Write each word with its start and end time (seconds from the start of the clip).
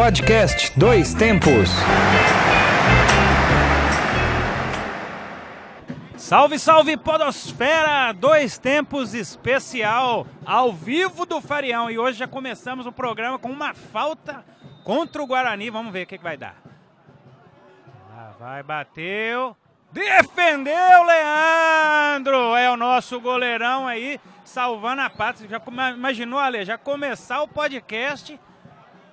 Podcast 0.00 0.72
Dois 0.78 1.12
Tempos. 1.12 1.68
Salve, 6.16 6.58
salve 6.58 6.96
Podosfera! 6.96 8.10
Dois 8.14 8.56
tempos 8.56 9.12
especial 9.12 10.26
ao 10.46 10.72
vivo 10.72 11.26
do 11.26 11.42
Farião. 11.42 11.90
E 11.90 11.98
hoje 11.98 12.18
já 12.18 12.26
começamos 12.26 12.86
o 12.86 12.92
programa 12.92 13.38
com 13.38 13.50
uma 13.50 13.74
falta 13.74 14.42
contra 14.84 15.22
o 15.22 15.26
Guarani. 15.26 15.68
Vamos 15.68 15.92
ver 15.92 16.04
o 16.04 16.06
que, 16.06 16.16
vai 16.16 16.38
dar. 16.38 16.56
Lá 18.08 18.34
vai, 18.38 18.62
bateu. 18.62 19.54
Defendeu, 19.92 21.04
Leandro! 21.04 22.56
É 22.56 22.70
o 22.70 22.76
nosso 22.76 23.20
goleirão 23.20 23.86
aí, 23.86 24.18
salvando 24.46 25.02
a 25.02 25.10
pátria. 25.10 25.46
Já 25.46 25.60
imaginou, 25.90 26.38
Ale? 26.38 26.64
Já 26.64 26.78
começar 26.78 27.42
o 27.42 27.48
podcast 27.48 28.40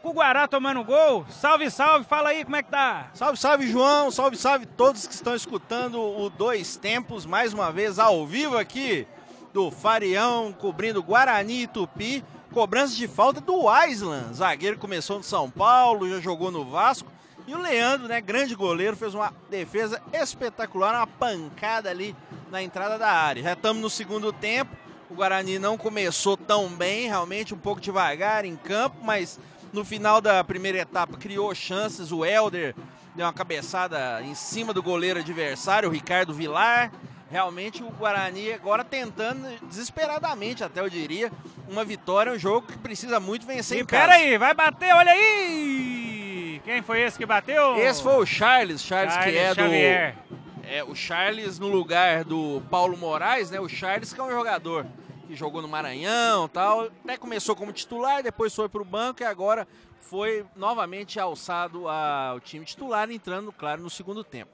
com 0.01 0.09
o 0.09 0.13
Guará 0.13 0.47
tomando 0.47 0.83
gol. 0.83 1.25
Salve, 1.29 1.69
salve, 1.69 2.05
fala 2.05 2.29
aí 2.29 2.43
como 2.43 2.55
é 2.55 2.63
que 2.63 2.69
tá. 2.69 3.09
Salve, 3.13 3.37
salve, 3.37 3.67
João. 3.67 4.11
Salve, 4.11 4.37
salve 4.37 4.65
todos 4.65 5.07
que 5.07 5.13
estão 5.13 5.35
escutando 5.35 5.99
o 5.99 6.29
Dois 6.29 6.77
Tempos, 6.77 7.25
mais 7.25 7.53
uma 7.53 7.71
vez 7.71 7.99
ao 7.99 8.25
vivo 8.25 8.57
aqui 8.57 9.07
do 9.53 9.71
Farião, 9.71 10.53
cobrindo 10.53 11.01
Guarani 11.01 11.63
e 11.63 11.67
Tupi. 11.67 12.23
Cobrança 12.53 12.95
de 12.95 13.07
falta 13.07 13.41
do 13.41 13.63
Island. 13.85 14.35
Zagueiro 14.35 14.77
começou 14.77 15.17
no 15.17 15.23
São 15.23 15.49
Paulo, 15.49 16.09
já 16.09 16.19
jogou 16.19 16.51
no 16.51 16.65
Vasco. 16.65 17.11
E 17.45 17.53
o 17.55 17.61
Leandro, 17.61 18.07
né, 18.07 18.19
grande 18.19 18.55
goleiro, 18.55 18.97
fez 18.97 19.13
uma 19.13 19.33
defesa 19.49 20.01
espetacular, 20.11 20.95
uma 20.95 21.07
pancada 21.07 21.89
ali 21.89 22.15
na 22.51 22.61
entrada 22.61 22.97
da 22.97 23.09
área. 23.09 23.43
Já 23.43 23.53
estamos 23.53 23.81
no 23.81 23.89
segundo 23.89 24.33
tempo. 24.33 24.75
O 25.09 25.15
Guarani 25.15 25.57
não 25.57 25.77
começou 25.77 26.35
tão 26.35 26.67
bem, 26.67 27.07
realmente 27.07 27.53
um 27.53 27.57
pouco 27.57 27.79
devagar 27.79 28.43
em 28.43 28.57
campo, 28.57 28.97
mas 29.01 29.39
no 29.73 29.83
final 29.85 30.21
da 30.21 30.43
primeira 30.43 30.79
etapa 30.79 31.17
criou 31.17 31.53
chances. 31.53 32.11
O 32.11 32.25
Helder 32.25 32.75
deu 33.15 33.25
uma 33.25 33.33
cabeçada 33.33 34.21
em 34.21 34.35
cima 34.35 34.73
do 34.73 34.81
goleiro 34.81 35.19
adversário, 35.19 35.89
o 35.89 35.91
Ricardo 35.91 36.33
Vilar. 36.33 36.91
Realmente 37.29 37.83
o 37.83 37.89
Guarani 37.89 38.53
agora 38.53 38.85
tentando 38.85 39.45
desesperadamente, 39.67 40.63
até 40.63 40.79
eu 40.79 40.89
diria, 40.89 41.29
uma 41.67 41.83
vitória, 41.83 42.31
um 42.31 42.39
jogo 42.39 42.67
que 42.67 42.77
precisa 42.77 43.19
muito 43.19 43.45
vencer 43.45 43.79
e. 43.79 43.83
Pera 43.83 44.13
aí, 44.13 44.37
vai 44.37 44.53
bater, 44.53 44.93
olha 44.93 45.11
aí! 45.11 46.61
Quem 46.63 46.81
foi 46.81 47.01
esse 47.01 47.17
que 47.17 47.25
bateu? 47.25 47.77
Esse 47.77 48.01
foi 48.01 48.15
o 48.15 48.25
Charles, 48.25 48.81
Charles, 48.81 49.13
Charles 49.13 49.31
que 49.31 49.37
é 49.37 49.53
Xavier. 49.53 50.15
do. 50.15 50.37
É, 50.69 50.83
o 50.83 50.95
Charles 50.95 51.59
no 51.59 51.67
lugar 51.67 52.23
do 52.23 52.61
Paulo 52.69 52.97
Moraes, 52.97 53.51
né? 53.51 53.59
O 53.59 53.67
Charles 53.67 54.13
que 54.13 54.19
é 54.19 54.23
um 54.23 54.31
jogador 54.31 54.85
que 55.27 55.35
jogou 55.35 55.61
no 55.61 55.67
Maranhão 55.67 56.47
tal. 56.47 56.85
Até 57.03 57.17
começou 57.17 57.55
como 57.55 57.71
titular, 57.71 58.23
depois 58.23 58.55
foi 58.55 58.69
para 58.69 58.81
o 58.81 58.85
banco 58.85 59.21
e 59.21 59.25
agora 59.25 59.67
foi 59.99 60.45
novamente 60.55 61.19
alçado 61.19 61.87
ao 61.87 62.39
time 62.39 62.65
titular, 62.65 63.11
entrando, 63.11 63.51
claro, 63.51 63.81
no 63.81 63.89
segundo 63.89 64.23
tempo. 64.23 64.51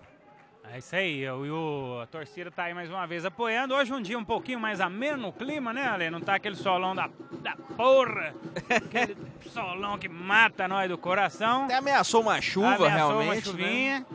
É 0.72 0.78
isso 0.78 0.96
aí, 0.96 1.20
eu, 1.20 1.46
eu, 1.46 2.00
a 2.02 2.08
torcida 2.08 2.50
tá 2.50 2.64
aí 2.64 2.74
mais 2.74 2.90
uma 2.90 3.06
vez 3.06 3.26
apoiando. 3.26 3.76
Hoje 3.76 3.94
um 3.94 4.02
dia 4.02 4.18
um 4.18 4.24
pouquinho 4.24 4.60
mais 4.60 4.80
ameno 4.80 5.28
o 5.28 5.34
clima, 5.34 5.74
né, 5.74 5.86
Ale? 5.86 6.10
Não 6.10 6.22
tá 6.22 6.36
aquele 6.36 6.56
solão 6.56 6.96
da, 6.96 7.10
da 7.42 7.56
porra, 7.76 8.34
aquele 8.74 9.16
solão 9.52 10.00
que 10.00 10.08
mata 10.08 10.68
nós 10.68 10.90
do 10.90 10.98
coração. 10.98 11.66
Até 11.66 11.76
ameaçou 11.76 12.22
uma 12.22 12.42
chuva, 12.42 12.88
ameaçou 12.88 13.20
realmente. 13.20 13.50
uma 13.50 13.52
chuvinha. 13.52 14.00
Né? 14.00 14.06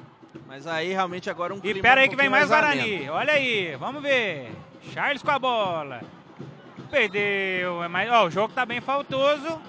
Mas 0.46 0.66
aí 0.66 0.88
realmente 0.88 1.28
agora 1.28 1.54
um 1.54 1.60
clima 1.60 1.78
E 1.78 1.82
pera 1.82 2.00
aí 2.00 2.06
um 2.06 2.10
que 2.10 2.16
vem 2.16 2.30
mais. 2.30 2.48
Guarani. 2.48 3.08
Olha 3.10 3.34
aí, 3.34 3.76
vamos 3.76 4.02
ver. 4.02 4.50
Charles 4.92 5.22
com 5.22 5.30
a 5.30 5.38
bola. 5.38 6.00
Perdeu, 6.90 7.82
é 7.82 7.88
mas 7.88 8.10
ó, 8.10 8.26
o 8.26 8.30
jogo 8.30 8.52
tá 8.54 8.64
bem 8.64 8.80
faltoso. 8.80 9.60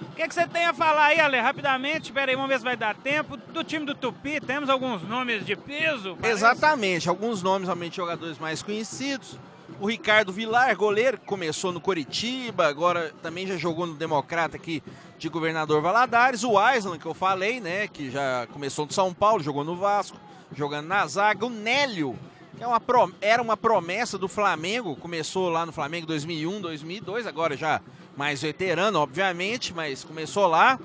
O 0.00 0.16
que, 0.16 0.28
que 0.28 0.34
você 0.34 0.46
tem 0.46 0.64
a 0.64 0.72
falar 0.72 1.06
aí, 1.06 1.20
Ale? 1.20 1.40
Rapidamente, 1.40 2.04
espera 2.04 2.30
aí, 2.30 2.36
vamos 2.36 2.48
ver 2.48 2.58
se 2.58 2.64
vai 2.64 2.76
dar 2.76 2.94
tempo. 2.94 3.36
Do 3.36 3.64
time 3.64 3.84
do 3.84 3.94
Tupi, 3.94 4.40
temos 4.40 4.70
alguns 4.70 5.02
nomes 5.02 5.44
de 5.44 5.56
peso? 5.56 6.16
parece? 6.20 6.38
Exatamente, 6.38 7.08
alguns 7.08 7.42
nomes 7.42 7.66
realmente 7.66 7.96
jogadores 7.96 8.38
mais 8.38 8.62
conhecidos. 8.62 9.36
O 9.80 9.88
Ricardo 9.88 10.32
Vilar, 10.32 10.76
goleiro, 10.76 11.18
começou 11.26 11.72
no 11.72 11.80
Coritiba, 11.80 12.66
agora 12.68 13.12
também 13.22 13.46
já 13.46 13.56
jogou 13.56 13.86
no 13.86 13.94
Democrata 13.94 14.56
aqui 14.56 14.82
de 15.18 15.28
Governador 15.28 15.82
Valadares. 15.82 16.44
O 16.44 16.52
Island, 16.70 16.98
que 17.00 17.06
eu 17.06 17.14
falei, 17.14 17.58
né, 17.60 17.88
que 17.88 18.10
já 18.10 18.46
começou 18.52 18.86
no 18.86 18.92
São 18.92 19.12
Paulo, 19.12 19.42
jogou 19.42 19.64
no 19.64 19.74
Vasco, 19.74 20.16
jogando 20.54 20.86
na 20.86 21.04
zaga. 21.08 21.44
O 21.44 21.50
Nélio, 21.50 22.16
é 22.60 22.66
uma 22.66 22.80
era 23.20 23.42
uma 23.42 23.56
promessa 23.56 24.16
do 24.16 24.28
Flamengo, 24.28 24.96
começou 24.96 25.48
lá 25.48 25.66
no 25.66 25.72
Flamengo 25.72 26.06
2001, 26.06 26.60
2002, 26.60 27.26
agora 27.26 27.56
já 27.56 27.80
mais 28.16 28.42
veterano, 28.42 28.98
obviamente, 28.98 29.74
mas 29.74 30.04
começou 30.04 30.46
lá. 30.46 30.78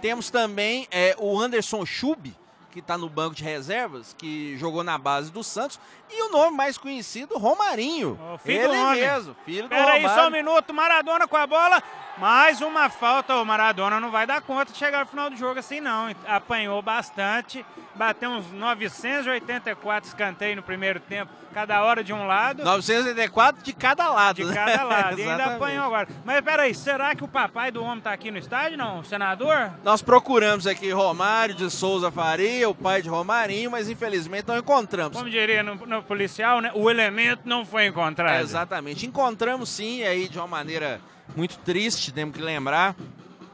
Temos 0.00 0.30
também 0.30 0.88
é, 0.90 1.14
o 1.18 1.38
Anderson 1.38 1.84
Schub, 1.84 2.34
que 2.70 2.78
está 2.78 2.96
no 2.96 3.08
banco 3.08 3.34
de 3.34 3.44
reservas, 3.44 4.14
que 4.16 4.56
jogou 4.56 4.82
na 4.82 4.96
base 4.96 5.30
do 5.30 5.42
Santos. 5.42 5.78
E 6.12 6.22
o 6.22 6.30
nome 6.32 6.56
mais 6.56 6.76
conhecido, 6.76 7.38
Romarinho. 7.38 8.18
O 8.34 8.38
filho 8.38 8.66
do 8.68 8.74
Ele 8.74 8.82
homem. 8.82 9.00
mesmo, 9.00 9.36
filho 9.44 9.62
do 9.64 9.68
Pera 9.68 9.92
aí, 9.92 10.02
Romário. 10.02 10.22
só 10.22 10.28
um 10.28 10.30
minuto. 10.30 10.74
Maradona 10.74 11.28
com 11.28 11.36
a 11.36 11.46
bola. 11.46 11.82
Mais 12.18 12.60
uma 12.60 12.90
falta. 12.90 13.36
O 13.36 13.44
Maradona 13.44 14.00
não 14.00 14.10
vai 14.10 14.26
dar 14.26 14.40
conta 14.42 14.72
de 14.72 14.78
chegar 14.78 15.00
no 15.00 15.06
final 15.06 15.30
do 15.30 15.36
jogo 15.36 15.58
assim, 15.60 15.80
não. 15.80 16.12
Apanhou 16.26 16.82
bastante. 16.82 17.64
Bateu 17.94 18.30
uns 18.30 18.50
984 18.52 20.08
escanteios 20.08 20.56
no 20.56 20.62
primeiro 20.62 21.00
tempo. 21.00 21.30
Cada 21.52 21.82
hora 21.82 22.04
de 22.04 22.12
um 22.12 22.26
lado. 22.26 22.62
984 22.64 23.62
de 23.64 23.72
cada 23.72 24.08
lado. 24.08 24.36
De 24.36 24.44
né? 24.44 24.54
cada 24.54 24.82
lado. 24.84 25.18
e 25.18 25.22
ainda 25.28 25.46
apanhou 25.46 25.84
agora. 25.86 26.08
Mas 26.24 26.40
peraí, 26.42 26.74
será 26.74 27.14
que 27.14 27.24
o 27.24 27.28
papai 27.28 27.70
do 27.72 27.82
homem 27.82 28.00
tá 28.00 28.12
aqui 28.12 28.30
no 28.30 28.38
estádio, 28.38 28.78
não? 28.78 29.00
O 29.00 29.04
senador? 29.04 29.72
Nós 29.82 30.00
procuramos 30.02 30.66
aqui 30.66 30.90
Romário 30.92 31.54
de 31.54 31.68
Souza 31.70 32.10
Faria, 32.10 32.68
o 32.68 32.74
pai 32.74 33.02
de 33.02 33.08
Romarinho, 33.08 33.70
mas 33.70 33.88
infelizmente 33.90 34.46
não 34.46 34.56
encontramos. 34.58 35.16
Como 35.16 35.28
diria 35.28 35.62
no, 35.62 35.74
no 35.74 35.99
policial, 36.02 36.60
né? 36.60 36.70
O 36.74 36.90
elemento 36.90 37.42
não 37.44 37.64
foi 37.64 37.86
encontrado. 37.86 38.38
É, 38.38 38.42
exatamente. 38.42 39.06
Encontramos 39.06 39.68
sim, 39.68 39.98
e 39.98 40.04
aí 40.04 40.28
de 40.28 40.38
uma 40.38 40.46
maneira 40.46 41.00
muito 41.36 41.58
triste, 41.58 42.12
temos 42.12 42.34
que 42.36 42.42
lembrar, 42.42 42.96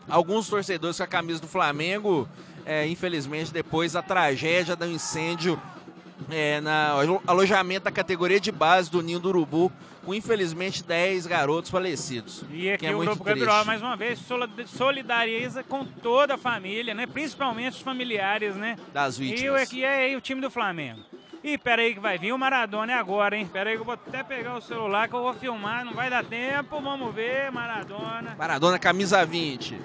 alguns 0.09 0.49
torcedores 0.49 0.97
com 0.97 1.03
a 1.03 1.07
camisa 1.07 1.41
do 1.41 1.49
Flamengo, 1.49 2.29
é, 2.65 2.87
infelizmente 2.87 3.53
depois 3.53 3.93
da 3.93 4.03
tragédia 4.03 4.75
do 4.77 4.87
incêndio 4.87 5.61
é, 6.31 6.61
na 6.61 6.91
alo- 6.93 7.23
alojamento 7.27 7.84
da 7.84 7.91
categoria 7.91 8.41
de 8.41 8.51
base 8.51 8.91
do 8.91 9.03
Ninho 9.03 9.21
do 9.21 9.28
Urubu, 9.28 9.71
com 10.05 10.15
infelizmente 10.15 10.83
10 10.84 11.27
garotos 11.27 11.71
falecidos. 11.71 12.45
E 12.51 12.71
aqui 12.71 12.87
é 12.87 12.95
o 12.95 13.01
Grupo. 13.01 13.23
Gabriel, 13.25 13.65
mais 13.65 13.83
uma 13.83 13.97
vez, 13.97 14.19
soli- 14.21 14.49
solidariza 14.67 15.63
com 15.65 15.84
toda 15.84 16.34
a 16.34 16.39
família, 16.39 16.95
né? 16.95 17.07
Principalmente 17.07 17.75
os 17.75 17.81
familiares, 17.83 18.55
né? 18.57 18.77
Das 18.95 19.19
E 19.19 19.25
vítimas. 19.25 19.63
aqui 19.63 19.84
é 19.84 20.05
aí 20.07 20.17
o 20.17 20.21
time 20.21 20.41
do 20.41 20.51
Flamengo. 20.51 21.01
Ih, 21.47 21.57
pera 21.57 21.81
aí 21.81 21.95
que 21.95 22.01
vai 22.01 22.19
vir 22.19 22.33
o 22.33 22.39
Maradona 22.39 22.91
é 22.91 22.97
agora, 22.97 23.37
hein? 23.37 23.47
Pera 23.47 23.71
aí 23.71 23.77
que 23.77 23.81
eu 23.83 23.84
vou 23.84 23.95
até 23.95 24.21
pegar 24.25 24.57
o 24.57 24.61
celular 24.61 25.07
que 25.07 25.15
eu 25.15 25.23
vou 25.23 25.33
filmar, 25.33 25.84
não 25.84 25.93
vai 25.93 26.11
dar 26.11 26.25
tempo, 26.25 26.81
vamos 26.81 27.15
ver, 27.15 27.53
Maradona. 27.53 28.34
Maradona, 28.37 28.81
camisa 28.81 29.25
20. 29.25 29.79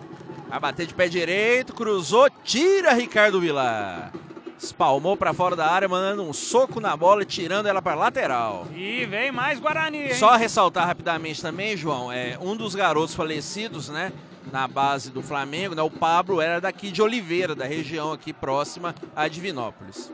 Vai 0.49 0.59
bater 0.59 0.87
de 0.87 0.95
pé 0.95 1.07
direito, 1.07 1.71
cruzou, 1.71 2.27
tira 2.43 2.93
Ricardo 2.93 3.39
Vilar. 3.39 4.11
Espalmou 4.57 5.15
pra 5.15 5.35
fora 5.35 5.55
da 5.55 5.67
área, 5.67 5.87
mandando 5.87 6.23
um 6.23 6.33
soco 6.33 6.79
na 6.79 6.97
bola 6.97 7.21
e 7.21 7.27
tirando 7.27 7.67
ela 7.67 7.79
pra 7.79 7.93
lateral. 7.93 8.65
E 8.73 9.05
vem 9.05 9.31
mais 9.31 9.59
Guarani, 9.59 10.05
hein? 10.05 10.15
Só 10.15 10.35
ressaltar 10.35 10.87
rapidamente 10.87 11.43
também, 11.43 11.77
João, 11.77 12.11
é 12.11 12.39
um 12.41 12.55
dos 12.55 12.73
garotos 12.73 13.13
falecidos, 13.13 13.87
né, 13.87 14.11
na 14.51 14.67
base 14.67 15.11
do 15.11 15.21
Flamengo, 15.21 15.75
né, 15.75 15.83
o 15.83 15.91
Pablo 15.91 16.41
era 16.41 16.59
daqui 16.59 16.89
de 16.89 17.03
Oliveira, 17.03 17.53
da 17.53 17.65
região 17.65 18.11
aqui 18.11 18.33
próxima 18.33 18.95
a 19.15 19.27
Divinópolis. 19.27 20.11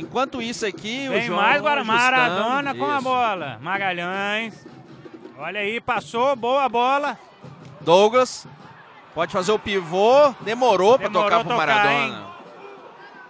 Enquanto 0.00 0.40
isso 0.40 0.64
aqui, 0.64 1.06
o 1.08 1.12
Vem 1.12 1.22
João 1.22 1.40
mais 1.40 1.60
Guarani, 1.60 1.86
Maradona 1.86 2.74
com 2.74 2.86
a 2.86 2.94
isso. 2.94 3.02
bola. 3.04 3.58
Magalhães. 3.60 4.66
Olha 5.36 5.60
aí, 5.60 5.80
passou, 5.80 6.34
boa 6.36 6.68
bola. 6.68 7.18
Douglas 7.80 8.46
pode 9.14 9.32
fazer 9.32 9.50
o 9.52 9.58
pivô, 9.58 10.32
demorou, 10.42 10.98
pra 10.98 11.08
Demorou 11.08 11.30
tocar 11.30 11.44
pro 11.44 11.56
Maradona. 11.56 12.28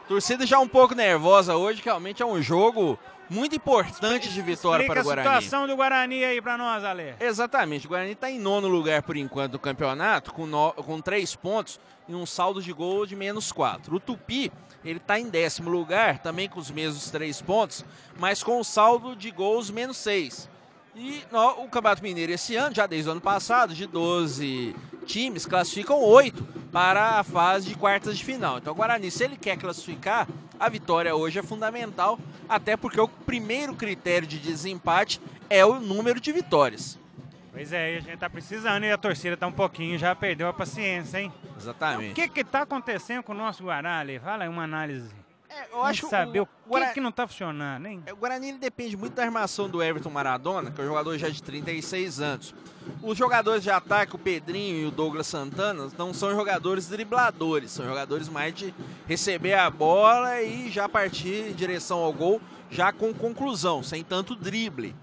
Torcida 0.06 0.47
já 0.47 0.59
um 0.59 0.69
pouco 0.69 0.94
nervosa 0.94 1.56
hoje, 1.56 1.81
que 1.82 1.88
realmente 1.88 2.23
é 2.23 2.26
um 2.26 2.41
jogo 2.41 2.99
muito 3.29 3.55
importante 3.55 4.31
de 4.31 4.41
vitória 4.41 4.82
Explica 4.85 5.03
para 5.03 5.09
o 5.09 5.12
a 5.12 5.15
Guarani. 5.17 5.43
situação 5.44 5.67
do 5.67 5.76
Guarani 5.76 6.25
aí 6.25 6.41
pra 6.41 6.56
nós, 6.56 6.82
Ale. 6.82 7.15
Exatamente, 7.20 7.85
o 7.87 7.91
Guarani 7.91 8.12
está 8.12 8.31
em 8.31 8.38
nono 8.38 8.69
lugar 8.69 9.03
por 9.03 9.17
enquanto 9.19 9.53
do 9.53 9.59
campeonato, 9.59 10.32
com, 10.32 10.47
no- 10.47 10.73
com 10.73 10.99
três 11.00 11.35
pontos 11.37 11.79
e 12.08 12.14
um 12.14 12.25
saldo 12.26 12.62
de 12.62 12.72
gol 12.72 13.05
de 13.06 13.14
menos 13.14 13.52
quatro. 13.52 13.96
O 13.96 14.00
Tupi, 14.00 14.50
ele 14.84 14.99
está 14.99 15.19
em 15.19 15.28
décimo 15.28 15.69
lugar, 15.70 16.19
também 16.19 16.49
com 16.49 16.58
os 16.58 16.70
mesmos 16.70 17.10
três 17.10 17.43
pontos, 17.43 17.84
mas 18.19 18.43
com 18.43 18.58
o 18.58 18.64
saldo 18.64 19.14
de 19.14 19.31
gols 19.31 19.70
menos 19.70 19.96
seis. 19.96 20.49
E 20.96 21.22
no- 21.31 21.64
o 21.64 21.69
Campeonato 21.69 22.02
Mineiro 22.02 22.32
esse 22.32 22.56
ano, 22.56 22.75
já 22.75 22.87
desde 22.87 23.08
o 23.08 23.12
ano 23.12 23.20
passado, 23.20 23.75
de 23.75 23.87
12 23.87 24.75
times, 25.06 25.46
classificam 25.46 26.00
oito 26.02 26.43
para 26.72 27.19
a 27.20 27.25
fase 27.25 27.69
de 27.69 27.75
quartas 27.76 28.16
de 28.19 28.25
final. 28.25 28.58
Então 28.58 28.72
o 28.72 28.76
Guarani, 28.76 29.10
se 29.10 29.22
ele 29.25 29.37
quer 29.37 29.56
classificar, 29.56 30.26
a 30.58 30.69
vitória 30.69 31.14
hoje 31.14 31.38
é 31.38 31.43
fundamental, 31.43 32.19
até 32.49 32.76
porque 32.76 33.00
o 33.00 33.06
primeiro 33.06 33.75
critério 33.75 34.26
de 34.26 34.38
desempate 34.38 35.20
é 35.49 35.64
o 35.64 35.78
número 35.78 36.20
de 36.20 36.32
vitórias. 36.32 36.99
Pois 37.58 37.72
é, 37.72 37.96
a 37.96 38.00
gente 38.00 38.16
tá 38.19 38.31
precisando 38.31 38.84
e 38.84 38.93
a 38.93 38.96
torcida 38.96 39.37
tá 39.37 39.44
um 39.49 39.52
pouquinho, 39.52 39.99
já 39.99 40.14
perdeu 40.14 40.46
a 40.46 40.52
paciência, 40.52 41.19
hein? 41.20 41.32
O 41.56 41.58
Exatamente. 41.58 42.14
que 42.14 42.28
que 42.28 42.44
tá 42.44 42.62
acontecendo 42.62 43.20
com 43.25 43.32
o 43.32 43.34
nosso 43.34 43.64
Guará 43.64 43.99
ali? 43.99 44.20
Fala 44.20 44.44
aí 44.44 44.49
uma 44.49 44.62
análise. 44.62 45.10
É, 45.50 45.66
eu 45.72 45.82
acho 45.82 46.08
saber 46.08 46.43
o, 46.43 46.46
que 46.46 46.52
Guara- 46.70 46.93
que 46.93 47.00
não 47.00 47.10
tá 47.10 47.26
funcionando, 47.26 47.87
hein? 47.87 48.00
É, 48.06 48.12
O 48.12 48.16
Guarani 48.16 48.52
depende 48.52 48.96
muito 48.96 49.14
da 49.14 49.25
armação 49.25 49.69
do 49.69 49.82
Everton 49.82 50.08
Maradona, 50.08 50.70
que 50.70 50.81
é 50.81 50.84
um 50.84 50.87
jogador 50.87 51.19
já 51.19 51.28
de 51.28 51.43
36 51.43 52.20
anos. 52.20 52.55
Os 53.02 53.19
jogadores 53.19 53.64
de 53.64 53.70
ataque, 53.72 54.14
o 54.14 54.19
Pedrinho 54.20 54.76
e 54.76 54.87
o 54.87 54.93
Douglas 54.93 55.26
Santana, 55.26 55.88
não 55.99 56.14
são 56.14 56.31
jogadores 56.31 56.87
dribladores, 56.87 57.72
são 57.72 57.84
jogadores 57.84 58.28
mais 58.28 58.55
de 58.55 58.72
receber 59.08 59.55
a 59.55 59.69
bola 59.69 60.40
e 60.43 60.70
já 60.70 60.88
partir 60.88 61.49
em 61.50 61.55
direção 61.55 61.99
ao 61.99 62.12
gol, 62.12 62.40
já 62.70 62.93
com 62.93 63.12
conclusão, 63.12 63.82
sem 63.82 64.05
tanto 64.05 64.37
drible. 64.37 64.94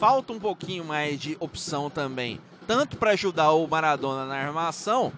Falta 0.00 0.32
um 0.32 0.40
pouquinho 0.40 0.82
mais 0.82 1.20
de 1.20 1.36
opção 1.38 1.90
também, 1.90 2.40
tanto 2.66 2.96
para 2.96 3.10
ajudar 3.10 3.52
o 3.52 3.68
Maradona 3.68 4.24
na 4.24 4.34
armação, 4.34 5.12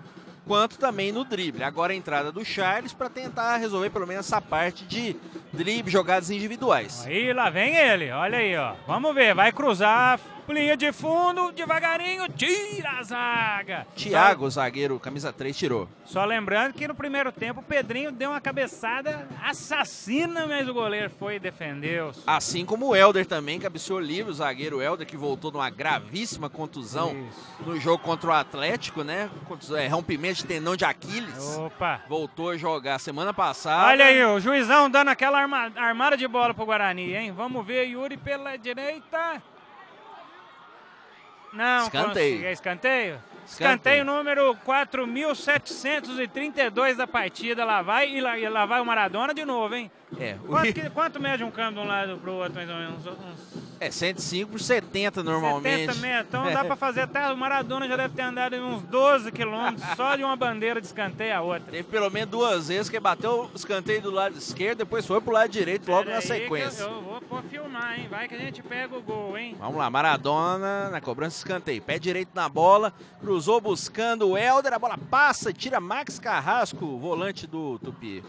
quanto 0.45 0.77
também 0.77 1.13
no 1.13 1.25
drible. 1.25 1.63
Agora 1.63 1.93
a 1.93 1.97
entrada 1.97 2.33
do 2.33 2.45
Charles 2.45 2.93
para 2.93 3.09
tentar 3.09 3.59
resolver 3.59 3.91
pelo 3.91 4.09
menos 4.09 4.27
essa 4.27 4.41
parte 4.41 4.85
de 4.85 5.15
drible, 5.53 5.91
jogadas 5.91 6.31
individuais. 6.31 7.05
Aí 7.07 7.33
lá 7.33 7.51
vem 7.51 7.77
ele, 7.77 8.11
olha 8.11 8.39
aí, 8.39 8.57
ó. 8.57 8.75
Vamos 8.87 9.15
ver, 9.15 9.35
vai 9.35 9.53
cruzar, 9.53 10.19
linha 10.49 10.77
de 10.77 10.93
fundo, 10.93 11.53
devagarinho, 11.53 12.29
tira 12.29 12.99
a 12.99 13.03
zaga. 13.03 13.87
Thiago, 13.97 14.49
zagueiro, 14.51 14.99
camisa 14.99 15.33
3, 15.33 15.57
tirou. 15.57 15.89
Só, 16.05 16.25
lembrando 16.25 16.75
que 16.75 16.87
no 16.87 16.95
primeiro 16.95 17.33
tempo 17.33 17.61
o 17.61 17.63
Pedrinho 17.63 18.13
deu 18.13 18.31
uma 18.31 18.41
cabeçada 18.41 19.27
assassina, 19.43 20.47
mas 20.47 20.69
o 20.69 20.75
goleiro 20.75 21.11
foi 21.19 21.37
e 21.37 21.41
defendeu. 21.41 22.13
Assim 22.27 22.67
como 22.67 22.89
o 22.89 22.97
Helder 22.97 23.25
também, 23.25 23.59
cabeceou 23.59 23.99
livre, 23.99 24.31
o 24.31 24.35
zagueiro 24.35 24.83
Helder, 24.83 25.07
que 25.07 25.17
voltou 25.17 25.51
numa 25.51 25.71
gravíssima 25.71 26.51
contusão 26.51 27.17
Isso. 27.29 27.71
no 27.71 27.81
jogo 27.81 28.03
contra 28.03 28.31
o 28.31 28.33
Atlético, 28.33 29.03
né? 29.03 29.31
Contusão, 29.47 29.79
é, 29.79 29.87
rompimento 29.89 30.39
de 30.39 30.47
tendão 30.47 30.77
de 30.77 30.85
Aquiles. 30.85 31.57
Opa. 31.57 32.03
Voltou 32.09 32.51
a 32.51 32.57
jogar 32.57 32.99
semana 32.99 33.33
passada. 33.33 33.87
Olha 33.87 34.05
aí, 34.05 34.25
o 34.25 34.39
juizão 34.41 34.91
dando 34.91 35.09
aquela 35.09 35.42
arma- 35.43 35.73
armada 35.77 36.17
de 36.17 36.27
bola 36.27 36.53
pro 36.55 36.65
Guarani, 36.65 37.15
hein? 37.15 37.33
Vamos 37.33 37.65
ver, 37.67 37.85
Yuri 37.85 38.17
pela 38.17 38.57
direita. 38.57 39.43
Não, 41.53 41.85
Escanteio. 41.85 42.45
é 42.47 42.53
escanteio? 42.53 43.23
Escanteio. 43.47 44.05
Número 44.05 44.55
4.732 44.67 46.97
da 46.97 47.07
partida. 47.07 47.65
Lá 47.65 47.83
vai 47.83 48.11
e 48.11 48.21
lá, 48.21 48.39
e 48.39 48.49
lá 48.49 48.67
vai 48.67 48.81
o 48.81 48.87
Maradona 48.87 49.33
de 49.35 49.45
novo, 49.45 49.75
hein? 49.75 49.91
É, 50.19 50.37
o 50.45 50.49
Quanto, 50.49 50.73
que- 50.75 50.91
quanto 50.91 51.21
mede 51.21 51.43
um 51.45 51.51
campo 51.51 51.75
de 51.75 51.81
um 51.81 51.87
lado 51.89 52.19
pro 52.19 52.33
outro, 52.35 52.55
mais 52.55 52.69
ou 52.69 52.77
menos? 52.77 53.07
Uns 53.07 53.63
é 53.83 53.91
105 53.91 54.53
por 54.53 54.61
70 54.61 55.25
normalmente. 55.25 55.93
70 55.93 56.07
metros. 56.07 56.27
Então 56.29 56.53
dá 56.53 56.65
pra 56.65 56.77
fazer 56.77 57.01
até. 57.01 57.33
O 57.33 57.37
Maradona 57.37 57.89
já 57.89 57.97
deve 57.97 58.15
ter 58.15 58.23
andado 58.23 58.55
em 58.55 58.61
uns 58.63 58.81
12 58.83 59.33
quilômetros 59.33 59.83
só 59.97 60.15
de 60.15 60.23
uma 60.23 60.37
bandeira 60.37 60.81
de 60.81 60.87
escanteio 60.87 61.37
a 61.37 61.41
outra. 61.41 61.73
Teve 61.73 61.83
pelo 61.85 62.09
menos 62.09 62.31
duas 62.31 62.69
vezes 62.69 62.89
que 62.89 63.01
bateu 63.01 63.51
o 63.53 63.57
escanteio 63.57 64.01
do 64.01 64.13
lado 64.13 64.39
esquerdo, 64.39 64.79
depois 64.79 65.05
foi 65.05 65.21
pro 65.21 65.33
lado 65.33 65.51
direito 65.51 65.91
logo 65.91 66.05
Pera 66.05 66.15
na 66.15 66.23
sequência. 66.23 66.85
Eu, 66.85 66.91
eu 66.93 67.03
vou, 67.03 67.21
vou 67.29 67.43
filmar, 67.43 67.99
hein? 67.99 68.07
Vai 68.09 68.29
que 68.29 68.37
a 68.37 68.39
gente 68.39 68.63
pega 68.63 68.97
o 68.97 69.03
gol, 69.03 69.37
hein? 69.37 69.57
Vamos 69.59 69.77
lá, 69.77 69.91
Maradona 69.91 70.89
na 70.91 71.01
cobrança 71.01 71.31
de 71.35 71.39
escanteio. 71.39 71.83
Pé 71.83 71.99
direito 71.99 72.31
na 72.35 72.49
bola, 72.49 72.93
cruzou 73.33 73.63
buscando 73.63 74.29
o 74.29 74.37
Helder, 74.37 74.75
a 74.75 74.79
bola 74.79 74.99
passa, 75.11 75.55
tira 75.55 75.81
Max 75.81 76.19
Carrasco, 76.19 76.99
volante 76.99 77.47
do 77.47 77.79
Tupi. 77.79 78.23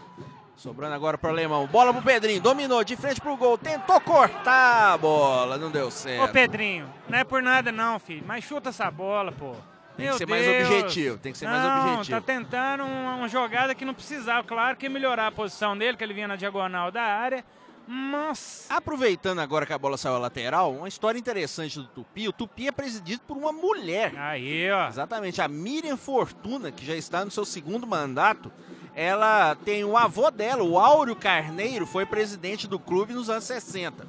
Sobrando 0.56 0.94
agora 0.94 1.18
pro 1.18 1.28
Alemão. 1.28 1.66
Bola 1.66 1.92
pro 1.92 2.00
Pedrinho, 2.00 2.40
dominou 2.40 2.82
de 2.82 2.96
frente 2.96 3.20
pro 3.20 3.36
gol, 3.36 3.58
tentou 3.58 4.00
cortar 4.00 4.94
a 4.94 4.96
bola, 4.96 5.58
não 5.58 5.70
deu 5.70 5.88
Ô 5.88 5.90
certo. 5.90 6.32
Pedrinho, 6.32 6.90
não 7.06 7.18
é 7.18 7.22
por 7.22 7.42
nada 7.42 7.70
não, 7.70 7.98
filho, 7.98 8.24
mas 8.26 8.44
chuta 8.44 8.70
essa 8.70 8.90
bola, 8.90 9.30
pô. 9.30 9.54
Tem 9.94 10.06
Meu 10.06 10.14
que 10.14 10.18
ser 10.20 10.26
mais 10.26 10.42
Deus. 10.42 10.70
objetivo, 10.70 11.18
tem 11.18 11.32
que 11.32 11.38
ser 11.38 11.48
mais 11.48 11.62
não, 11.62 11.94
objetivo. 11.96 12.20
tá 12.20 12.26
tentando 12.26 12.84
uma, 12.84 13.16
uma 13.16 13.28
jogada 13.28 13.74
que 13.74 13.84
não 13.84 13.92
precisava. 13.92 14.42
Claro 14.42 14.74
que 14.74 14.88
melhorar 14.88 15.26
a 15.26 15.32
posição 15.32 15.76
dele, 15.76 15.98
que 15.98 16.02
ele 16.02 16.14
vinha 16.14 16.28
na 16.28 16.36
diagonal 16.36 16.90
da 16.90 17.02
área. 17.02 17.44
Mas. 17.86 18.66
Aproveitando 18.70 19.40
agora 19.40 19.66
que 19.66 19.72
a 19.72 19.78
bola 19.78 19.96
saiu 19.96 20.16
à 20.16 20.18
lateral, 20.18 20.72
uma 20.72 20.88
história 20.88 21.18
interessante 21.18 21.78
do 21.78 21.86
Tupi. 21.86 22.28
O 22.28 22.32
Tupi 22.32 22.66
é 22.68 22.72
presidido 22.72 23.22
por 23.26 23.36
uma 23.36 23.52
mulher. 23.52 24.16
Aí, 24.16 24.70
ó. 24.70 24.88
Exatamente, 24.88 25.42
a 25.42 25.48
Miriam 25.48 25.96
Fortuna, 25.96 26.72
que 26.72 26.84
já 26.84 26.96
está 26.96 27.24
no 27.24 27.30
seu 27.30 27.44
segundo 27.44 27.86
mandato, 27.86 28.50
ela 28.94 29.54
tem 29.56 29.84
o 29.84 29.96
avô 29.96 30.30
dela, 30.30 30.62
o 30.62 30.78
Áureo 30.78 31.16
Carneiro, 31.16 31.86
foi 31.86 32.06
presidente 32.06 32.66
do 32.66 32.78
clube 32.78 33.12
nos 33.12 33.28
anos 33.28 33.44
60. 33.44 34.06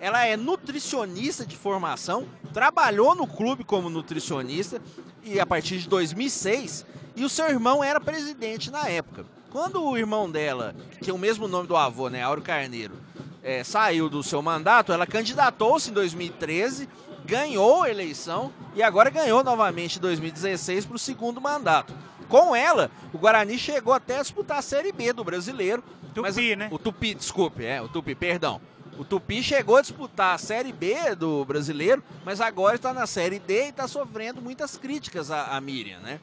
Ela 0.00 0.26
é 0.26 0.36
nutricionista 0.36 1.46
de 1.46 1.56
formação, 1.56 2.26
trabalhou 2.52 3.14
no 3.14 3.26
clube 3.26 3.62
como 3.62 3.88
nutricionista 3.88 4.82
e 5.22 5.38
a 5.38 5.46
partir 5.46 5.78
de 5.78 5.88
2006, 5.88 6.84
e 7.14 7.24
o 7.24 7.28
seu 7.28 7.48
irmão 7.48 7.84
era 7.84 8.00
presidente 8.00 8.70
na 8.70 8.88
época. 8.88 9.24
Quando 9.52 9.84
o 9.84 9.98
irmão 9.98 10.30
dela, 10.30 10.74
que 10.92 11.04
tem 11.04 11.12
o 11.12 11.18
mesmo 11.18 11.46
nome 11.46 11.68
do 11.68 11.76
avô, 11.76 12.08
né, 12.08 12.22
Áureo 12.22 12.42
Carneiro, 12.42 12.94
eh, 13.42 13.62
saiu 13.62 14.08
do 14.08 14.22
seu 14.22 14.40
mandato, 14.40 14.94
ela 14.94 15.06
candidatou-se 15.06 15.90
em 15.90 15.92
2013, 15.92 16.88
ganhou 17.26 17.82
a 17.82 17.90
eleição 17.90 18.50
e 18.74 18.82
agora 18.82 19.10
ganhou 19.10 19.44
novamente 19.44 19.98
em 19.98 20.00
2016 20.00 20.86
para 20.86 20.96
o 20.96 20.98
segundo 20.98 21.38
mandato. 21.38 21.92
Com 22.30 22.56
ela, 22.56 22.90
o 23.12 23.18
Guarani 23.18 23.58
chegou 23.58 23.92
até 23.92 24.20
a 24.20 24.22
disputar 24.22 24.56
a 24.56 24.62
Série 24.62 24.90
B 24.90 25.12
do 25.12 25.22
brasileiro. 25.22 25.84
mas 26.16 26.36
Tupi, 26.36 26.56
né? 26.56 26.68
O 26.72 26.78
Tupi, 26.78 27.14
desculpe, 27.14 27.62
é, 27.62 27.82
o 27.82 27.90
Tupi, 27.90 28.14
perdão. 28.14 28.58
O 28.96 29.04
Tupi 29.04 29.42
chegou 29.42 29.76
a 29.76 29.82
disputar 29.82 30.34
a 30.34 30.38
Série 30.38 30.72
B 30.72 31.14
do 31.14 31.44
brasileiro, 31.44 32.02
mas 32.24 32.40
agora 32.40 32.76
está 32.76 32.94
na 32.94 33.06
Série 33.06 33.38
D 33.38 33.66
e 33.66 33.68
está 33.68 33.86
sofrendo 33.86 34.40
muitas 34.40 34.78
críticas 34.78 35.30
a, 35.30 35.54
a 35.54 35.60
Miriam, 35.60 36.00
né? 36.00 36.20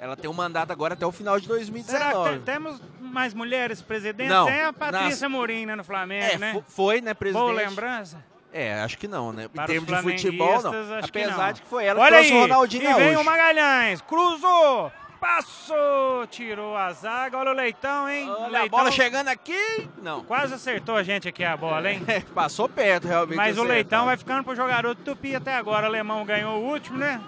Ela 0.00 0.16
tem 0.16 0.30
um 0.30 0.34
mandato 0.34 0.70
agora 0.72 0.94
até 0.94 1.04
o 1.04 1.10
final 1.12 1.38
de 1.40 1.46
Será 1.46 1.56
que 1.58 1.64
2019. 1.72 2.38
te- 2.38 2.44
temos 2.44 2.80
mais 3.00 3.34
mulheres 3.34 3.82
presidentes? 3.82 4.32
Não, 4.32 4.48
É 4.48 4.64
a 4.64 4.72
Patrícia 4.72 5.28
Mourinho, 5.28 5.66
né, 5.66 5.74
no 5.76 5.84
Flamengo, 5.84 6.24
É, 6.24 6.38
né? 6.38 6.52
fo- 6.52 6.64
foi, 6.68 7.00
né, 7.00 7.14
presidente? 7.14 7.42
Boa 7.42 7.52
lembrança? 7.54 8.24
É, 8.52 8.80
acho 8.80 8.96
que 8.96 9.06
não, 9.08 9.32
né? 9.32 9.44
Em 9.44 9.48
Para 9.48 9.66
termos 9.66 9.90
os 9.90 9.96
de 9.96 10.02
futebol, 10.02 10.62
não. 10.62 10.72
acho 10.98 11.12
que 11.12 11.18
Apesar 11.20 11.46
não. 11.48 11.52
de 11.52 11.62
que 11.62 11.68
foi 11.68 11.84
ela 11.84 12.00
Olha 12.00 12.08
que 12.08 12.14
trouxe 12.16 12.32
aí, 12.32 12.38
o 12.38 12.42
Ronaldinho 12.42 12.90
e 12.90 12.94
vem 12.94 13.16
o 13.16 13.24
Magalhães, 13.24 14.00
cruzou, 14.00 14.90
passou, 15.20 16.26
tirou 16.28 16.76
a 16.76 16.92
zaga, 16.92 17.36
olha 17.36 17.50
o 17.50 17.54
Leitão, 17.54 18.08
hein? 18.08 18.28
Olha 18.30 18.44
a 18.44 18.48
Leitão 18.62 18.68
bola 18.78 18.90
chegando 18.90 19.28
aqui. 19.28 19.88
Não. 20.02 20.24
quase 20.24 20.54
acertou 20.54 20.96
a 20.96 21.02
gente 21.02 21.28
aqui 21.28 21.44
a 21.44 21.56
bola, 21.56 21.90
hein? 21.90 22.02
É, 22.08 22.20
passou 22.20 22.68
perto, 22.68 23.06
realmente. 23.06 23.36
Mas 23.36 23.54
de 23.56 23.60
o. 23.60 23.64
Leitão 23.64 24.06
vai 24.06 24.16
ficando 24.16 24.42
pro 24.44 24.54
jogador 24.56 24.94
do 24.94 25.02
Tupi 25.02 25.34
até 25.34 25.54
agora. 25.54 25.84
O 25.84 25.88
Alemão 25.88 26.24
ganhou 26.24 26.60
o 26.62 26.70
último, 26.70 26.96
né? 26.98 27.20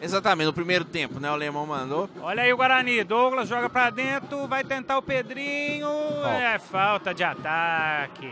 Exatamente, 0.00 0.46
no 0.46 0.52
primeiro 0.52 0.84
tempo, 0.84 1.18
né? 1.18 1.30
O 1.30 1.32
Alemão 1.32 1.66
mandou. 1.66 2.08
Olha 2.20 2.42
aí 2.42 2.52
o 2.52 2.56
Guarani. 2.56 3.02
Douglas 3.04 3.48
joga 3.48 3.70
pra 3.70 3.90
dentro, 3.90 4.46
vai 4.46 4.62
tentar 4.64 4.98
o 4.98 5.02
Pedrinho. 5.02 5.88
É 6.26 6.58
falta 6.58 7.14
de 7.14 7.24
ataque. 7.24 8.30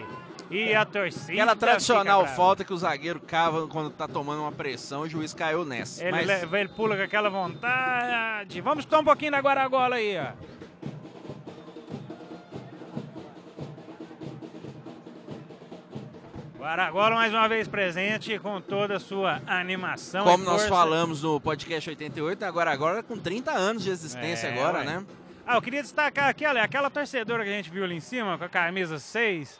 E 0.50 0.74
a 0.74 0.84
torcida. 0.84 1.32
Aquela 1.32 1.56
tradicional 1.56 2.26
falta 2.26 2.62
que 2.62 2.74
o 2.74 2.76
zagueiro 2.76 3.18
cava 3.20 3.66
quando 3.66 3.90
tá 3.90 4.06
tomando 4.06 4.42
uma 4.42 4.52
pressão, 4.52 5.02
o 5.02 5.08
juiz 5.08 5.32
caiu 5.32 5.64
nessa. 5.64 6.02
Ele, 6.02 6.12
Mas 6.12 6.28
ele 6.52 6.68
pula 6.68 6.94
com 6.94 7.02
aquela 7.02 7.30
vontade. 7.30 8.60
Vamos 8.60 8.80
escutar 8.80 8.98
um 9.00 9.04
pouquinho 9.04 9.32
da 9.32 9.38
Guaragola 9.38 9.96
aí, 9.96 10.18
ó. 10.18 10.32
Guaragola 16.62 17.16
mais 17.16 17.34
uma 17.34 17.48
vez 17.48 17.66
presente 17.66 18.38
com 18.38 18.60
toda 18.60 18.96
a 18.96 19.00
sua 19.00 19.42
animação. 19.48 20.22
como 20.24 20.44
nós 20.44 20.64
falamos 20.68 21.20
no 21.20 21.40
podcast 21.40 21.90
88, 21.90 22.44
agora 22.44 22.70
agora 22.70 23.02
com 23.02 23.18
30 23.18 23.50
anos 23.50 23.82
de 23.82 23.90
existência 23.90 24.46
É, 24.46 24.52
agora, 24.52 24.78
ué. 24.78 24.84
né? 24.84 25.04
Ah, 25.44 25.56
eu 25.56 25.62
queria 25.62 25.82
destacar 25.82 26.28
aqui, 26.28 26.46
olha, 26.46 26.62
aquela 26.62 26.88
torcedora 26.88 27.42
que 27.42 27.50
a 27.50 27.52
gente 27.52 27.68
viu 27.68 27.82
ali 27.82 27.96
em 27.96 28.00
cima, 28.00 28.38
com 28.38 28.44
a 28.44 28.48
camisa 28.48 29.00
6, 29.00 29.58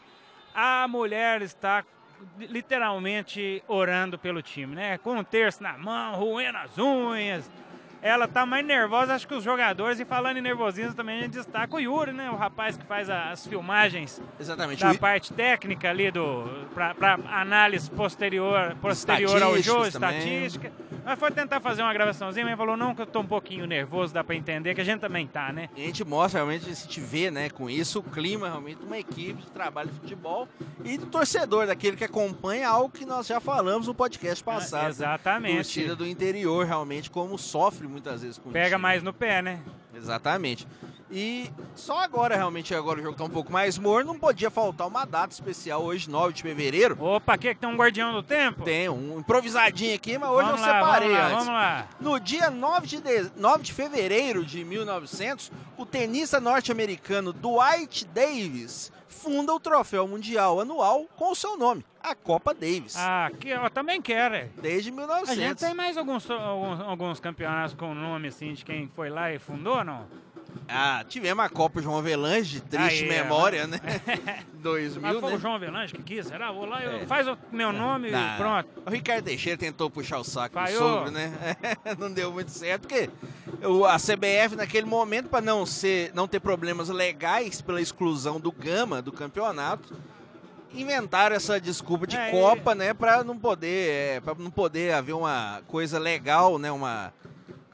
a 0.55 0.87
mulher 0.87 1.43
está 1.43 1.85
literalmente 2.39 3.65
orando 3.67 4.17
pelo 4.17 4.41
time, 4.41 4.77
né? 4.77 4.97
Com 4.99 5.17
um 5.17 5.25
terço 5.25 5.61
na 5.61 5.77
mão, 5.77 6.15
roendo 6.15 6.59
as 6.59 6.79
unhas. 6.79 7.51
Ela 8.03 8.27
tá 8.27 8.45
mais 8.45 8.67
nervosa, 8.67 9.15
acho 9.15 9.29
que 9.29 9.35
os 9.35 9.45
jogadores, 9.45 10.01
e 10.01 10.05
falando 10.05 10.37
em 10.37 10.41
nervosismo 10.41 10.93
também, 10.93 11.21
a 11.21 11.23
gente 11.23 11.35
destaca 11.35 11.77
o 11.77 11.79
Yuri, 11.79 12.13
né? 12.13 12.29
O 12.31 12.35
rapaz 12.35 12.77
que 12.77 12.85
faz 12.85 13.09
as 13.09 13.47
filmagens 13.47 14.21
Exatamente. 14.41 14.83
da 14.83 14.93
parte 14.95 15.33
técnica 15.33 15.89
ali 15.89 16.11
do 16.11 16.67
pra, 16.75 16.95
pra 16.95 17.17
análise 17.31 17.89
posterior 17.89 18.75
posterior 18.81 19.41
ao 19.41 19.57
jogo, 19.59 19.89
também. 19.93 20.19
estatística. 20.19 20.73
Mas 21.05 21.19
foi 21.19 21.31
tentar 21.31 21.61
fazer 21.61 21.83
uma 21.83 21.93
gravaçãozinha, 21.93 22.47
mas 22.47 22.57
falou 22.57 22.77
não 22.77 22.95
que 22.95 23.03
eu 23.03 23.07
tô 23.07 23.21
um 23.21 23.27
pouquinho 23.27 23.67
nervoso, 23.67 24.15
dá 24.15 24.23
pra 24.23 24.35
entender 24.35 24.75
que 24.75 24.81
a 24.81 24.85
gente 24.85 25.01
também 25.01 25.27
tá, 25.27 25.53
né? 25.53 25.69
E 25.77 25.83
a 25.83 25.87
gente 25.87 26.05
mostra 26.05 26.41
realmente, 26.41 26.71
a 26.71 26.75
gente 26.75 27.01
vê, 27.01 27.31
né, 27.31 27.51
com 27.51 27.69
isso, 27.69 27.99
o 27.99 28.03
clima 28.03 28.49
realmente 28.49 28.79
de 28.79 28.87
uma 28.87 28.99
equipe 28.99 29.43
de 29.43 29.51
trabalho 29.51 29.91
de 29.91 29.99
futebol 29.99 30.49
e 30.85 30.97
do 30.97 31.07
torcedor, 31.07 31.67
daquele 31.67 31.97
que 31.97 32.05
acompanha 32.05 32.69
algo 32.69 32.91
que 32.91 33.05
nós 33.05 33.27
já 33.27 33.41
falamos 33.41 33.87
no 33.87 33.95
podcast 33.95 34.43
passado. 34.45 34.87
Ah, 34.87 34.89
exatamente. 34.91 35.55
Torcida 35.57 35.89
né? 35.89 35.95
do 35.95 36.07
interior, 36.07 36.67
realmente, 36.67 37.11
como 37.11 37.37
sofre 37.39 37.87
muitas 37.89 38.23
vezes 38.23 38.39
com 38.39 38.51
Pega 38.51 38.77
isso. 38.77 38.79
mais 38.79 39.03
no 39.03 39.13
pé, 39.13 39.43
né? 39.43 39.61
Exatamente. 39.95 40.67
E 41.15 41.51
só 41.75 41.99
agora, 42.01 42.35
realmente, 42.35 42.75
agora 42.75 42.99
o 42.99 43.03
jogo 43.03 43.17
tá 43.17 43.25
um 43.25 43.29
pouco 43.29 43.53
mais 43.53 43.77
morno, 43.77 44.15
não 44.15 44.19
podia 44.19 44.51
faltar 44.51 44.87
uma 44.87 45.05
data 45.05 45.33
especial 45.35 45.83
hoje, 45.83 46.09
9 46.09 46.33
de 46.33 46.43
fevereiro. 46.43 46.97
Opa, 46.99 47.35
aqui 47.35 47.55
que 47.55 47.61
tem 47.61 47.69
um 47.69 47.77
guardião 47.77 48.13
do 48.15 48.23
tempo? 48.23 48.63
Tem 48.63 48.89
um 48.89 49.19
improvisadinho 49.19 49.95
aqui, 49.95 50.17
mas 50.17 50.31
hoje 50.31 50.47
vamos 50.47 50.61
eu 50.63 50.67
lá, 50.67 50.75
separei 50.75 51.09
vamos 51.09 51.19
lá, 51.21 51.27
antes. 51.27 51.37
Vamos 51.47 51.53
lá. 51.53 51.89
No 52.01 52.19
dia 52.19 52.51
9 52.51 52.87
de, 52.87 53.01
de... 53.01 53.31
9 53.37 53.63
de 53.63 53.73
fevereiro 53.75 54.43
de 54.43 54.65
1900, 54.65 55.53
o 55.77 55.85
tenista 55.85 56.41
norte-americano 56.41 57.31
Dwight 57.33 58.07
Davis 58.07 58.91
funda 59.07 59.55
o 59.55 59.61
troféu 59.61 60.09
mundial 60.09 60.61
anual 60.61 61.05
com 61.17 61.31
o 61.31 61.35
seu 61.35 61.57
nome, 61.59 61.85
a 62.03 62.15
Copa 62.15 62.55
Davis. 62.55 62.97
Ah, 62.97 63.27
aqui 63.27 63.51
eu 63.51 63.71
também 63.71 64.01
quero. 64.01 64.35
é. 64.35 64.49
Desde 64.61 64.89
A 64.89 64.93
1900. 64.95 65.35
gente 65.37 65.59
tem 65.59 65.75
mais 65.75 65.97
alguns, 65.99 66.29
alguns, 66.31 66.81
alguns 66.81 67.21
campeonatos 67.21 67.75
com 67.75 67.95
nome 67.95 68.29
assim 68.29 68.55
de 68.55 68.65
quem 68.65 68.89
foi 68.97 69.11
lá 69.11 69.31
e 69.33 69.39
fundou, 69.39 69.85
não? 69.85 70.07
Ah, 70.69 71.05
tivemos 71.07 71.45
a 71.45 71.49
Copa 71.49 71.83
João 71.83 71.99
Avelange, 71.99 72.55
de 72.55 72.61
triste 72.63 73.03
Aí, 73.05 73.09
memória, 73.09 73.67
né? 73.67 73.79
Mas 74.07 74.63
2000, 74.63 75.21
foi 75.21 75.31
né? 75.31 75.37
o 75.37 75.41
João 75.41 75.55
Avelange 75.55 75.93
que 75.93 76.03
quis, 76.03 76.27
será? 76.27 76.51
Vou 76.53 76.65
lá, 76.65 76.83
eu, 76.83 76.99
É. 76.99 77.07
faz 77.07 77.27
o 77.29 77.37
meu 77.51 77.73
nome 77.73 78.09
e 78.09 78.13
Não. 78.13 78.37
pronto. 78.37 78.69
O 78.87 78.91
Ricardo 78.91 79.25
Teixeira 79.25 79.59
tentou 79.59 79.91
puxar 79.91 80.19
o 80.19 80.25
saco 80.25 80.55
do 80.59 80.63
Falhou. 80.65 80.79
sogro, 80.79 81.11
né? 81.11 81.33
não 81.99 82.11
deu 82.11 82.33
muito 82.33 82.51
certo, 82.51 82.83
porque 82.89 83.11
a 83.89 83.99
CBF, 83.99 84.57
naquele 84.57 84.87
momento, 84.87 85.29
para 85.29 85.41
não, 85.45 85.67
ser, 85.67 86.11
não 86.15 86.27
ter 86.27 86.41
problemas 86.41 86.89
legais 86.89 87.61
pela 87.61 87.81
exclusão 87.81 88.41
do 88.41 88.51
Gama 88.53 89.03
do 89.03 89.13
campeonato, 89.13 89.95
inventaram 90.75 91.37
essa 91.37 91.61
desculpa 91.61 92.07
de 92.07 92.17
É, 92.17 92.31
Copa, 92.31 92.75
né? 92.75 92.95
Para 92.95 93.23
não 93.23 93.37
poder, 93.39 93.91
é, 93.91 94.21
para 94.21 94.35
não 94.39 94.51
poder 94.51 94.95
haver 94.95 95.13
uma 95.13 95.61
coisa 95.67 95.99
legal, 95.99 96.59
né? 96.59 96.73
Uma 96.73 97.13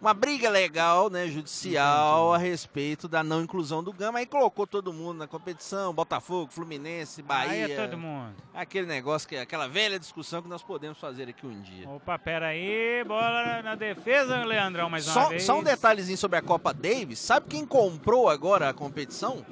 uma 0.00 0.14
briga 0.14 0.48
legal, 0.48 1.10
né, 1.10 1.26
judicial 1.26 2.32
a 2.32 2.38
respeito 2.38 3.08
da 3.08 3.22
não 3.22 3.42
inclusão 3.42 3.82
do 3.82 3.92
Gama. 3.92 4.18
Aí 4.18 4.26
colocou 4.26 4.66
todo 4.66 4.92
mundo 4.92 5.18
na 5.18 5.26
competição, 5.26 5.92
Botafogo, 5.92 6.52
Fluminense, 6.52 7.22
Bahia. 7.22 7.66
Aí 7.66 7.72
é 7.72 7.76
todo 7.76 7.98
mundo. 7.98 8.34
Aquele 8.54 8.86
negócio, 8.86 9.28
que 9.28 9.36
aquela 9.36 9.68
velha 9.68 9.98
discussão 9.98 10.42
que 10.42 10.48
nós 10.48 10.62
podemos 10.62 10.98
fazer 10.98 11.28
aqui 11.28 11.46
um 11.46 11.60
dia. 11.60 11.88
Opa, 11.88 12.18
pera 12.18 12.48
aí, 12.48 13.02
bola 13.04 13.62
na 13.62 13.74
defesa, 13.74 14.44
Leandrão, 14.44 14.88
mais 14.88 15.06
uma 15.06 15.14
Só, 15.14 15.28
vez. 15.28 15.42
só 15.42 15.58
um 15.58 15.62
detalhezinho 15.62 16.18
sobre 16.18 16.38
a 16.38 16.42
Copa 16.42 16.72
Davis. 16.72 17.18
Sabe 17.18 17.46
quem 17.48 17.66
comprou 17.66 18.28
agora 18.28 18.68
a 18.68 18.74
competição? 18.74 19.44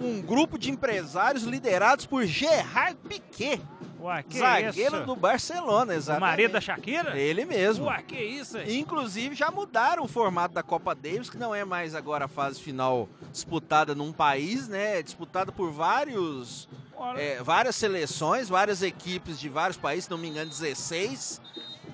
Um 0.00 0.20
grupo 0.20 0.58
de 0.58 0.70
empresários 0.70 1.44
liderados 1.44 2.04
por 2.04 2.24
Gerard 2.24 2.96
Piquet, 3.08 3.60
Ué, 4.00 4.22
que 4.22 4.38
zagueiro 4.38 4.96
isso? 4.96 5.06
do 5.06 5.16
Barcelona, 5.16 5.92
O 5.92 5.96
exatamente. 5.96 6.28
marido 6.30 6.52
da 6.52 6.60
Shakira? 6.60 7.18
Ele 7.18 7.44
mesmo. 7.44 7.86
Ué, 7.86 8.02
que 8.02 8.16
isso? 8.16 8.58
aí? 8.58 8.78
Inclusive 8.78 9.34
já 9.34 9.50
mudaram 9.50 10.04
o 10.04 10.08
formato 10.08 10.54
da 10.54 10.62
Copa 10.62 10.94
Davis, 10.94 11.30
que 11.30 11.38
não 11.38 11.54
é 11.54 11.64
mais 11.64 11.94
agora 11.94 12.26
a 12.26 12.28
fase 12.28 12.60
final 12.60 13.08
disputada 13.32 13.94
num 13.94 14.12
país, 14.12 14.68
né? 14.68 14.98
É 14.98 15.02
disputada 15.02 15.50
por 15.50 15.70
vários, 15.70 16.68
é, 17.16 17.42
várias 17.42 17.76
seleções, 17.76 18.48
várias 18.48 18.82
equipes 18.82 19.38
de 19.40 19.48
vários 19.48 19.76
países, 19.76 20.04
se 20.04 20.10
não 20.10 20.18
me 20.18 20.28
engano, 20.28 20.50
16. 20.50 21.40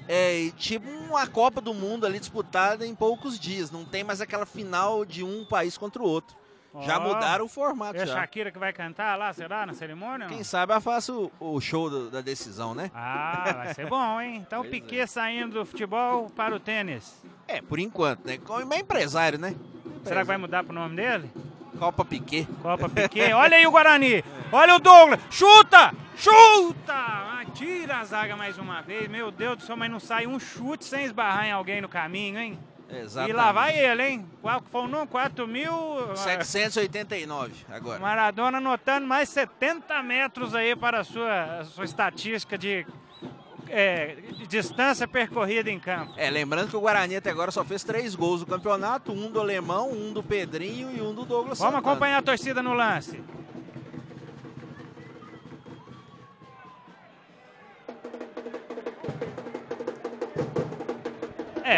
É, 0.09 0.41
e 0.41 0.51
tipo 0.51 0.91
uma 0.91 1.27
Copa 1.29 1.61
do 1.61 1.73
Mundo 1.73 2.05
ali 2.05 2.19
disputada 2.19 2.85
em 2.85 2.95
poucos 2.95 3.39
dias. 3.39 3.71
Não 3.71 3.85
tem 3.85 4.03
mais 4.03 4.21
aquela 4.21 4.45
final 4.45 5.05
de 5.05 5.23
um 5.23 5.45
país 5.45 5.79
contra 5.79 6.03
o 6.03 6.07
outro. 6.07 6.37
Já 6.81 6.99
mudaram 6.99 7.45
o 7.45 7.49
formato. 7.49 7.97
É 7.99 8.03
a 8.03 8.07
Já. 8.07 8.15
Shakira 8.15 8.51
que 8.51 8.59
vai 8.59 8.73
cantar 8.73 9.19
lá, 9.19 9.33
será, 9.33 9.67
na 9.67 9.75
cerimônia? 9.75 10.27
Quem 10.29 10.43
sabe 10.43 10.73
eu 10.73 10.81
faço 10.81 11.31
o, 11.39 11.61
show 11.61 11.91
do- 11.91 12.11
da 12.11 12.21
decisão, 12.23 12.75
né? 12.75 12.91
Ah, 12.95 13.53
vai 13.57 13.75
ser 13.75 13.87
bom, 13.87 14.21
hein? 14.21 14.37
Então 14.47 14.61
Pois 14.63 14.71
Piquet 14.71 15.01
é. 15.01 15.07
saindo 15.07 15.55
do 15.61 15.67
futebol 15.67 16.31
para 16.31 16.55
o 16.55 16.61
tênis. 16.61 17.23
É, 17.47 17.61
por 17.61 17.79
enquanto, 17.79 18.25
né? 18.25 18.39
Como 18.39 18.73
é 18.73 18.79
empresário, 18.79 19.39
né? 19.39 19.55
Será 20.05 20.21
que 20.23 20.27
vai 20.27 20.39
mudar 20.39 20.65
pro 20.65 20.73
nome 20.75 20.97
dele? 20.97 21.31
Copa 21.79 22.05
Piquet. 22.05 22.47
Copa 22.63 22.89
Piquet. 22.89 23.33
Olha 23.35 23.57
aí 23.57 23.67
o 23.67 23.71
Guarani. 23.71 24.25
Olha 24.51 24.77
o 24.77 24.79
Douglas. 24.79 25.21
Chuta! 25.31 25.93
Chuta! 26.17 26.93
Ah, 26.95 27.43
tira 27.55 27.99
a 27.99 28.05
zaga 28.05 28.37
mais 28.37 28.57
uma 28.59 28.81
vez. 28.83 29.09
Meu 29.09 29.31
Deus 29.31 29.57
do 29.59 29.63
céu, 29.65 29.77
mas 29.77 29.91
não 29.91 29.99
sai 30.01 30.27
um 30.27 30.39
chute 30.39 30.85
sem 30.85 31.05
esbarrar 31.05 31.45
em 31.47 31.53
alguém 31.53 31.81
no 31.81 31.89
caminho, 31.89 32.39
hein? 32.39 32.59
Exatamente. 32.93 33.31
E 33.31 33.37
lá 33.37 33.53
vai 33.53 33.79
ele, 33.79 34.03
hein? 34.07 34.27
Qual 34.41 34.61
que 34.61 34.71
foi 34.71 34.81
o 34.83 34.87
número? 34.87 35.07
4 35.07 35.47
mil. 35.49 35.73
ah, 36.13 36.17
789 36.45 37.53
agora. 37.71 37.99
Maradona 37.99 38.59
anotando 38.59 39.07
mais 39.07 39.29
70 39.31 40.03
metros 40.03 40.55
aí 40.55 40.77
para 40.77 41.01
a 41.01 41.05
sua, 41.05 41.61
a 41.61 41.65
sua 41.65 41.85
estatística 41.85 42.59
de, 42.59 42.87
é, 43.69 44.17
distância 44.49 45.09
percorrida 45.09 45.71
em 45.71 45.79
campo. 45.81 46.13
É, 46.17 46.29
lembrando 46.29 46.69
que 46.69 46.77
o 46.77 46.81
Guarani 46.81 47.17
até 47.17 47.31
agora 47.31 47.51
só 47.51 47.65
fez 47.65 47.83
três 47.83 48.15
gols 48.15 48.41
no 48.41 48.47
campeonato, 48.47 49.13
um 49.13 49.31
do 49.31 49.41
Alemão, 49.41 49.91
um 49.91 50.13
do 50.13 50.23
Pedrinho 50.23 50.91
e 50.95 51.01
um 51.01 51.15
do 51.15 51.25
Douglas 51.25 51.59
Vamos 51.59 51.75
Santana. 51.75 51.79
acompanhar 51.79 52.19
a 52.19 52.23
torcida 52.23 52.63
no 52.63 52.75
lance. 52.75 53.23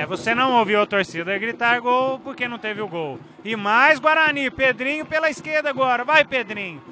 É, 0.04 0.06
você 0.06 0.34
não 0.34 0.52
ouviu 0.58 0.82
a 0.82 0.86
torcida 0.86 1.36
gritar 1.38 1.80
gol 1.80 2.18
porque 2.18 2.46
não 2.46 2.58
teve 2.58 2.82
o 2.82 2.86
gol. 2.88 3.18
E 3.42 3.56
mais 3.56 3.98
Guarani, 3.98 4.50
Pedrinho 4.50 5.06
pela 5.06 5.30
esquerda 5.30 5.70
agora. 5.70 6.04
Vai, 6.04 6.26
Pedrinho. 6.26 6.82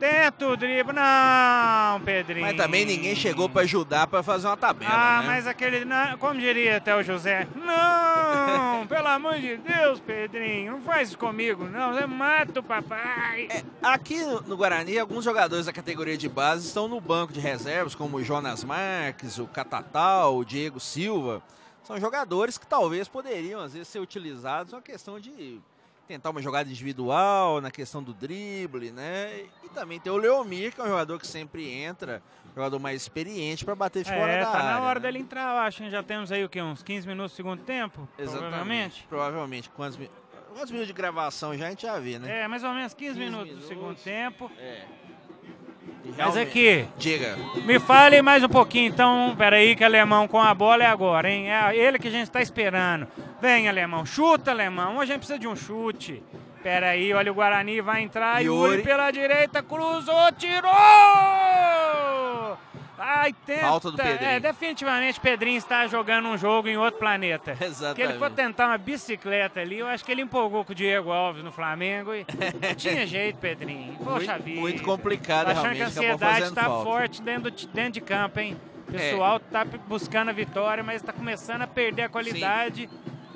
Tenta 0.00 0.48
o 0.48 0.56
drible. 0.56 0.92
Não, 0.94 2.00
Pedrinho. 2.00 2.46
Mas 2.46 2.56
também 2.56 2.84
ninguém 2.84 3.14
chegou 3.14 3.48
pra 3.48 3.62
ajudar 3.62 4.08
pra 4.08 4.20
fazer 4.22 4.48
uma 4.48 4.56
tabela, 4.56 4.90
Ah, 4.92 5.20
né? 5.20 5.26
mas 5.28 5.46
aquele. 5.46 5.84
não, 5.84 6.16
Como 6.18 6.40
diria 6.40 6.78
até 6.78 6.96
o 6.96 7.02
José? 7.04 7.46
Não! 7.54 8.84
pelo 8.88 9.06
amor 9.06 9.34
de 9.38 9.58
Deus, 9.58 10.00
Pedrinho, 10.00 10.72
não 10.72 10.80
faz 10.80 11.10
isso 11.10 11.18
comigo, 11.18 11.64
não. 11.66 11.92
Você 11.92 12.06
mata 12.06 12.58
o 12.58 12.62
papai. 12.64 13.46
É, 13.50 13.62
aqui 13.80 14.24
no, 14.24 14.40
no 14.40 14.56
Guarani, 14.56 14.98
alguns 14.98 15.22
jogadores 15.24 15.66
da 15.66 15.72
categoria 15.72 16.16
de 16.18 16.28
base 16.28 16.66
estão 16.66 16.88
no 16.88 17.00
banco 17.00 17.32
de 17.32 17.38
reservas, 17.38 17.94
como 17.94 18.16
o 18.16 18.24
Jonas 18.24 18.64
Marques, 18.64 19.38
o 19.38 19.46
Catatal, 19.46 20.36
o 20.36 20.44
Diego 20.44 20.80
Silva. 20.80 21.40
São 21.84 21.98
jogadores 21.98 22.56
que 22.58 22.66
talvez 22.66 23.08
poderiam, 23.08 23.60
às 23.60 23.72
vezes, 23.72 23.88
ser 23.88 23.98
utilizados 24.00 24.72
na 24.72 24.80
questão 24.80 25.18
de 25.18 25.60
tentar 26.06 26.30
uma 26.30 26.42
jogada 26.42 26.68
individual, 26.68 27.60
na 27.60 27.70
questão 27.70 28.02
do 28.02 28.12
drible, 28.12 28.90
né? 28.90 29.44
E 29.64 29.68
também 29.68 30.00
tem 30.00 30.12
o 30.12 30.16
Leomir, 30.16 30.74
que 30.74 30.80
é 30.80 30.84
um 30.84 30.88
jogador 30.88 31.18
que 31.20 31.26
sempre 31.26 31.68
entra, 31.72 32.20
jogador 32.54 32.78
mais 32.80 33.00
experiente 33.02 33.64
para 33.64 33.74
bater 33.76 34.02
de 34.02 34.10
fora 34.10 34.32
É, 34.32 34.40
da 34.40 34.50
tá 34.50 34.58
área. 34.58 34.70
na 34.72 34.80
hora 34.80 34.98
né? 34.98 35.06
dele 35.06 35.18
entrar, 35.20 35.54
eu 35.54 35.60
acho. 35.60 35.88
Já 35.88 36.02
temos 36.02 36.32
aí 36.32 36.44
o 36.44 36.48
quê? 36.48 36.60
Uns 36.60 36.82
15 36.82 37.06
minutos 37.06 37.32
do 37.32 37.36
segundo 37.36 37.62
tempo? 37.62 38.08
Exatamente. 38.18 38.40
Provavelmente. 38.48 39.06
Provavelmente. 39.08 39.70
Quantos, 39.70 39.98
quantos 40.52 40.70
minutos 40.72 40.88
de 40.88 40.92
gravação 40.92 41.56
já 41.56 41.66
a 41.66 41.70
gente 41.70 41.82
já 41.82 41.98
vê, 42.00 42.18
né? 42.18 42.40
É, 42.42 42.48
mais 42.48 42.64
ou 42.64 42.72
menos 42.74 42.92
15, 42.92 43.14
15 43.14 43.18
minutos, 43.20 43.46
do 43.46 43.52
minutos. 43.54 43.68
segundo 43.68 43.96
tempo. 43.96 44.50
É. 44.58 44.84
Mas 46.16 46.36
aqui, 46.36 46.86
Diga. 46.98 47.36
me 47.64 47.78
fale 47.78 48.22
mais 48.22 48.42
um 48.42 48.48
pouquinho, 48.48 48.88
então. 48.88 49.34
Peraí, 49.36 49.76
que 49.76 49.84
alemão 49.84 50.26
com 50.26 50.40
a 50.40 50.54
bola 50.54 50.82
é 50.84 50.86
agora, 50.86 51.30
hein? 51.30 51.50
É 51.50 51.76
ele 51.76 51.98
que 51.98 52.08
a 52.08 52.10
gente 52.10 52.30
tá 52.30 52.40
esperando. 52.40 53.06
Vem, 53.40 53.68
alemão. 53.68 54.04
Chuta, 54.06 54.50
alemão. 54.50 54.96
Hoje 54.96 55.12
a 55.12 55.14
gente 55.14 55.18
precisa 55.18 55.38
de 55.38 55.46
um 55.48 55.56
chute. 55.56 56.22
Peraí, 56.62 57.12
olha 57.14 57.32
o 57.32 57.34
Guarani, 57.34 57.80
vai 57.80 58.02
entrar. 58.02 58.40
Yuri, 58.44 58.72
Yuri. 58.72 58.82
pela 58.82 59.10
direita, 59.10 59.62
cruzou, 59.62 60.30
tirou! 60.36 60.70
Ai, 63.02 63.32
tenta. 63.46 63.60
Falta 63.62 63.90
do 63.90 63.96
Pedrinho. 63.96 64.30
É, 64.30 64.38
definitivamente 64.40 65.18
Pedrinho 65.20 65.56
está 65.56 65.86
jogando 65.86 66.28
um 66.28 66.36
jogo 66.36 66.68
em 66.68 66.76
outro 66.76 67.00
planeta. 67.00 67.56
Exatamente. 67.60 67.96
Que 67.96 68.02
ele 68.02 68.18
foi 68.18 68.30
tentar 68.30 68.66
uma 68.66 68.78
bicicleta 68.78 69.60
ali, 69.60 69.78
eu 69.78 69.86
acho 69.86 70.04
que 70.04 70.12
ele 70.12 70.22
empolgou 70.22 70.64
com 70.64 70.72
o 70.72 70.74
Diego 70.74 71.10
Alves 71.10 71.42
no 71.42 71.50
Flamengo 71.50 72.14
e 72.14 72.26
não 72.62 72.74
tinha 72.74 73.06
jeito, 73.08 73.38
Pedrinho. 73.38 73.94
Poxa 74.04 74.32
muito, 74.32 74.44
vida. 74.44 74.60
muito 74.60 74.82
complicado, 74.82 75.46
Tô 75.46 75.50
achando 75.52 75.72
que 75.72 75.78
realmente. 75.78 75.82
a 75.82 75.86
ansiedade 76.14 76.42
está 76.44 76.64
forte 76.64 77.22
dentro, 77.22 77.50
do- 77.50 77.66
dentro 77.68 77.92
de 77.92 78.00
campo, 78.00 78.38
hein? 78.40 78.56
O 78.88 78.94
É. 78.94 78.98
pessoal 78.98 79.38
tá 79.40 79.64
buscando 79.64 80.30
a 80.30 80.32
vitória, 80.32 80.82
mas 80.82 80.96
está 80.96 81.12
começando 81.12 81.62
a 81.62 81.66
perder 81.66 82.02
a 82.02 82.08
qualidade 82.08 82.88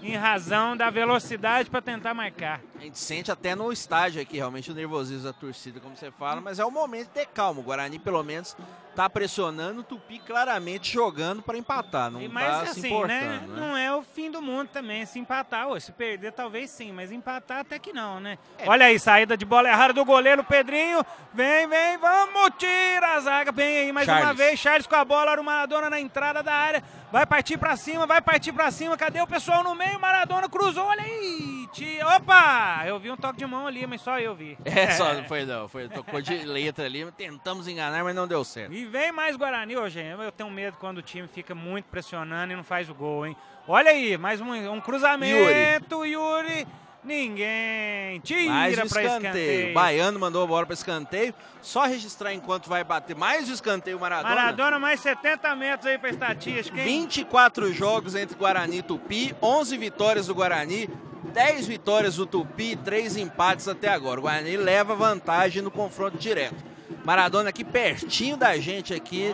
em 0.04 0.16
razão 0.16 0.76
da 0.76 0.90
velocidade 0.90 1.70
para 1.70 1.80
tentar 1.80 2.12
marcar. 2.12 2.60
A 2.78 2.82
gente 2.82 2.98
sente 2.98 3.30
até 3.32 3.54
no 3.54 3.72
estádio 3.72 4.20
aqui, 4.20 4.36
realmente, 4.36 4.70
o 4.70 4.74
nervosismo 4.74 5.24
da 5.24 5.32
torcida, 5.32 5.80
como 5.80 5.96
você 5.96 6.10
fala, 6.10 6.40
mas 6.40 6.58
é 6.58 6.64
o 6.64 6.70
momento 6.70 7.04
de 7.08 7.14
ter 7.14 7.26
calma. 7.26 7.60
O 7.60 7.62
Guarani, 7.62 7.98
pelo 7.98 8.22
menos, 8.22 8.54
tá 8.94 9.08
pressionando, 9.08 9.80
o 9.80 9.82
Tupi 9.82 10.18
claramente 10.18 10.92
jogando 10.92 11.40
para 11.42 11.56
empatar, 11.56 12.10
não 12.10 12.20
E- 12.20 12.28
mas 12.28 12.46
tá 12.46 12.66
se 12.66 12.80
assim, 12.80 12.88
importando, 12.88 13.12
né? 13.24 13.40
né? 13.48 13.60
Não 13.60 13.76
é 13.76 13.94
o 13.94 14.02
fim 14.02 14.30
do 14.30 14.42
mundo 14.42 14.68
também 14.68 15.06
se 15.06 15.18
empatar. 15.18 15.68
Ô, 15.68 15.80
se 15.80 15.90
perder, 15.92 16.32
talvez 16.32 16.68
sim, 16.70 16.92
mas 16.92 17.10
empatar 17.10 17.60
até 17.60 17.78
que 17.78 17.92
não, 17.92 18.20
né? 18.20 18.38
É. 18.58 18.68
Olha 18.68 18.86
aí, 18.86 18.98
saída 18.98 19.36
de 19.38 19.44
bola 19.46 19.68
errada 19.70 19.94
do 19.94 20.04
goleiro 20.04 20.44
Pedrinho. 20.44 21.02
Vem, 21.32 21.66
vem, 21.66 21.96
vamos, 21.98 22.50
tira 22.58 23.14
a 23.14 23.20
zaga. 23.20 23.50
Vem 23.52 23.78
aí 23.78 23.92
mais 23.92 24.06
uma 24.06 24.18
Charles. 24.18 24.36
vez. 24.38 24.60
Charles 24.60 24.86
com 24.86 24.96
a 24.96 25.04
bola, 25.04 25.32
era 25.32 25.40
o 25.40 25.44
Maradona 25.44 25.88
na 25.88 25.98
entrada 25.98 26.42
da 26.42 26.52
área. 26.52 26.84
Vai 27.14 27.24
partir 27.24 27.56
pra 27.56 27.76
cima, 27.76 28.08
vai 28.08 28.20
partir 28.20 28.52
pra 28.52 28.72
cima. 28.72 28.96
Cadê 28.96 29.20
o 29.20 29.26
pessoal 29.28 29.62
no 29.62 29.72
meio? 29.72 30.00
Maradona 30.00 30.48
cruzou, 30.48 30.84
olha 30.84 31.04
aí. 31.04 31.68
Tira. 31.72 32.08
Opa! 32.16 32.82
Eu 32.88 32.98
vi 32.98 33.08
um 33.08 33.16
toque 33.16 33.38
de 33.38 33.46
mão 33.46 33.68
ali, 33.68 33.86
mas 33.86 34.00
só 34.00 34.18
eu 34.18 34.34
vi. 34.34 34.58
É, 34.64 34.90
só 34.90 35.14
não 35.14 35.22
foi 35.22 35.44
não, 35.44 35.68
foi, 35.68 35.88
tocou 35.88 36.20
de 36.20 36.38
letra 36.38 36.86
ali, 36.86 37.08
tentamos 37.12 37.68
enganar, 37.68 38.02
mas 38.02 38.16
não 38.16 38.26
deu 38.26 38.42
certo. 38.42 38.74
E 38.74 38.84
vem 38.86 39.12
mais 39.12 39.36
Guarani, 39.36 39.74
gente. 39.88 40.20
Eu 40.20 40.32
tenho 40.32 40.50
medo 40.50 40.76
quando 40.76 40.98
o 40.98 41.02
time 41.02 41.28
fica 41.28 41.54
muito 41.54 41.84
pressionando 41.84 42.52
e 42.52 42.56
não 42.56 42.64
faz 42.64 42.90
o 42.90 42.94
gol, 42.94 43.24
hein? 43.24 43.36
Olha 43.68 43.92
aí, 43.92 44.18
mais 44.18 44.40
um, 44.40 44.52
um 44.72 44.80
cruzamento, 44.80 46.04
Yuri. 46.04 46.66
Ninguém. 47.04 48.20
Mais 48.48 48.74
Tira 48.74 48.86
um 48.86 48.88
pra 48.88 49.02
escanteio. 49.02 49.26
escanteio. 49.26 49.74
Baiano 49.74 50.18
mandou 50.18 50.42
a 50.42 50.46
bola 50.46 50.64
para 50.66 50.74
escanteio. 50.74 51.34
Só 51.60 51.84
registrar 51.84 52.32
enquanto 52.32 52.68
vai 52.68 52.82
bater. 52.84 53.14
Mais 53.16 53.48
um 53.48 53.52
escanteio, 53.52 53.98
Maradona. 54.00 54.34
Maradona 54.34 54.78
mais 54.78 55.00
70 55.00 55.54
metros 55.56 55.86
aí 55.86 55.98
pra 55.98 56.10
estatística, 56.10 56.78
hein? 56.78 56.84
24 56.84 57.72
jogos 57.72 58.14
entre 58.14 58.36
Guarani 58.36 58.78
e 58.78 58.82
Tupi, 58.82 59.34
11 59.42 59.76
vitórias 59.76 60.26
do 60.26 60.34
Guarani, 60.34 60.88
10 61.32 61.66
vitórias 61.66 62.16
do 62.16 62.26
Tupi 62.26 62.72
e 62.72 62.76
3 62.76 63.16
empates 63.16 63.68
até 63.68 63.88
agora. 63.88 64.18
O 64.20 64.22
Guarani 64.22 64.56
leva 64.56 64.94
vantagem 64.94 65.62
no 65.62 65.70
confronto 65.70 66.16
direto. 66.18 66.72
Maradona 67.04 67.50
aqui 67.50 67.64
pertinho 67.64 68.36
da 68.36 68.56
gente 68.56 68.94
aqui, 68.94 69.30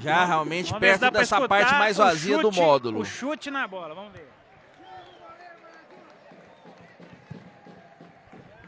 já 0.00 0.24
realmente 0.26 0.74
perto 0.74 1.10
dessa 1.10 1.46
parte 1.48 1.72
mais 1.74 1.96
vazia 1.96 2.36
do 2.38 2.48
chute- 2.52 2.60
módulo. 2.60 3.00
O 3.00 3.04
chute 3.04 3.50
na 3.50 3.66
bola, 3.66 3.94
vamos 3.94 4.12
ver. 4.12 4.28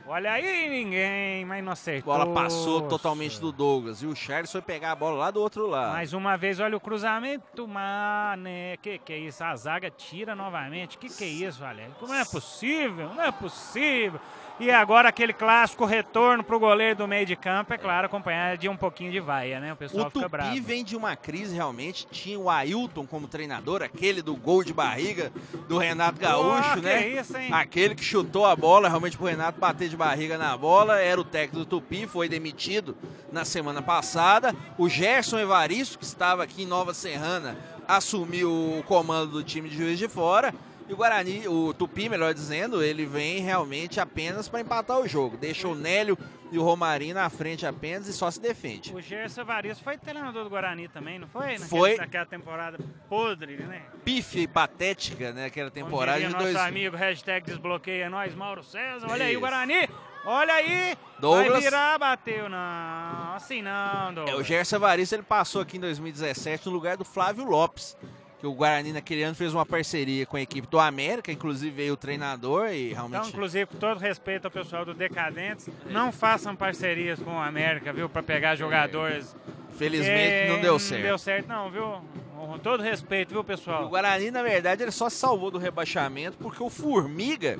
Olha 0.08 0.30
aí, 0.32 0.68
ninguém, 0.70 1.44
mas 1.44 1.64
não 1.64 1.70
A 1.70 1.72
acertou. 1.72 2.16
bola 2.16 2.32
passou 2.32 2.82
totalmente 2.82 3.40
do 3.40 3.50
Douglas 3.50 4.02
e 4.02 4.06
o 4.06 4.14
Charles 4.14 4.52
foi 4.52 4.62
pegar 4.62 4.92
a 4.92 4.94
bola 4.94 5.16
lá 5.16 5.30
do 5.32 5.40
outro 5.40 5.66
lado. 5.66 5.92
Mais 5.94 6.12
uma 6.12 6.36
vez, 6.36 6.60
olha 6.60 6.76
o 6.76 6.80
cruzamento, 6.80 7.66
mané. 7.66 8.76
Que 8.76 8.98
que 8.98 9.12
é 9.12 9.18
isso? 9.18 9.42
A 9.42 9.56
zaga 9.56 9.90
tira 9.90 10.36
novamente. 10.36 10.96
Que 10.96 11.08
que 11.08 11.24
é 11.24 11.26
isso, 11.26 11.58
Valério? 11.58 11.92
Como 11.98 12.14
é 12.14 12.24
possível? 12.24 13.08
Não 13.14 13.22
é 13.22 13.32
possível. 13.32 14.20
E 14.58 14.70
agora 14.70 15.10
aquele 15.10 15.34
clássico 15.34 15.84
retorno 15.84 16.42
pro 16.42 16.58
goleiro 16.58 16.96
do 16.96 17.06
meio 17.06 17.26
de 17.26 17.36
campo, 17.36 17.74
é 17.74 17.78
claro, 17.78 18.06
acompanhado 18.06 18.56
de 18.56 18.68
um 18.70 18.76
pouquinho 18.76 19.12
de 19.12 19.20
vaia, 19.20 19.60
né? 19.60 19.74
O 19.74 19.76
pessoal 19.76 20.06
O 20.06 20.10
fica 20.10 20.28
bravo. 20.28 20.48
Tupi 20.48 20.60
vem 20.60 20.82
de 20.82 20.96
uma 20.96 21.14
crise 21.14 21.54
realmente. 21.54 22.06
Tinha 22.10 22.38
o 22.38 22.48
Ailton 22.48 23.06
como 23.06 23.28
treinador, 23.28 23.82
aquele 23.82 24.22
do 24.22 24.34
gol 24.34 24.64
de 24.64 24.72
barriga 24.72 25.30
do 25.68 25.76
Renato 25.76 26.18
Gaúcho, 26.18 26.76
Pô, 26.76 26.80
né? 26.80 27.02
Que 27.02 27.20
isso, 27.20 27.36
hein? 27.36 27.50
Aquele 27.52 27.94
que 27.94 28.02
chutou 28.02 28.46
a 28.46 28.56
bola 28.56 28.88
realmente 28.88 29.16
pro 29.18 29.26
Renato 29.26 29.60
bater 29.60 29.90
de 29.90 29.96
barriga 29.96 30.38
na 30.38 30.56
bola, 30.56 30.98
era 30.98 31.20
o 31.20 31.24
técnico 31.24 31.58
do 31.58 31.66
Tupi, 31.66 32.06
foi 32.06 32.26
demitido 32.26 32.96
na 33.30 33.44
semana 33.44 33.82
passada. 33.82 34.54
O 34.78 34.88
Gerson 34.88 35.38
Evaristo, 35.38 35.98
que 35.98 36.04
estava 36.04 36.42
aqui 36.42 36.62
em 36.62 36.66
Nova 36.66 36.94
Serrana, 36.94 37.58
assumiu 37.86 38.50
o 38.50 38.82
comando 38.84 39.32
do 39.32 39.44
time 39.44 39.68
de 39.68 39.76
Juiz 39.76 39.98
de 39.98 40.08
Fora. 40.08 40.54
E 40.88 40.92
o 40.92 40.96
Guarani, 40.96 41.48
o 41.48 41.74
Tupi, 41.74 42.08
melhor 42.08 42.32
dizendo, 42.32 42.80
ele 42.82 43.04
vem 43.04 43.40
realmente 43.40 43.98
apenas 43.98 44.48
para 44.48 44.60
empatar 44.60 44.98
o 45.00 45.08
jogo. 45.08 45.36
Deixa 45.36 45.66
o 45.66 45.74
Nélio 45.74 46.16
e 46.52 46.58
o 46.58 46.62
Romarinho 46.62 47.14
na 47.16 47.28
frente 47.28 47.66
apenas 47.66 48.06
e 48.06 48.12
só 48.12 48.30
se 48.30 48.40
defende. 48.40 48.94
O 48.94 49.00
Gerson 49.00 49.40
Evaristo 49.40 49.82
foi 49.82 49.98
treinador 49.98 50.44
do 50.44 50.50
Guarani 50.50 50.86
também, 50.86 51.18
não 51.18 51.26
foi? 51.26 51.52
Naquele- 51.58 51.68
Foi. 51.68 51.96
Naquela 51.96 52.26
temporada 52.26 52.78
podre, 53.08 53.56
né? 53.56 53.82
Pífia 54.04 54.42
e 54.42 54.46
patética, 54.46 55.32
né? 55.32 55.46
Aquela 55.46 55.72
temporada 55.72 56.20
de 56.20 56.26
diria 56.26 56.38
dois. 56.40 56.54
nosso 56.54 56.66
amigo, 56.68 56.96
hashtag 56.96 57.44
desbloqueia 57.46 58.08
nós, 58.08 58.32
Mauro 58.36 58.62
César. 58.62 59.08
Olha 59.10 59.24
aí 59.24 59.32
Isso. 59.32 59.38
o 59.38 59.40
Guarani. 59.40 59.88
Olha 60.24 60.54
aí. 60.54 60.96
Douglas. 61.18 61.48
Vai 61.52 61.60
virar, 61.62 61.98
bateu. 61.98 62.48
Não, 62.48 63.34
assim 63.34 63.60
não, 63.60 64.14
Douglas. 64.14 64.36
É, 64.36 64.40
o 64.40 64.44
Gerson 64.44 64.76
Evaristo 64.76 65.16
ele 65.16 65.22
passou 65.24 65.62
aqui 65.62 65.78
em 65.78 65.80
2017 65.80 66.66
no 66.66 66.72
lugar 66.72 66.96
do 66.96 67.04
Flávio 67.04 67.44
Lopes. 67.44 67.96
Que 68.38 68.46
o 68.46 68.52
Guarani 68.52 68.92
naquele 68.92 69.22
ano 69.22 69.34
fez 69.34 69.54
uma 69.54 69.64
parceria 69.64 70.26
com 70.26 70.36
a 70.36 70.42
equipe 70.42 70.68
do 70.68 70.78
América, 70.78 71.32
inclusive 71.32 71.70
veio 71.74 71.94
o 71.94 71.96
treinador 71.96 72.68
e 72.68 72.90
Então, 72.92 73.08
realmente. 73.08 73.30
inclusive, 73.32 73.64
com 73.66 73.78
todo 73.78 73.98
respeito 73.98 74.44
ao 74.44 74.50
pessoal 74.50 74.84
do 74.84 74.92
Decadentes, 74.92 75.68
não 75.90 76.12
façam 76.12 76.54
parcerias 76.54 77.18
com 77.18 77.34
o 77.36 77.38
América, 77.40 77.92
viu? 77.94 78.08
Pra 78.08 78.22
pegar 78.22 78.54
jogadores. 78.54 79.34
felizmente 79.76 80.48
não 80.48 80.60
deu 80.60 80.78
certo. 80.78 81.00
Não 81.02 81.08
deu 81.08 81.18
certo, 81.18 81.48
não, 81.48 81.70
viu? 81.70 82.00
Com 82.34 82.58
todo 82.58 82.82
respeito, 82.82 83.30
viu, 83.30 83.40
O 83.40 83.44
pessoal? 83.44 83.88
Guarani, 83.88 84.30
na 84.30 84.42
verdade, 84.42 84.82
ele 84.82 84.90
só 84.90 85.08
se 85.08 85.16
salvou 85.16 85.50
do 85.50 85.58
rebaixamento 85.58 86.36
porque 86.38 86.62
o 86.62 86.68
Formiga, 86.70 87.58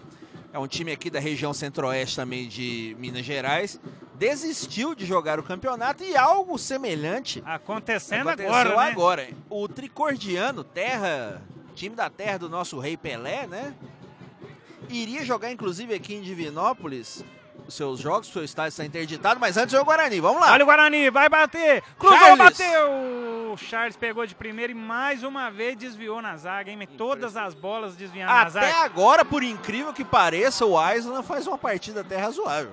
é 0.53 0.59
um 0.59 0.67
time 0.67 0.93
aqui 0.93 1.09
da 1.11 1.19
região 1.21 1.53
centro-oeste 1.55 2.17
também 2.17 2.47
de 2.49 2.95
Minas 2.99 3.25
Gerais, 3.25 3.81
desistiu 4.19 4.95
de 4.95 5.05
jogar 5.05 5.39
o 5.39 5.43
campeonato 5.43 6.03
e 6.03 6.17
algo 6.17 6.59
semelhante 6.59 7.43
Acontecendo 7.45 8.29
aconteceu 8.29 8.55
agora, 8.55 8.77
né? 8.77 8.91
agora. 8.91 9.29
O 9.51 9.69
Tricordiano, 9.69 10.65
terra, 10.65 11.43
time 11.75 11.95
da 11.95 12.09
terra 12.11 12.39
do 12.39 12.49
nosso 12.49 12.79
rei 12.79 12.97
Pelé, 12.97 13.47
né? 13.47 13.75
Iria 14.89 15.25
jogar 15.25 15.51
inclusive 15.51 15.95
aqui 15.95 16.15
em 16.15 16.23
Divinópolis 16.23 17.25
os 17.67 17.75
seus 17.75 17.99
jogos, 17.99 18.29
seu 18.29 18.45
estádio 18.45 18.69
está 18.69 18.85
interditado, 18.85 19.41
mas 19.41 19.57
antes 19.57 19.75
é 19.75 19.81
o 19.81 19.85
Guarani, 19.85 20.21
vamos 20.21 20.41
lá. 20.41 20.53
Olha 20.53 20.63
o 20.63 20.67
Guarani, 20.67 21.11
vai 21.11 21.29
bater. 21.29 21.83
Cruzou, 21.99 22.19
Charles. 22.19 22.39
bateu. 22.39 23.53
O 23.53 23.57
Charles 23.57 23.97
pegou 23.97 24.27
de 24.27 24.35
primeira 24.35 24.71
e 24.71 24.75
mais 24.75 25.23
uma 25.23 25.51
vez 25.51 25.77
desviou 25.77 26.21
na 26.23 26.37
zaga, 26.37 26.71
hein? 26.71 26.89
Todas 26.97 27.37
as 27.37 27.55
bolas 27.55 27.97
desviando 27.97 28.29
na 28.31 28.43
Até 28.43 28.51
zaga. 28.51 28.77
agora, 28.85 29.25
por 29.25 29.43
incrível 29.43 29.93
que 29.93 30.05
pareça, 30.05 30.65
o 30.65 30.79
Aislan 30.79 31.23
faz 31.23 31.47
uma 31.47 31.59
partida 31.59 32.03
até 32.03 32.17
razoável. 32.17 32.73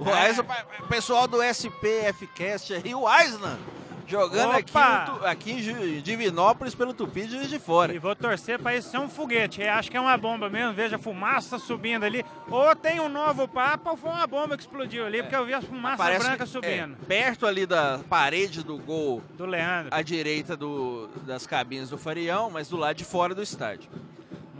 O 0.00 0.08
É. 0.08 0.86
Pessoal 0.88 1.28
do 1.28 1.42
SPFcast 1.42 2.72
aí, 2.74 2.94
o 2.94 3.06
Aislan 3.06 3.58
jogando 4.06 4.52
aqui, 4.52 4.70
Opa! 4.76 5.06
no 5.12 5.18
Tu- 5.20 5.26
aqui 5.26 5.52
em 5.52 6.00
Divinópolis 6.00 6.74
pelo 6.74 6.92
Tupi 6.92 7.26
de 7.26 7.36
Juiz 7.36 7.48
de 7.48 7.58
Fora. 7.60 7.94
E 7.94 7.98
vou 7.98 8.16
torcer 8.16 8.58
para 8.58 8.74
isso 8.74 8.90
ser 8.90 8.98
um 8.98 9.08
foguete. 9.08 9.60
Eu 9.62 9.70
acho 9.72 9.88
que 9.90 9.96
é 9.96 10.00
uma 10.00 10.16
bomba 10.16 10.48
mesmo. 10.50 10.72
Veja 10.72 10.96
a 10.96 10.98
fumaça 10.98 11.58
subindo 11.60 12.02
ali. 12.04 12.24
Ou 12.50 12.74
tem 12.74 12.98
um 12.98 13.08
novo 13.08 13.46
Papa 13.46 13.90
ou 13.90 13.96
foi 13.96 14.10
uma 14.10 14.26
bomba 14.26 14.56
que 14.56 14.62
explodiu 14.64 15.06
ali, 15.06 15.22
porque 15.22 15.36
eu 15.36 15.44
vi 15.46 15.54
a 15.54 15.60
fumaça 15.62 15.98
Parece 15.98 16.24
branca 16.24 16.44
que- 16.44 16.50
subindo. 16.50 16.96
é, 17.00 17.06
perto 17.06 17.46
ali 17.46 17.66
da 17.66 18.00
parede 18.08 18.64
do 18.64 18.78
gol 18.78 19.22
Do 19.36 19.46
Leandro. 19.46 19.94
à 19.94 20.02
direita 20.02 20.56
do- 20.56 21.08
das 21.26 21.46
cabines 21.46 21.90
do 21.90 21.98
Farião, 21.98 22.50
mas 22.50 22.68
do 22.68 22.76
lado 22.76 22.96
de 22.96 23.04
fora 23.04 23.32
do 23.34 23.42
estádio. 23.42 23.88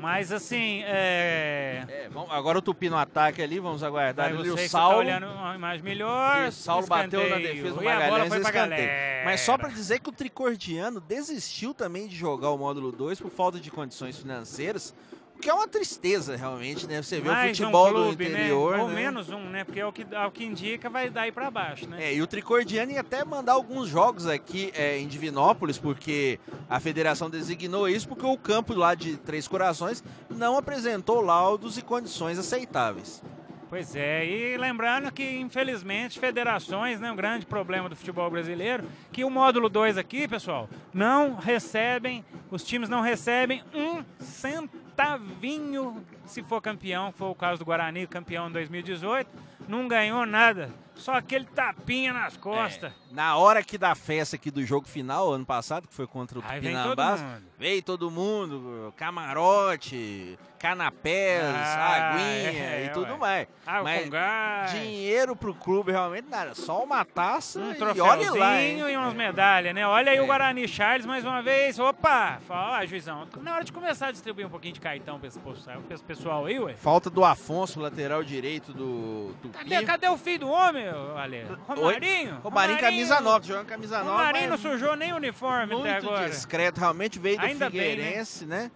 Mas 0.01 0.33
assim, 0.33 0.83
é. 0.85 1.85
É, 1.89 2.09
vamos- 2.11 2.31
agora 2.33 2.59
o 2.59 2.63
Tupi 2.63 2.89
no 2.89 2.97
ataque 2.97 3.43
ali, 3.43 3.59
vamos 3.59 3.83
aguardar 3.83 4.27
ali 4.29 4.51
o 4.51 4.57
que 4.57 4.69
Saulo. 4.69 4.93
tá 4.95 4.99
olhando 4.99 5.27
uma 5.27 5.55
imagem 5.55 5.83
melhor. 5.83 6.45
E 6.45 6.49
o 6.49 6.53
Saulo 6.53 6.87
bateu 6.87 7.21
na 7.21 7.27
escanteio. 7.27 7.55
defesa 7.55 7.75
do 7.77 7.85
Magalhães 7.85 8.33
e 8.33 8.39
escanteio. 8.41 8.91
Mas 9.25 9.41
só 9.41 9.59
pra 9.59 9.69
dizer 9.69 10.01
que 10.01 10.09
o 10.09 10.13
Tricordiano 10.13 11.01
desistiu 11.01 11.75
também 11.75 12.09
de 12.09 12.17
jogar 12.17 12.51
o 12.51 12.59
módulo 12.59 12.91
2 12.93 13.21
por 13.21 13.31
falta 13.31 13.61
de 13.61 13.71
condições 13.71 14.17
financeiras, 14.19 14.95
que 15.41 15.51
é 15.51 15.55
uma 15.55 15.67
tristeza 15.67 16.37
realmente, 16.37 16.87
né? 16.87 17.03
Você 17.03 17.21
vê 17.21 17.29
o 17.29 17.33
Mais 17.33 17.57
futebol 17.57 17.89
um 17.89 17.93
clube, 17.93 18.25
do 18.25 18.31
interior, 18.31 18.77
né? 18.77 18.83
Ou 18.83 18.89
né? 18.89 18.95
menos 18.95 19.31
um, 19.31 19.45
né? 19.45 19.65
Porque 19.65 19.81
é 19.81 19.87
o 19.87 19.93
que, 19.93 20.07
ao 20.15 20.31
que 20.31 20.45
indica 20.45 20.89
vai 20.89 21.11
dar 21.11 21.23
aí 21.23 21.33
pra 21.33 21.51
baixo, 21.51 21.89
né? 21.89 22.05
É, 22.05 22.15
e 22.15 22.23
o 22.23 22.27
Tricordiano 22.27 22.93
ia 22.93 23.01
até 23.01 23.25
mandar 23.25 23.53
alguns 23.53 23.89
jogos 23.89 24.27
aqui 24.27 24.71
é, 24.75 24.99
em 24.99 25.09
Divinópolis, 25.09 25.79
porque 25.79 26.39
a 26.69 26.79
federação 26.79 27.31
designou 27.31 27.89
isso, 27.89 28.07
porque 28.07 28.27
o 28.27 28.37
campo 28.37 28.75
lá 28.75 28.95
de 28.95 29.17
Três 29.17 29.49
Corações 29.49 30.05
não 30.29 30.57
apresentou 30.57 31.21
laudos 31.21 31.79
e 31.79 31.83
condições 31.83 32.39
aceitáveis. 32.39 33.23
Pois 33.71 33.95
é, 33.95 34.27
e 34.27 34.57
lembrando 34.57 35.13
que, 35.13 35.23
infelizmente, 35.23 36.19
federações, 36.19 36.99
né, 36.99 37.13
um 37.13 37.15
grande 37.15 37.47
problema 37.47 37.89
do 37.89 37.95
futebol 37.95 38.29
brasileiro, 38.29 38.83
que 39.13 39.23
o 39.23 39.31
módulo 39.31 39.69
2 39.69 39.97
aqui, 39.97 40.27
pessoal, 40.27 40.69
não 40.93 41.37
recebem, 41.37 42.25
os 42.51 42.65
times 42.65 42.89
não 42.89 43.01
recebem 43.01 43.63
um 43.73 44.03
centavinho 45.01 46.05
se 46.27 46.43
for 46.43 46.61
campeão, 46.61 47.11
foi 47.11 47.29
o 47.29 47.35
caso 47.35 47.59
do 47.59 47.65
Guarani, 47.65 48.07
campeão 48.07 48.49
em 48.49 48.53
2018, 48.53 49.29
não 49.67 49.89
ganhou 49.89 50.27
nada, 50.27 50.71
só 51.01 51.15
aquele 51.15 51.45
tapinha 51.47 52.13
nas 52.13 52.37
costas. 52.37 52.93
É, 52.93 52.95
na 53.15 53.37
hora 53.37 53.63
que 53.63 53.77
da 53.79 53.95
festa 53.95 54.37
aqui 54.37 54.51
do 54.51 54.65
jogo 54.65 54.87
final, 54.87 55.33
ano 55.33 55.45
passado, 55.47 55.89
que 55.89 55.95
foi 55.95 56.07
contra 56.07 56.39
o 56.39 56.43
Aí 56.47 56.61
todo 56.61 57.03
mundo. 57.03 57.43
veio 57.59 57.83
todo 57.83 58.11
mundo, 58.11 58.95
camarote, 58.97 60.39
canapés, 60.59 61.43
Ah, 61.43 62.11
aguinha 62.13 62.51
é, 62.53 62.85
e 62.87 62.89
tudo 62.91 63.13
ué. 63.13 63.19
mais. 63.19 63.49
Água 63.67 63.83
Mas 63.85 64.05
com 64.05 64.11
gás, 64.11 64.71
dinheiro 64.73 65.35
pro 65.35 65.55
clube 65.55 65.91
realmente 65.93 66.29
nada, 66.29 66.55
só 66.55 66.83
uma 66.85 67.05
taça 67.05 67.59
um 67.61 67.73
e 67.73 68.01
olha 68.01 68.33
lá, 68.33 68.61
hein? 68.63 68.79
e 68.79 68.97
umas 68.97 69.15
medalhas, 69.15 69.75
né? 69.75 69.87
Olha 69.87 70.13
aí 70.13 70.19
É. 70.19 70.23
o 70.23 70.27
Guarani 70.27 70.69
Charles 70.69 71.07
mais 71.07 71.25
uma 71.25 71.43
vez. 71.43 71.79
Opa! 71.79 72.39
Ó, 72.49 72.87
juizão, 72.87 73.27
na 73.41 73.55
hora 73.55 73.65
de 73.65 73.73
começar 73.73 74.09
a 74.09 74.13
distribuir 74.13 74.47
um 74.47 74.51
pouquinho 74.51 74.75
de 74.75 74.81
cartão 74.81 75.19
pra 75.19 75.29
esse 75.29 76.05
pessoal, 76.05 76.45
aí, 76.47 76.59
ué. 76.61 76.75
Falta 76.75 77.09
do 77.09 77.25
Afonso, 77.25 77.81
lateral 77.81 78.23
direito 78.23 78.73
do 78.73 79.35
Tupi. 79.41 79.59
Cadê, 79.59 79.85
cadê 79.85 80.09
o 80.09 80.19
filho 80.19 80.41
do 80.41 80.49
homem, 80.49 80.85
Ale? 81.17 81.47
Romarinho? 81.67 82.39
Romarinho, 82.43 82.79
camisa 82.81 83.21
9, 83.21 83.47
jogando 83.47 83.67
camisa 83.67 83.99
9. 83.99 84.11
Romarinho 84.11 84.51
não 84.51 84.59
sujou 84.59 84.97
nem 84.97 85.13
o 85.13 85.17
uniforme 85.17 85.75
até 85.75 85.93
muito 85.95 86.07
agora. 86.09 86.29
discreto, 86.31 86.79
realmente 86.81 87.19
veio 87.19 87.39
do 87.39 87.45
Ainda 87.45 87.69
bem, 87.71 87.81
né? 87.81 87.87
Figueirense, 87.97 88.47
né? 88.47 88.71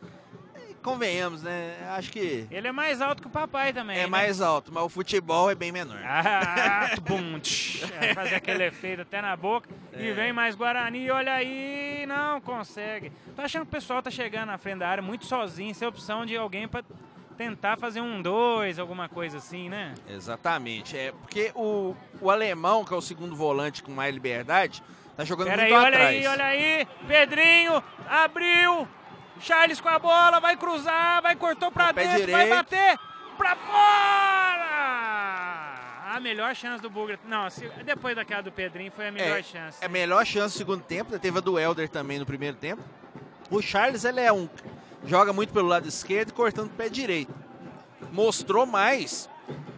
E 0.71 0.75
Convenhamos, 0.83 1.43
né? 1.43 1.75
Acho 1.97 2.13
que 2.13 2.47
Ele 2.51 2.69
é 2.69 2.73
mais 2.73 3.01
alto 3.01 3.23
que 3.23 3.29
o 3.29 3.31
papai 3.31 3.73
também. 3.73 3.97
é 3.99 4.01
né? 4.03 4.07
mais 4.07 4.41
alto, 4.41 4.71
mas 4.73 4.85
o 4.85 4.89
futebol 4.89 5.51
é 5.51 5.55
bem 5.55 5.73
menor. 5.73 5.99
Ah, 6.05 6.91
bum, 7.03 7.39
tch, 7.41 7.83
fazer 8.15 8.35
aquele 8.37 8.65
efeito 8.65 9.03
até 9.03 9.21
na 9.23 9.35
boca. 9.37 9.69
E 9.97 10.09
É. 10.09 10.13
vem 10.13 10.33
mais 10.33 10.55
Guarani, 10.55 11.11
olha 11.11 11.33
aí, 11.33 12.05
não 12.07 12.41
consegue. 12.41 13.11
Tô 13.35 13.43
achando 13.43 13.63
que 13.63 13.69
o 13.69 13.73
pessoal 13.73 14.03
tá 14.03 14.11
chegando 14.11 14.47
na 14.49 14.59
frente 14.59 14.79
da 14.81 14.89
área 14.89 15.03
muito 15.03 15.25
sozinho, 15.27 15.75
sem 15.75 15.87
opção 15.89 16.27
de 16.27 16.37
alguém 16.37 16.69
pra 16.69 16.83
tentar 17.37 17.77
fazer 17.77 18.01
um 18.01 18.23
dois, 18.23 18.79
alguma 18.79 19.09
coisa 19.09 19.39
assim, 19.39 19.69
né? 19.69 19.95
Exatamente. 20.09 20.97
É 20.97 21.13
porque 21.13 21.51
o, 21.55 21.95
o 22.21 22.31
alemão, 22.31 22.85
que 22.85 22.95
é 22.95 22.97
o 22.97 23.03
segundo 23.03 23.35
volante 23.37 23.83
com 23.83 23.93
mais 23.93 24.15
liberdade, 24.15 24.83
tá 25.17 25.25
jogando 25.25 25.49
Pera 25.49 25.63
muito 25.63 25.75
aí, 25.75 25.81
olha 25.81 25.89
atrás. 25.97 26.17
aí, 26.17 26.27
olha 26.27 26.45
aí. 26.45 26.89
Pedrinho 27.07 27.83
abriu. 28.09 28.89
Charles 29.41 29.81
com 29.81 29.89
a 29.89 29.99
bola, 29.99 30.39
vai 30.39 30.57
cruzar, 30.57 31.21
vai 31.21 31.35
cortou 31.35 31.71
pra 31.71 31.93
Pé 31.93 32.05
dentro, 32.07 32.31
vai 32.31 32.45
direito. 32.45 32.57
bater. 32.57 32.99
pra 33.37 33.57
fora! 33.57 34.65
A 36.17 36.21
melhor 36.21 36.55
chance 36.55 36.81
do 36.81 36.89
Bugra. 36.89 37.19
Não, 37.27 37.51
se- 37.51 37.69
depois 37.85 38.15
daquela 38.15 38.43
do 38.43 38.53
Pedrinho 38.53 38.93
foi 38.93 39.09
a 39.09 39.13
melhor 39.13 39.43
chance. 39.43 39.79
É 39.83 39.87
a 39.87 39.89
melhor 39.89 40.25
chance 40.25 40.55
no 40.55 40.59
segundo 40.59 40.83
tempo. 40.85 41.11
né? 41.13 41.19
Teve 41.19 41.39
a 41.39 41.41
do 41.41 41.59
Helder 41.59 41.89
também 41.89 42.21
no 42.21 42.25
primeiro 42.27 42.57
tempo. 42.57 42.81
O 43.51 43.61
Charles, 43.61 44.05
ele 44.05 44.21
é 44.21 44.33
um. 44.33 44.49
Joga 45.07 45.33
muito 45.33 45.53
pelo 45.53 45.69
lado 45.69 45.89
esquerdo 45.89 46.31
e 46.31 46.33
cortando 46.33 46.67
o 46.67 46.75
pé 46.75 46.89
direito. 46.89 47.33
Mostrou 48.13 48.65
mais 48.65 49.29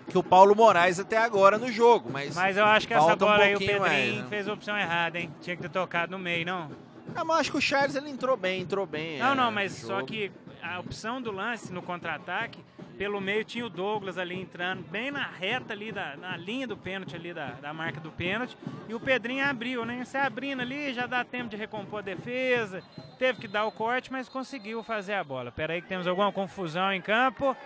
que 0.08 0.16
o 0.16 0.22
Paulo 0.22 0.54
Moraes 0.54 1.00
até 1.00 1.16
agora 1.18 1.58
no 1.58 1.70
jogo, 1.70 2.10
mas. 2.12 2.34
Mas 2.34 2.56
eu 2.56 2.64
acho 2.64 2.86
que 2.86 2.94
essa 2.94 3.06
Falta 3.06 3.24
um 3.24 3.28
bola 3.28 3.42
aí 3.44 3.54
o 3.54 3.58
Pedrinho 3.58 3.80
mais, 3.80 4.14
né? 4.16 4.26
fez 4.28 4.48
a 4.48 4.52
opção 4.52 4.76
errada, 4.76 5.18
hein? 5.18 5.32
Tinha 5.40 5.56
que 5.56 5.62
ter 5.62 5.68
tocado 5.68 6.12
no 6.12 6.18
meio, 6.18 6.46
não? 6.46 6.70
Ah, 7.14 7.24
mas 7.24 7.36
eu 7.36 7.40
acho 7.40 7.50
que 7.52 7.56
o 7.58 7.60
Charles 7.60 7.96
ele 7.96 8.10
entrou 8.10 8.36
bem, 8.36 8.60
entrou 8.62 8.86
bem. 8.86 9.18
Não, 9.18 9.32
é, 9.32 9.34
não, 9.34 9.50
mas 9.50 9.72
só 9.72 10.02
que 10.02 10.30
a 10.62 10.78
opção 10.78 11.20
do 11.20 11.30
lance 11.32 11.72
no 11.72 11.82
contra-ataque, 11.82 12.58
pelo 12.96 13.20
meio 13.20 13.44
tinha 13.44 13.66
o 13.66 13.70
Douglas 13.70 14.16
ali 14.18 14.40
entrando, 14.40 14.82
bem 14.84 15.10
na 15.10 15.26
reta 15.26 15.72
ali, 15.72 15.92
da, 15.92 16.16
na 16.16 16.36
linha 16.36 16.66
do 16.66 16.76
pênalti 16.76 17.14
ali, 17.14 17.32
da, 17.32 17.50
da 17.52 17.72
marca 17.72 18.00
do 18.00 18.10
pênalti, 18.10 18.56
e 18.88 18.94
o 18.94 19.00
Pedrinho 19.00 19.44
abriu, 19.44 19.84
né? 19.84 20.04
Você 20.04 20.16
abrindo 20.16 20.62
ali, 20.62 20.94
já 20.94 21.06
dá 21.06 21.24
tempo 21.24 21.50
de 21.50 21.56
recompor 21.56 21.98
a 21.98 22.02
defesa, 22.02 22.82
teve 23.18 23.40
que 23.40 23.48
dar 23.48 23.64
o 23.66 23.72
corte, 23.72 24.10
mas 24.10 24.28
conseguiu 24.28 24.82
fazer 24.82 25.14
a 25.14 25.24
bola. 25.24 25.52
Pera 25.52 25.74
aí 25.74 25.82
que 25.82 25.88
temos 25.88 26.06
alguma 26.06 26.32
confusão 26.32 26.92
em 26.92 27.00
campo. 27.00 27.56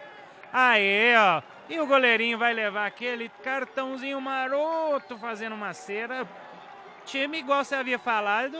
Aí, 0.53 1.15
ó. 1.17 1.43
E 1.69 1.79
o 1.79 1.87
goleirinho 1.87 2.37
vai 2.37 2.53
levar 2.53 2.87
aquele 2.87 3.29
cartãozinho 3.29 4.21
maroto 4.21 5.17
fazendo 5.17 5.55
uma 5.55 5.73
cera. 5.73 6.27
Time, 7.05 7.39
igual 7.39 7.65
você 7.65 7.77
havia 7.77 7.99
falado, 7.99 8.59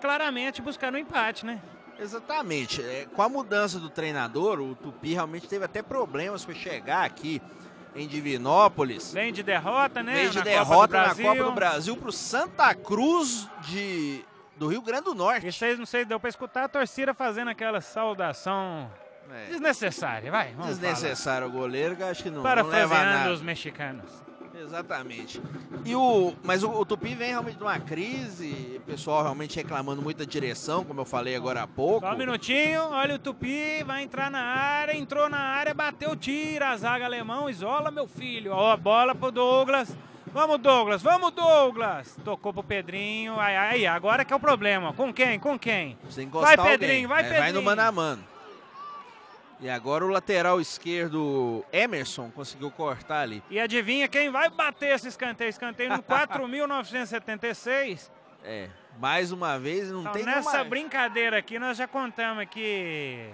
claramente 0.00 0.62
buscando 0.62 0.94
um 0.94 0.98
empate, 0.98 1.44
né? 1.44 1.60
Exatamente. 1.98 2.82
É, 2.82 3.06
com 3.14 3.22
a 3.22 3.28
mudança 3.28 3.78
do 3.78 3.88
treinador, 3.90 4.60
o 4.60 4.74
Tupi 4.74 5.14
realmente 5.14 5.48
teve 5.48 5.64
até 5.64 5.82
problemas 5.82 6.44
para 6.44 6.54
chegar 6.54 7.04
aqui 7.04 7.40
em 7.94 8.06
Divinópolis. 8.06 9.12
Vem 9.12 9.32
de 9.32 9.42
derrota, 9.42 10.02
né? 10.02 10.14
Veio 10.14 10.30
de 10.30 10.38
na 10.38 10.44
derrota 10.44 10.98
Copa 10.98 11.08
na 11.22 11.28
Copa 11.30 11.44
do 11.44 11.52
Brasil. 11.52 11.96
Para 11.96 12.08
o 12.08 12.12
Santa 12.12 12.74
Cruz 12.74 13.48
de, 13.62 14.22
do 14.56 14.68
Rio 14.68 14.82
Grande 14.82 15.04
do 15.04 15.14
Norte. 15.14 15.64
Aí, 15.64 15.76
não 15.76 15.86
sei, 15.86 16.04
deu 16.04 16.20
pra 16.20 16.28
escutar 16.28 16.64
a 16.64 16.68
torcida 16.68 17.14
fazendo 17.14 17.48
aquela 17.48 17.80
saudação 17.80 18.90
É, 19.32 19.46
desnecessária, 19.46 20.30
vai. 20.30 20.54
Desnecessário 20.66 21.46
o 21.46 21.50
goleiro, 21.50 21.96
acho 22.04 22.22
que 22.22 22.30
não, 22.30 22.42
falar. 22.42 22.62
não 22.62 22.70
leva 22.70 22.94
nada. 23.02 23.32
os 23.32 23.40
mexicanos. 23.40 24.25
Exatamente. 24.58 25.40
E 25.84 25.94
o, 25.94 26.34
mas 26.42 26.62
o, 26.62 26.70
o 26.70 26.84
Tupi 26.84 27.14
vem 27.14 27.28
realmente 27.28 27.58
de 27.58 27.62
uma 27.62 27.78
crise, 27.78 28.76
o 28.76 28.80
pessoal 28.80 29.22
realmente 29.22 29.56
reclamando 29.56 30.00
muito 30.00 30.18
da 30.18 30.24
direção, 30.24 30.84
como 30.84 31.00
eu 31.00 31.04
falei 31.04 31.36
agora 31.36 31.62
há 31.62 31.66
pouco. 31.66 32.06
Só 32.06 32.12
um 32.14 32.18
minutinho, 32.18 32.82
olha 32.90 33.16
o 33.16 33.18
Tupi, 33.18 33.84
vai 33.84 34.02
entrar 34.02 34.30
na 34.30 34.42
área, 34.42 34.96
entrou 34.96 35.28
na 35.28 35.38
área, 35.38 35.74
bateu, 35.74 36.16
tira 36.16 36.70
a 36.70 36.76
zaga 36.76 37.04
alemão, 37.04 37.50
isola 37.50 37.90
meu 37.90 38.08
filho. 38.08 38.52
Ó, 38.52 38.72
a 38.72 38.76
bola 38.76 39.14
pro 39.14 39.30
Douglas. 39.30 39.96
Vamos, 40.32 40.58
Douglas, 40.58 41.02
vamos, 41.02 41.30
Douglas. 41.30 42.18
Tocou 42.24 42.52
pro 42.52 42.62
Pedrinho. 42.62 43.38
Aí, 43.40 43.56
aí, 43.56 43.86
agora 43.86 44.24
que 44.24 44.32
é 44.32 44.36
o 44.36 44.40
problema. 44.40 44.92
Com 44.92 45.12
quem? 45.12 45.38
Com 45.38 45.58
quem? 45.58 45.96
Vai, 46.30 46.56
alguém. 46.56 46.78
Pedrinho, 46.78 47.08
vai, 47.08 47.22
Aí 47.22 47.28
Vai 47.28 47.38
no 47.38 47.44
Pedrinho. 47.44 47.64
mano 47.64 47.80
a 47.82 47.92
mano. 47.92 48.35
E 49.58 49.70
agora 49.70 50.04
o 50.04 50.08
lateral 50.08 50.60
esquerdo, 50.60 51.64
Emerson, 51.72 52.30
conseguiu 52.30 52.70
cortar 52.70 53.20
ali. 53.20 53.42
E 53.48 53.58
adivinha 53.58 54.06
quem 54.06 54.28
vai 54.30 54.50
bater 54.50 54.94
esse 54.94 55.08
escanteio? 55.08 55.48
Escanteio 55.48 55.88
no 55.96 56.02
4.976. 56.04 58.10
É, 58.44 58.68
mais 58.98 59.32
uma 59.32 59.58
vez, 59.58 59.90
não 59.90 60.00
Então, 60.02 60.12
tem 60.12 60.24
nessa 60.24 60.58
mais. 60.58 60.68
brincadeira 60.68 61.38
aqui, 61.38 61.58
nós 61.58 61.76
já 61.78 61.88
contamos 61.88 62.44
que 62.46 63.30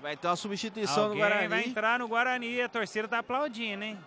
Vai 0.00 0.16
ter 0.16 0.28
uma 0.28 0.36
substituição 0.36 1.04
alguém 1.04 1.20
no 1.22 1.28
Guarani. 1.28 1.48
vai 1.48 1.64
entrar 1.64 1.98
no 1.98 2.06
Guarani. 2.08 2.62
A 2.62 2.68
torcida 2.68 3.08
tá 3.08 3.18
aplaudindo, 3.18 3.82
hein? 3.84 3.98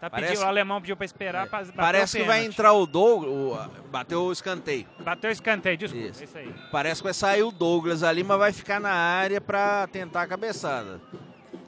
Tá 0.00 0.08
Parece- 0.08 0.28
pedindo, 0.32 0.44
o 0.44 0.48
alemão 0.48 0.80
pediu 0.80 0.96
pra 0.96 1.04
esperar. 1.04 1.46
É, 1.46 1.48
pra 1.48 1.64
Parece 1.74 2.18
que 2.18 2.24
vai 2.24 2.44
entrar 2.44 2.72
o 2.72 2.86
Douglas, 2.86 3.68
bateu 3.90 4.22
o 4.22 4.32
escanteio. 4.32 4.86
Bateu 5.00 5.28
o 5.28 5.32
escanteio, 5.32 5.76
desculpa. 5.76 6.06
Isso. 6.06 6.20
É 6.20 6.24
isso 6.24 6.38
aí. 6.38 6.54
Parece 6.70 7.00
que 7.00 7.04
vai 7.04 7.14
sair 7.14 7.42
o 7.42 7.50
Douglas 7.50 8.02
ali, 8.04 8.22
mas 8.22 8.38
vai 8.38 8.52
ficar 8.52 8.78
na 8.80 8.92
área 8.92 9.40
pra 9.40 9.88
tentar 9.88 10.22
a 10.22 10.26
cabeçada. 10.28 11.00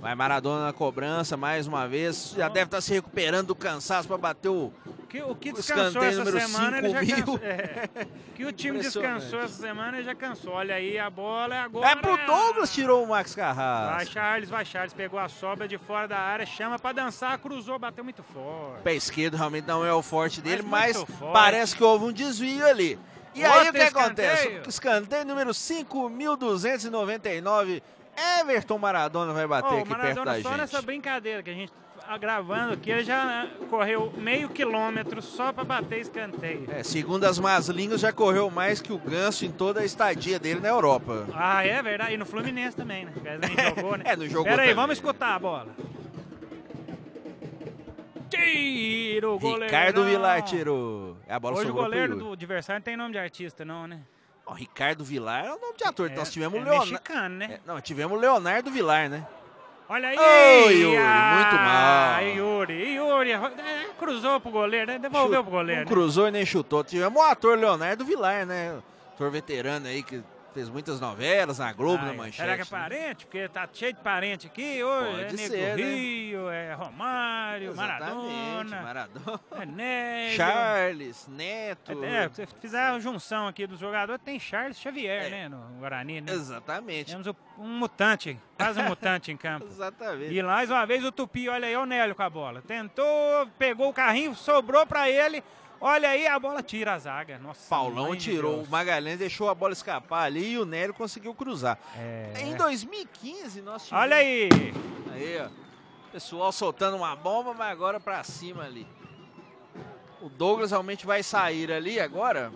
Vai 0.00 0.14
Maradona 0.14 0.64
na 0.66 0.72
cobrança 0.72 1.36
mais 1.36 1.66
uma 1.66 1.86
vez. 1.86 2.32
Já 2.34 2.48
deve 2.48 2.64
estar 2.66 2.80
se 2.80 2.90
recuperando 2.92 3.48
do 3.48 3.54
cansaço 3.54 4.08
pra 4.08 4.16
bater 4.16 4.48
o. 4.48 4.72
O 4.86 5.06
que, 5.10 5.20
o 5.22 5.34
que 5.34 5.52
descansou 5.52 6.02
essa 6.04 6.24
semana, 6.24 6.78
ele 6.78 6.90
já 6.90 7.04
5 7.04 7.16
mil. 7.16 7.26
cansou. 7.26 7.40
É. 7.42 7.88
que 8.36 8.44
o 8.44 8.52
time 8.52 8.78
descansou 8.78 9.40
essa 9.40 9.60
semana, 9.60 9.96
ele 9.98 10.06
já 10.06 10.14
cansou. 10.14 10.52
Olha 10.52 10.76
aí, 10.76 10.96
a 10.98 11.10
bola 11.10 11.54
é 11.54 11.58
agora. 11.58 11.90
É 11.90 11.96
pro 11.96 12.16
Douglas, 12.26 12.72
tirou 12.72 13.04
o 13.04 13.08
Max 13.08 13.34
Vai, 13.34 13.44
Carrasco. 13.44 14.12
Charles, 14.12 14.48
vai, 14.48 14.64
Charles. 14.64 14.94
Pegou 14.94 15.18
a 15.18 15.28
sobra 15.28 15.66
de 15.68 15.76
fora 15.78 16.06
da 16.08 16.18
área, 16.18 16.46
chama 16.46 16.78
pra 16.78 16.92
dançar, 16.92 17.36
cruzou, 17.38 17.78
bateu 17.78 18.02
muito 18.04 18.22
forte. 18.22 18.82
Pé 18.82 18.94
esquerdo 18.94 19.36
realmente 19.36 19.66
não 19.66 19.84
é 19.84 19.92
o 19.92 20.00
forte 20.00 20.40
dele, 20.40 20.62
Mas 20.62 20.96
mas, 20.96 21.04
forte. 21.18 21.32
parece 21.32 21.76
que 21.76 21.82
houve 21.84 22.04
um 22.06 22.12
desvio 22.12 22.64
ali. 22.66 22.98
E 23.34 23.44
aí 23.44 23.68
o 23.68 23.72
que 23.72 23.80
acontece? 23.80 24.42
escanteio. 24.46 24.62
Escanteio 24.68 25.26
número 25.26 25.50
5.299. 25.50 27.82
Everton 28.40 28.78
Maradona 28.78 29.32
vai 29.32 29.46
bater 29.46 29.66
Ó, 29.66 29.74
o 29.76 29.78
aqui 29.80 29.88
perto 29.88 29.98
Maradona 29.98 30.24
da 30.24 30.42
só 30.42 30.48
gente. 30.50 30.60
nessa 30.60 30.82
brincadeira 30.82 31.42
que 31.42 31.50
a 31.50 31.54
gente 31.54 31.72
tá 32.00 32.18
gravando 32.18 32.74
aqui, 32.74 32.90
ele 32.90 33.04
já 33.04 33.46
correu 33.68 34.12
meio 34.16 34.48
quilômetro 34.48 35.22
só 35.22 35.52
pra 35.52 35.64
bater 35.64 36.00
escanteio. 36.00 36.66
É, 36.70 36.82
segundo 36.82 37.24
as 37.24 37.38
más 37.38 37.68
línguas, 37.68 38.00
já 38.00 38.12
correu 38.12 38.50
mais 38.50 38.80
que 38.80 38.92
o 38.92 38.98
Ganso 38.98 39.44
em 39.44 39.50
toda 39.52 39.80
a 39.80 39.84
estadia 39.84 40.38
dele 40.38 40.60
na 40.60 40.68
Europa. 40.68 41.26
Ah, 41.34 41.64
é 41.64 41.80
verdade. 41.82 42.14
E 42.14 42.16
no 42.16 42.26
Fluminense 42.26 42.76
também, 42.76 43.04
né? 43.04 43.12
Nem 43.40 43.68
jogou, 43.74 43.96
né? 43.96 44.04
É, 44.10 44.16
não 44.16 44.26
jogou 44.26 44.44
Pera 44.44 44.62
aí, 44.62 44.74
vamos 44.74 44.96
escutar 44.96 45.34
a 45.34 45.38
bola. 45.38 45.68
Tiro, 48.28 49.38
goleiro. 49.38 49.64
Ricardo 49.64 50.04
Vilar 50.04 50.42
tirou. 50.42 51.16
A 51.28 51.38
bola 51.38 51.58
Hoje 51.58 51.70
o 51.70 51.74
goleiro 51.74 52.16
do 52.16 52.32
adversário 52.32 52.78
não 52.78 52.84
tem 52.84 52.96
nome 52.96 53.12
de 53.12 53.18
artista, 53.18 53.64
não, 53.64 53.86
né? 53.86 54.00
Ó, 54.50 54.52
Ricardo 54.52 55.04
Vilar 55.04 55.44
é 55.46 55.52
o 55.52 55.60
nome 55.60 55.76
de 55.76 55.84
ator. 55.84 56.10
É, 56.10 56.14
Nós 56.16 56.28
tivemos 56.30 56.58
é 56.58 56.60
o 56.60 56.64
Leonardo. 56.64 56.90
mexicano, 56.90 57.36
né? 57.36 57.44
É, 57.52 57.60
não, 57.64 57.80
tivemos 57.80 58.18
o 58.18 58.20
Leonardo 58.20 58.68
Vilar, 58.68 59.08
né? 59.08 59.24
Olha 59.88 60.08
aí! 60.08 60.18
Ô, 60.18 60.70
Yuri, 60.70 60.96
ah, 60.96 61.34
muito 61.34 61.56
mal. 61.56 62.22
Yuri, 62.36 62.94
Yuri, 62.94 63.32
é, 63.32 63.90
cruzou 63.96 64.40
pro 64.40 64.50
goleiro, 64.50 64.88
né? 64.88 64.98
Devolveu 64.98 65.42
pro 65.44 65.52
goleiro. 65.52 65.82
Não 65.82 65.88
né? 65.88 65.92
cruzou 65.92 66.26
e 66.26 66.30
nem 66.32 66.44
chutou. 66.44 66.82
Tivemos 66.82 67.20
o 67.20 67.24
ator 67.24 67.56
Leonardo 67.56 68.04
Vilar, 68.04 68.44
né? 68.44 68.76
Ator 69.14 69.30
veterano 69.30 69.86
aí 69.86 70.02
que 70.02 70.20
fez 70.52 70.68
muitas 70.68 71.00
novelas 71.00 71.58
na 71.58 71.72
Globo, 71.72 72.04
na 72.04 72.10
Ai, 72.10 72.16
Manchete. 72.16 72.36
Será 72.36 72.54
que 72.56 72.62
é 72.62 72.64
né? 72.64 72.70
parente? 72.70 73.26
Porque 73.26 73.48
tá 73.48 73.68
cheio 73.72 73.92
de 73.92 74.00
parente 74.00 74.46
aqui 74.46 74.82
hoje. 74.82 75.10
Pode 75.10 75.22
é 75.22 75.32
Nego 75.32 75.48
ser, 75.54 75.76
né? 75.76 75.82
Rio, 75.94 76.50
é 76.50 76.74
Romário, 76.74 77.74
Maradona, 77.76 78.82
Maradona. 78.82 79.40
é 79.60 79.66
Nélio. 79.66 80.36
Charles, 80.36 81.28
Neto. 81.28 82.04
É, 82.04 82.28
se 82.30 82.46
fizer 82.60 82.80
a 82.82 82.98
junção 82.98 83.46
aqui 83.46 83.66
dos 83.66 83.78
jogadores, 83.78 84.20
tem 84.24 84.38
Charles 84.38 84.78
Xavier, 84.78 85.26
É. 85.26 85.30
né? 85.30 85.48
No 85.48 85.58
Guarani, 85.78 86.20
né? 86.20 86.32
Exatamente. 86.32 87.12
Temos 87.12 87.26
um 87.58 87.68
mutante, 87.78 88.38
quase 88.56 88.80
um 88.80 88.84
mutante 88.84 89.30
em 89.30 89.36
campo. 89.36 89.66
Exatamente. 89.70 90.34
E 90.34 90.42
mais 90.42 90.70
uma 90.70 90.84
vez 90.86 91.04
o 91.04 91.12
Tupi, 91.12 91.48
olha 91.48 91.66
aí 91.68 91.76
o 91.76 91.86
Nélio 91.86 92.14
com 92.14 92.22
a 92.22 92.30
bola. 92.30 92.62
Tentou, 92.62 93.04
pegou 93.58 93.88
o 93.90 93.92
carrinho, 93.92 94.34
sobrou 94.34 94.86
pra 94.86 95.08
ele. 95.08 95.42
Olha 95.80 96.10
aí, 96.10 96.26
a 96.26 96.38
bola 96.38 96.62
tira 96.62 96.92
a 96.92 96.98
zaga. 96.98 97.38
Nossa, 97.38 97.66
Paulão 97.70 98.14
tirou, 98.14 98.56
Deus. 98.56 98.68
o 98.68 98.70
Magalhães 98.70 99.18
deixou 99.18 99.48
a 99.48 99.54
bola 99.54 99.72
escapar 99.72 100.24
ali 100.24 100.52
e 100.52 100.58
o 100.58 100.66
Nélio 100.66 100.92
conseguiu 100.92 101.32
cruzar. 101.34 101.78
É. 101.96 102.32
Em 102.40 102.54
2015 102.54 103.62
nós 103.62 103.84
tivemos... 103.84 104.02
Olha 104.04 104.16
aí. 104.16 104.48
Aí, 105.12 105.40
ó. 105.40 105.48
Pessoal 106.12 106.52
soltando 106.52 106.96
uma 106.96 107.16
bomba, 107.16 107.54
mas 107.54 107.70
agora 107.70 107.98
pra 107.98 108.22
cima 108.24 108.64
ali. 108.64 108.86
O 110.20 110.28
Douglas 110.28 110.70
realmente 110.70 111.06
vai 111.06 111.22
sair 111.22 111.72
ali 111.72 111.98
agora 111.98 112.52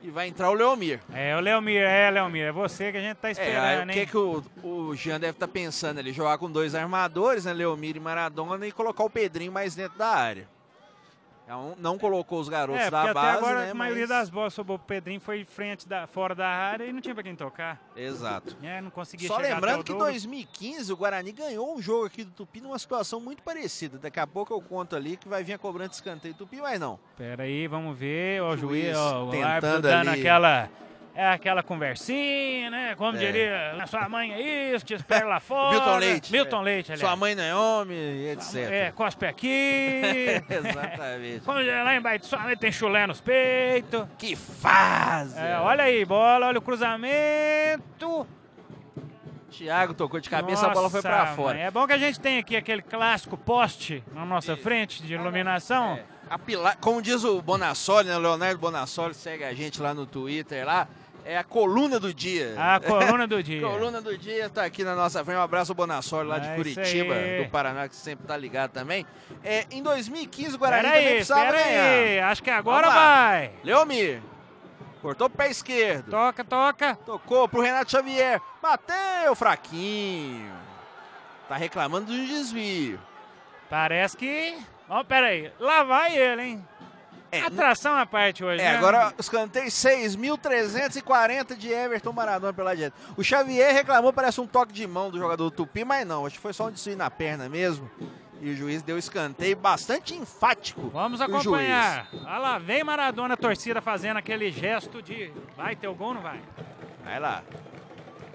e 0.00 0.10
vai 0.10 0.28
entrar 0.28 0.48
o 0.50 0.54
Leomir. 0.54 1.00
É, 1.12 1.34
o 1.36 1.40
Leomir, 1.40 1.82
é, 1.82 2.08
Leomir, 2.08 2.44
é 2.44 2.52
você 2.52 2.92
que 2.92 2.98
a 2.98 3.00
gente 3.00 3.16
tá 3.16 3.28
É, 3.28 3.32
esperando, 3.32 3.90
o 3.90 3.92
que, 3.92 4.00
hein? 4.00 4.06
que 4.06 4.16
o, 4.16 4.44
o 4.62 4.94
Jean 4.94 5.18
deve 5.18 5.32
estar 5.32 5.48
pensando 5.48 5.98
ali? 5.98 6.12
Jogar 6.12 6.38
com 6.38 6.48
dois 6.48 6.74
armadores, 6.76 7.46
né? 7.46 7.52
Leomir 7.52 7.96
e 7.96 8.00
Maradona, 8.00 8.64
e 8.64 8.70
colocar 8.70 9.02
o 9.02 9.10
Pedrinho 9.10 9.50
mais 9.50 9.74
dentro 9.74 9.98
da 9.98 10.06
área. 10.08 10.48
Não, 11.48 11.74
não 11.78 11.98
colocou 11.98 12.38
os 12.40 12.48
garotos 12.48 12.82
É, 12.82 12.90
da 12.90 13.12
base, 13.12 13.18
até 13.18 13.38
agora 13.38 13.64
né? 13.64 13.70
a 13.70 13.74
maioria 13.74 14.02
mas- 14.06 14.08
das 14.18 14.28
bolas 14.30 14.52
sobrou 14.52 14.78
pro 14.78 14.86
Pedrinho 14.86 15.18
foi 15.20 15.44
frente 15.46 15.88
da, 15.88 16.06
fora 16.06 16.34
da 16.34 16.46
área 16.46 16.84
e 16.84 16.92
não 16.92 17.00
tinha 17.00 17.14
pra 17.14 17.22
quem 17.24 17.34
tocar. 17.34 17.80
Exato. 17.96 18.54
É, 18.62 18.80
não 18.82 18.90
conseguia 18.90 19.26
Só 19.28 19.36
chegar 19.36 19.54
lembrando 19.54 19.80
até 19.80 19.84
que 19.84 19.92
o 19.92 19.94
em 19.94 19.98
Douglas. 19.98 20.22
2015 20.24 20.92
o 20.92 20.96
Guarani 20.96 21.32
ganhou 21.32 21.74
um 21.74 21.80
jogo 21.80 22.04
aqui 22.04 22.22
do 22.22 22.30
Tupi 22.32 22.60
numa 22.60 22.78
situação 22.78 23.18
muito 23.18 23.42
parecida. 23.42 23.96
Daqui 23.98 24.20
a 24.20 24.26
pouco 24.26 24.52
eu 24.52 24.60
conto 24.60 24.94
ali 24.94 25.16
que 25.16 25.26
vai 25.28 25.42
vir 25.42 25.54
a 25.54 25.58
cobrança 25.58 25.88
de 25.90 25.94
escanteio 25.96 26.34
do 26.34 26.38
Tupi, 26.38 26.58
mas 26.60 26.78
não. 26.78 27.00
Pera 27.16 27.44
aí, 27.44 27.66
vamos 27.66 27.96
ver. 27.98 28.42
Ó, 28.42 28.50
o 28.52 28.56
juiz, 28.56 28.84
Juiz 28.84 28.96
ó, 28.98 29.24
o 29.24 29.30
tentando 29.30 29.46
árbitro 29.46 29.80
dando 29.82 30.08
ali. 30.10 30.20
aquela, 30.20 30.68
é, 31.20 31.32
aquela 31.32 31.62
conversinha, 31.64 32.70
né? 32.70 32.94
Como 32.96 33.16
É. 33.16 33.20
diria, 33.20 33.76
"A 33.82 33.86
sua 33.88 34.08
mãe 34.08 34.32
é 34.32 34.72
isso, 34.74 34.84
te 34.86 34.94
espero 34.94 35.28
lá 35.28 35.40
fora. 35.40 35.72
Milton 35.74 35.96
Leite. 35.96 36.32
Milton 36.32 36.60
Leite, 36.62 36.92
aliás. 36.92 37.00
Sua 37.08 37.16
mãe 37.16 37.34
não 37.34 37.42
é 37.42 37.54
homem, 37.56 38.28
etc. 38.30 38.54
É, 38.70 38.92
cospe 38.92 39.26
aqui. 39.26 40.00
Exatamente. 40.48 41.40
Quando 41.44 41.66
lá 41.66 41.96
embaixo, 41.96 42.26
sua 42.26 42.38
mãe 42.38 42.56
tem 42.56 42.70
chulé 42.70 43.06
nos 43.06 43.20
peitos. 43.20 44.06
que 44.16 44.36
fase! 44.36 45.36
É, 45.38 45.58
olha 45.58 45.84
aí, 45.84 46.04
bola, 46.04 46.46
olha 46.46 46.58
o 46.58 46.62
cruzamento. 46.62 48.26
Thiago 49.50 49.94
tocou 49.94 50.20
de 50.20 50.30
cabeça, 50.30 50.66
a 50.66 50.70
bola 50.70 50.88
foi 50.88 51.02
pra 51.02 51.18
Nossa, 51.20 51.34
fora. 51.34 51.54
mãe, 51.54 51.64
É 51.64 51.70
bom 51.70 51.86
que 51.86 51.92
a 51.92 51.98
gente 51.98 52.20
tem 52.20 52.38
aqui 52.38 52.54
aquele 52.54 52.82
clássico 52.82 53.36
poste 53.36 54.04
na 54.14 54.24
nossa 54.24 54.56
frente 54.56 55.02
de 55.02 55.14
iluminação. 55.14 55.98
É, 56.30 56.76
Como 56.80 57.00
diz 57.02 57.24
o 57.24 57.40
Bonassoli, 57.40 58.06
né? 58.08 58.18
Leonardo 58.18 58.58
Bonassoli 58.60 59.14
segue 59.14 59.42
a 59.44 59.54
gente 59.54 59.80
lá 59.80 59.94
no 59.94 60.06
Twitter 60.06 60.64
lá. 60.66 60.86
É 61.28 61.36
a 61.36 61.44
coluna 61.44 62.00
do 62.00 62.14
dia. 62.14 62.54
A 62.56 62.80
coluna 62.80 63.26
do 63.26 63.42
dia. 63.42 63.60
Coluna 63.68 64.00
do 64.00 64.16
dia 64.16 64.48
tá 64.48 64.64
aqui 64.64 64.82
na 64.82 64.94
nossa 64.94 65.22
frente. 65.22 65.36
Um 65.36 65.42
abraço 65.42 65.72
ao 65.72 65.76
Bonassoli 65.76 66.26
lá 66.26 66.38
de 66.38 66.48
É 66.48 66.56
isso 66.58 66.74
Curitiba, 66.74 67.14
do 67.44 67.50
Paraná, 67.50 67.86
que 67.86 67.94
sempre 67.94 68.26
tá 68.26 68.34
ligado 68.34 68.70
também. 68.70 69.04
É, 69.44 69.66
em 69.70 69.82
2015, 69.82 70.54
o 70.56 70.58
Guarani 70.58 70.84
Pera 70.84 70.94
também 70.94 71.06
aí, 71.08 71.14
precisava 71.16 71.52
pera 71.52 71.64
ganhar. 71.64 71.82
aí. 71.82 72.20
Acho 72.20 72.42
que 72.42 72.50
agora 72.50 72.88
vai. 72.88 73.52
Leomir. 73.62 74.22
Cortou 75.02 75.28
pé 75.28 75.50
esquerdo. 75.50 76.10
Toca, 76.10 76.42
toca. 76.42 76.96
Tocou 77.04 77.46
pro 77.46 77.60
Renato 77.60 77.90
Xavier. 77.90 78.40
Bateu 78.62 79.36
fraquinho. 79.36 80.50
Tá 81.46 81.56
reclamando 81.56 82.06
de 82.06 82.18
um 82.18 82.24
desvio. 82.24 82.98
Parece 83.68 84.16
que... 84.16 84.56
Ó, 84.88 85.04
pera 85.04 85.26
aí. 85.26 85.52
Lá 85.60 85.82
vai 85.82 86.16
ele, 86.16 86.42
hein? 86.42 86.68
É, 87.30 87.40
Atração 87.42 87.94
à 87.94 88.06
parte 88.06 88.42
hoje, 88.42 88.62
É, 88.62 88.72
né? 88.72 88.76
agora 88.78 89.12
os 89.18 89.28
canteiros 89.28 89.74
6.340 89.74 91.56
de 91.56 91.68
Everton 91.70 92.12
Maradona 92.12 92.52
pela 92.52 92.74
direita. 92.74 92.96
O 93.16 93.22
Xavier 93.22 93.72
reclamou, 93.74 94.12
parece 94.12 94.40
um 94.40 94.46
toque 94.46 94.72
de 94.72 94.86
mão 94.86 95.10
do 95.10 95.18
jogador 95.18 95.44
do 95.44 95.50
Tupi, 95.50 95.84
mas 95.84 96.06
não, 96.06 96.24
acho 96.24 96.36
que 96.36 96.40
foi 96.40 96.52
só 96.52 96.66
um 96.68 96.70
desvio 96.70 96.96
na 96.96 97.10
perna 97.10 97.48
mesmo. 97.48 97.90
E 98.40 98.50
o 98.50 98.56
juiz 98.56 98.82
deu 98.82 98.96
escanteio 98.96 99.56
bastante 99.56 100.14
enfático. 100.14 100.88
Vamos 100.90 101.20
acompanhar. 101.20 102.08
Olha 102.24 102.38
lá, 102.38 102.58
vem 102.58 102.84
Maradona, 102.84 103.34
a 103.34 103.36
torcida 103.36 103.82
fazendo 103.82 104.16
aquele 104.16 104.50
gesto 104.52 105.02
de 105.02 105.32
vai 105.56 105.74
ter 105.74 105.88
o 105.88 105.94
gol 105.94 106.08
ou 106.08 106.14
não 106.14 106.22
vai? 106.22 106.40
Vai 107.04 107.18
lá. 107.18 107.42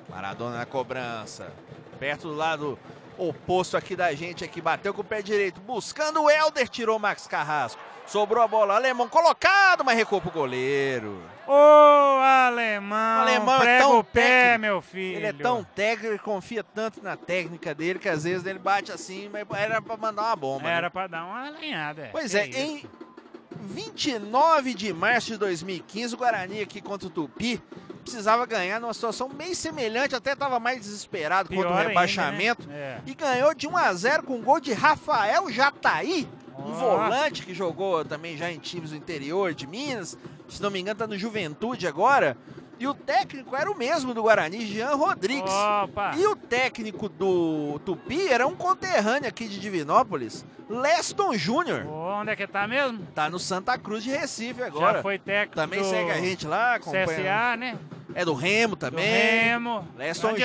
Maradona 0.09 0.57
na 0.57 0.65
cobrança. 0.65 1.51
Perto 1.99 2.27
do 2.27 2.35
lado 2.35 2.77
oposto 3.17 3.75
aqui 3.77 3.95
da 3.95 4.13
gente, 4.13 4.43
aqui 4.43 4.61
bateu 4.61 4.93
com 4.93 5.01
o 5.01 5.05
pé 5.05 5.21
direito, 5.21 5.59
buscando 5.61 6.21
o 6.23 6.29
Helder, 6.29 6.67
tirou 6.67 6.97
o 6.97 6.99
Max 6.99 7.27
Carrasco. 7.27 7.79
Sobrou 8.05 8.43
a 8.43 8.47
bola, 8.47 8.75
alemão 8.75 9.07
colocado, 9.07 9.83
mas 9.85 9.95
recuou 9.97 10.19
pro 10.19 10.29
goleiro. 10.29 11.23
Ô, 11.47 11.53
alemão, 12.21 13.19
O 13.19 13.21
alemão 13.21 13.55
é 13.55 13.59
prega 13.59 13.83
tão 13.83 13.99
o 13.99 14.03
pé, 14.03 14.21
técnico. 14.21 14.59
meu 14.61 14.81
filho. 14.81 15.15
Ele 15.17 15.25
é 15.27 15.33
tão 15.33 15.63
técnico, 15.63 16.23
confia 16.23 16.63
tanto 16.63 17.01
na 17.01 17.15
técnica 17.15 17.73
dele 17.73 17.99
que 17.99 18.09
às 18.09 18.23
vezes 18.25 18.45
ele 18.45 18.59
bate 18.59 18.91
assim, 18.91 19.29
mas 19.31 19.45
era 19.57 19.81
pra 19.81 19.95
mandar 19.95 20.23
uma 20.23 20.35
bomba. 20.35 20.63
né? 20.65 20.75
Era 20.75 20.89
pra 20.91 21.07
dar 21.07 21.23
uma 21.25 21.47
alinhada. 21.47 22.09
Pois 22.11 22.31
que 22.31 22.37
é, 22.37 22.47
isso. 22.47 22.57
em 22.59 22.89
29 23.61 24.73
de 24.73 24.91
março 24.93 25.31
de 25.31 25.37
2015, 25.37 26.15
o 26.15 26.17
Guarani 26.17 26.61
aqui 26.61 26.81
contra 26.81 27.07
o 27.07 27.09
Tupi 27.11 27.61
precisava 28.03 28.45
ganhar 28.45 28.79
numa 28.79 28.93
situação 28.93 29.27
meio 29.29 29.55
semelhante, 29.55 30.15
até 30.15 30.33
estava 30.33 30.59
mais 30.59 30.81
desesperado 30.81 31.49
Pior 31.49 31.63
contra 31.63 31.71
o 31.71 31.77
ainda, 31.77 31.89
rebaixamento. 31.89 32.67
né? 32.67 33.01
E 33.05 33.13
ganhou 33.13 33.53
de 33.55 33.67
1 33.67 33.77
a 33.77 33.93
0 33.93 34.23
com 34.23 34.35
um 34.35 34.41
gol 34.41 34.59
de 34.59 34.73
Rafael 34.73 35.49
Jataí, 35.49 36.27
um 36.57 36.73
volante 36.73 37.43
que 37.43 37.53
jogou 37.53 38.05
também 38.05 38.37
já 38.37 38.51
em 38.51 38.59
times 38.59 38.91
do 38.91 38.95
interior 38.95 39.53
de 39.53 39.65
Minas. 39.65 40.17
Se 40.47 40.61
não 40.61 40.69
me 40.69 40.79
engano, 40.79 40.99
tá 40.99 41.07
no 41.07 41.17
Juventude 41.17 41.87
agora. 41.87 42.37
E 42.83 42.87
o 42.87 42.93
técnico 42.93 43.55
era 43.55 43.71
o 43.71 43.77
mesmo 43.77 44.13
do 44.13 44.21
Guarani, 44.23 44.65
Jean 44.65 44.95
Rodrigues. 44.95 45.49
Opa. 45.49 46.11
E 46.17 46.27
o 46.27 46.35
técnico 46.35 47.07
do 47.07 47.79
Tupi 47.85 48.27
era 48.27 48.45
um 48.45 48.57
conterrâneo 48.57 49.29
aqui 49.29 49.47
de 49.47 49.57
Divinópolis, 49.57 50.45
Leston 50.69 51.33
Júnior. 51.37 51.87
Onde 51.87 52.31
é 52.31 52.35
que 52.35 52.45
tá 52.45 52.67
mesmo? 52.67 53.07
Tá 53.15 53.29
no 53.29 53.39
Santa 53.39 53.77
Cruz 53.77 54.03
de 54.03 54.09
Recife 54.09 54.61
agora. 54.61 54.97
Já 54.97 55.01
foi 55.01 55.17
técnico 55.17 55.55
Também 55.55 55.79
do 55.79 55.85
segue 55.85 56.11
a 56.11 56.19
gente 56.19 56.45
lá, 56.45 56.75
acompanha. 56.75 57.07
CSA, 57.07 57.55
né? 57.55 57.79
É 58.13 58.25
do 58.25 58.33
Remo 58.33 58.75
Do 58.75 58.79
também. 58.79 59.05
Remo. 59.05 59.87
Leston 59.95 60.35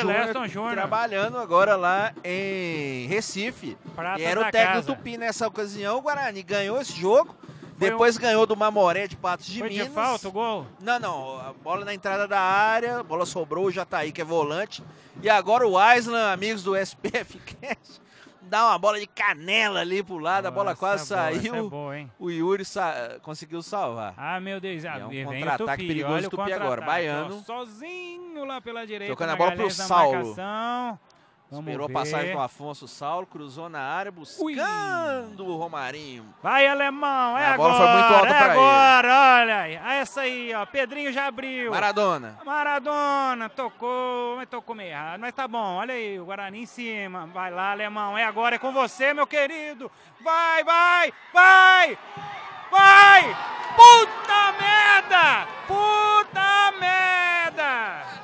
Júnior, 0.46 0.74
trabalhando 0.74 1.38
agora 1.38 1.74
lá 1.74 2.12
em 2.22 3.08
Recife. 3.08 3.76
Prata 3.96 4.20
e 4.20 4.24
era 4.24 4.38
o 4.38 4.44
técnico 4.44 4.74
casa. 4.74 4.86
do 4.86 4.94
Tupi 4.94 5.18
nessa 5.18 5.48
ocasião. 5.48 5.98
O 5.98 6.02
Guarani 6.02 6.44
ganhou 6.44 6.80
esse 6.80 6.92
jogo. 6.92 7.34
Foi 7.78 7.90
depois 7.90 8.18
ganhou 8.18 8.44
do 8.46 8.56
Mamoré 8.56 9.06
de 9.06 9.16
Patos 9.16 9.46
de 9.46 9.60
Foi 9.60 9.68
Minas. 9.68 9.86
de 9.88 9.92
falta 9.94 10.28
o 10.28 10.32
gol? 10.32 10.66
Não, 10.82 10.98
não. 10.98 11.38
A 11.40 11.52
bola 11.52 11.84
na 11.84 11.94
entrada 11.94 12.26
da 12.26 12.40
área, 12.40 12.98
a 12.98 13.02
bola 13.02 13.24
sobrou, 13.24 13.66
o 13.66 13.70
Jataí, 13.70 14.10
que 14.12 14.20
é 14.20 14.24
volante. 14.24 14.82
E 15.22 15.30
agora 15.30 15.66
o 15.66 15.78
Aislan, 15.78 16.32
amigos 16.32 16.62
do 16.62 16.76
SPF 16.76 17.38
Cast, 17.38 18.00
dá 18.42 18.66
uma 18.68 18.78
bola 18.78 18.98
de 18.98 19.06
canela 19.06 19.80
ali 19.80 20.02
pro 20.02 20.18
lado, 20.18 20.46
a 20.46 20.50
bola 20.50 20.74
quase 20.74 21.04
é 21.04 21.06
saiu. 21.06 21.54
é 21.54 21.62
boa, 21.62 21.98
hein? 21.98 22.10
O 22.18 22.30
Yuri 22.30 22.64
sa- 22.64 23.18
conseguiu 23.22 23.62
salvar. 23.62 24.14
Ah, 24.16 24.40
meu 24.40 24.60
Deus. 24.60 24.84
Ah, 24.84 24.98
É 24.98 25.04
um 25.06 25.24
contra-ataque 25.24 25.86
perigoso 25.86 26.22
do 26.30 26.36
Tupi 26.36 26.52
agora. 26.52 26.80
Baiano. 26.84 27.42
Sozinho 27.44 28.44
lá 28.44 28.60
pela 28.60 28.86
direita. 28.86 29.12
Tocando 29.12 29.30
a 29.30 29.36
bola 29.36 29.52
pro 29.52 29.70
Saulo. 29.70 30.12
marcação. 30.34 30.98
Vamos 31.50 31.64
Esperou 31.66 31.86
ver. 31.86 31.94
passagem 31.94 32.32
do 32.34 32.40
Afonso 32.40 32.86
Saulo, 32.86 33.26
cruzou 33.26 33.70
na 33.70 33.80
área, 33.80 34.12
buscando 34.12 35.46
o 35.46 35.56
Romarinho. 35.56 36.26
Vai, 36.42 36.66
alemão, 36.66 37.38
é 37.38 37.46
A 37.46 37.54
agora. 37.54 37.72
bola 37.72 37.74
foi 37.86 37.94
muito 38.00 38.14
alta 38.14 38.26
é 38.26 38.28
pra 38.34 38.44
ele. 38.44 38.52
agora, 38.52 39.40
olha 39.40 39.60
aí. 39.60 39.76
Ah, 39.82 39.94
Essa 39.94 40.20
aí, 40.20 40.52
ó. 40.54 40.66
Pedrinho 40.66 41.10
já 41.10 41.26
abriu. 41.26 41.70
Maradona. 41.70 42.38
Maradona, 42.44 43.48
tocou, 43.48 44.36
mas 44.36 44.46
tocou 44.48 44.74
meio 44.76 44.90
errado. 44.90 45.20
Mas 45.20 45.34
tá 45.34 45.48
bom, 45.48 45.76
olha 45.76 45.94
aí, 45.94 46.20
o 46.20 46.26
Guarani 46.26 46.60
em 46.62 46.66
cima. 46.66 47.26
Vai 47.32 47.50
lá, 47.50 47.70
alemão, 47.72 48.18
é 48.18 48.24
agora, 48.24 48.56
é 48.56 48.58
com 48.58 48.70
você, 48.70 49.14
meu 49.14 49.26
querido. 49.26 49.90
Vai, 50.20 50.62
vai, 50.64 51.12
vai, 51.32 51.98
vai! 52.70 53.36
Puta 53.74 54.52
merda! 54.60 55.48
Puta 55.66 56.72
merda! 56.78 58.18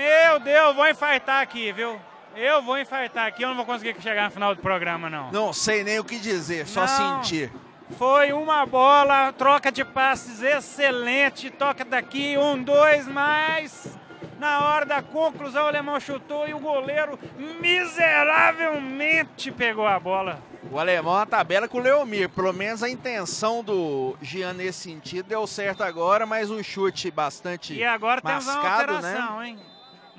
Meu 0.00 0.40
Deus, 0.40 0.74
vou 0.74 0.88
infartar 0.88 1.42
aqui, 1.42 1.70
viu? 1.72 2.00
Eu 2.34 2.62
vou 2.62 2.78
infartar 2.78 3.26
aqui, 3.26 3.42
eu 3.42 3.48
não 3.50 3.56
vou 3.56 3.66
conseguir 3.66 3.94
chegar 4.00 4.24
no 4.24 4.30
final 4.30 4.54
do 4.54 4.62
programa, 4.62 5.10
não. 5.10 5.30
Não 5.30 5.52
sei 5.52 5.84
nem 5.84 5.98
o 5.98 6.04
que 6.04 6.18
dizer, 6.18 6.66
só 6.66 6.86
Não. 6.86 7.22
sentir. 7.22 7.52
Foi 7.98 8.32
uma 8.32 8.64
bola, 8.64 9.30
troca 9.32 9.70
de 9.70 9.84
passes 9.84 10.42
excelente, 10.42 11.50
toca 11.50 11.84
daqui, 11.84 12.38
um, 12.38 12.62
dois, 12.62 13.06
mais. 13.06 13.94
Na 14.38 14.70
hora 14.70 14.86
da 14.86 15.02
conclusão, 15.02 15.64
o 15.64 15.68
alemão 15.68 16.00
chutou 16.00 16.48
e 16.48 16.54
o 16.54 16.58
goleiro 16.58 17.18
miseravelmente 17.60 19.52
pegou 19.52 19.86
a 19.86 20.00
bola. 20.00 20.42
O 20.72 20.78
alemão 20.78 21.14
na 21.14 21.26
tabela 21.26 21.68
com 21.68 21.76
o 21.76 21.80
Leomir. 21.82 22.30
Pelo 22.30 22.54
menos 22.54 22.82
a 22.82 22.88
intenção 22.88 23.62
do 23.62 24.16
Gian 24.22 24.54
nesse 24.54 24.78
sentido 24.78 25.26
deu 25.26 25.46
certo 25.46 25.82
agora, 25.82 26.24
mas 26.24 26.50
um 26.50 26.62
chute 26.62 27.10
bastante 27.10 27.74
E 27.74 27.84
agora 27.84 28.22
temos 28.22 28.46
uma 28.46 28.54
mascado, 28.54 28.94
alteração, 28.94 29.44
hein? 29.44 29.58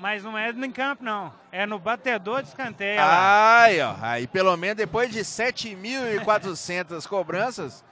Mas 0.02 0.24
não 0.24 0.36
é 0.36 0.50
em 0.50 0.72
campo, 0.72 1.04
não. 1.04 1.32
É 1.52 1.64
no 1.64 1.78
batedor 1.78 2.42
de 2.42 2.48
escanteio. 2.48 2.98
Ai, 3.00 3.80
ó. 3.80 3.94
Aí 4.02 4.26
pelo 4.26 4.56
menos 4.56 4.76
depois 4.76 5.12
de 5.12 5.20
7.400 5.20 7.06
cobranças, 7.06 7.84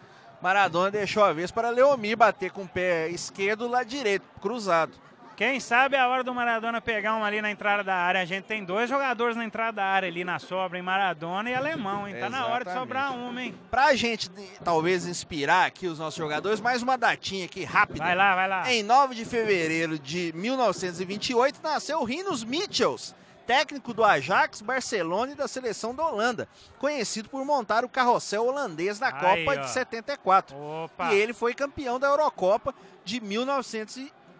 Maradona 0.42 0.90
deixou 0.90 1.22
a 1.22 1.32
vez 1.32 1.52
para 1.52 1.70
Leomir 1.70 2.16
bater 2.16 2.50
com 2.50 2.62
o 2.62 2.68
pé 2.68 3.08
esquerdo 3.10 3.68
lá 3.68 3.84
direito, 3.84 4.24
cruzado. 4.40 4.92
Quem 5.40 5.58
sabe 5.58 5.96
é 5.96 5.98
a 5.98 6.06
hora 6.06 6.22
do 6.22 6.34
Maradona 6.34 6.82
pegar 6.82 7.14
uma 7.14 7.24
ali 7.24 7.40
na 7.40 7.50
entrada 7.50 7.82
da 7.82 7.94
área. 7.94 8.20
A 8.20 8.26
gente 8.26 8.44
tem 8.44 8.62
dois 8.62 8.90
jogadores 8.90 9.34
na 9.34 9.42
entrada 9.42 9.76
da 9.76 9.84
área 9.86 10.06
ali 10.06 10.22
na 10.22 10.38
sobra, 10.38 10.78
em 10.78 10.82
Maradona 10.82 11.48
e 11.48 11.54
Alemão, 11.54 12.06
hein? 12.06 12.14
Tá 12.20 12.28
na 12.28 12.46
hora 12.46 12.62
de 12.62 12.70
sobrar 12.74 13.16
uma, 13.16 13.42
hein? 13.42 13.54
Pra 13.70 13.94
gente 13.94 14.30
talvez 14.62 15.06
inspirar 15.06 15.64
aqui 15.64 15.86
os 15.86 15.98
nossos 15.98 16.18
jogadores, 16.18 16.60
mais 16.60 16.82
uma 16.82 16.98
datinha 16.98 17.46
aqui 17.46 17.64
rápida. 17.64 18.04
Vai 18.04 18.14
lá, 18.14 18.34
vai 18.34 18.48
lá. 18.48 18.70
Em 18.70 18.82
9 18.82 19.14
de 19.14 19.24
fevereiro 19.24 19.98
de 19.98 20.30
1928, 20.36 21.58
nasceu 21.62 22.04
Rinus 22.04 22.44
Michels, 22.44 23.14
técnico 23.46 23.94
do 23.94 24.04
Ajax, 24.04 24.60
Barcelona 24.60 25.32
e 25.32 25.34
da 25.34 25.48
seleção 25.48 25.94
da 25.94 26.06
Holanda, 26.06 26.46
conhecido 26.78 27.30
por 27.30 27.42
montar 27.46 27.82
o 27.82 27.88
carrossel 27.88 28.44
holandês 28.44 29.00
na 29.00 29.06
Aí, 29.06 29.46
Copa 29.46 29.58
ó. 29.58 29.62
de 29.62 29.70
74. 29.70 30.54
Opa. 30.54 31.14
E 31.14 31.18
ele 31.18 31.32
foi 31.32 31.54
campeão 31.54 31.98
da 31.98 32.08
Eurocopa 32.08 32.74
de 33.06 33.22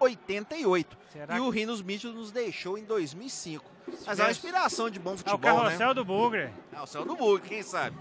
1988. 0.01 0.99
Será 1.13 1.37
E 1.37 1.41
o 1.41 1.51
Rinus 1.51 1.83
Michels 1.83 2.15
nos 2.15 2.31
deixou 2.33 2.79
em 2.79 2.85
2005. 2.85 3.65
Mas 4.07 4.19
é 4.19 4.23
uma 4.23 4.31
inspiração 4.31 4.89
de 4.89 4.99
bom 4.99 5.11
É 5.11 5.15
o 5.15 5.19
futebol, 5.19 5.39
carrossel 5.39 5.89
né? 5.89 5.95
do 5.95 6.05
Bugre. 6.05 6.51
É 6.73 6.81
o 6.81 6.87
céu 6.87 7.05
do 7.05 7.17
bug, 7.17 7.47
quem 7.47 7.63
sabe? 7.63 7.97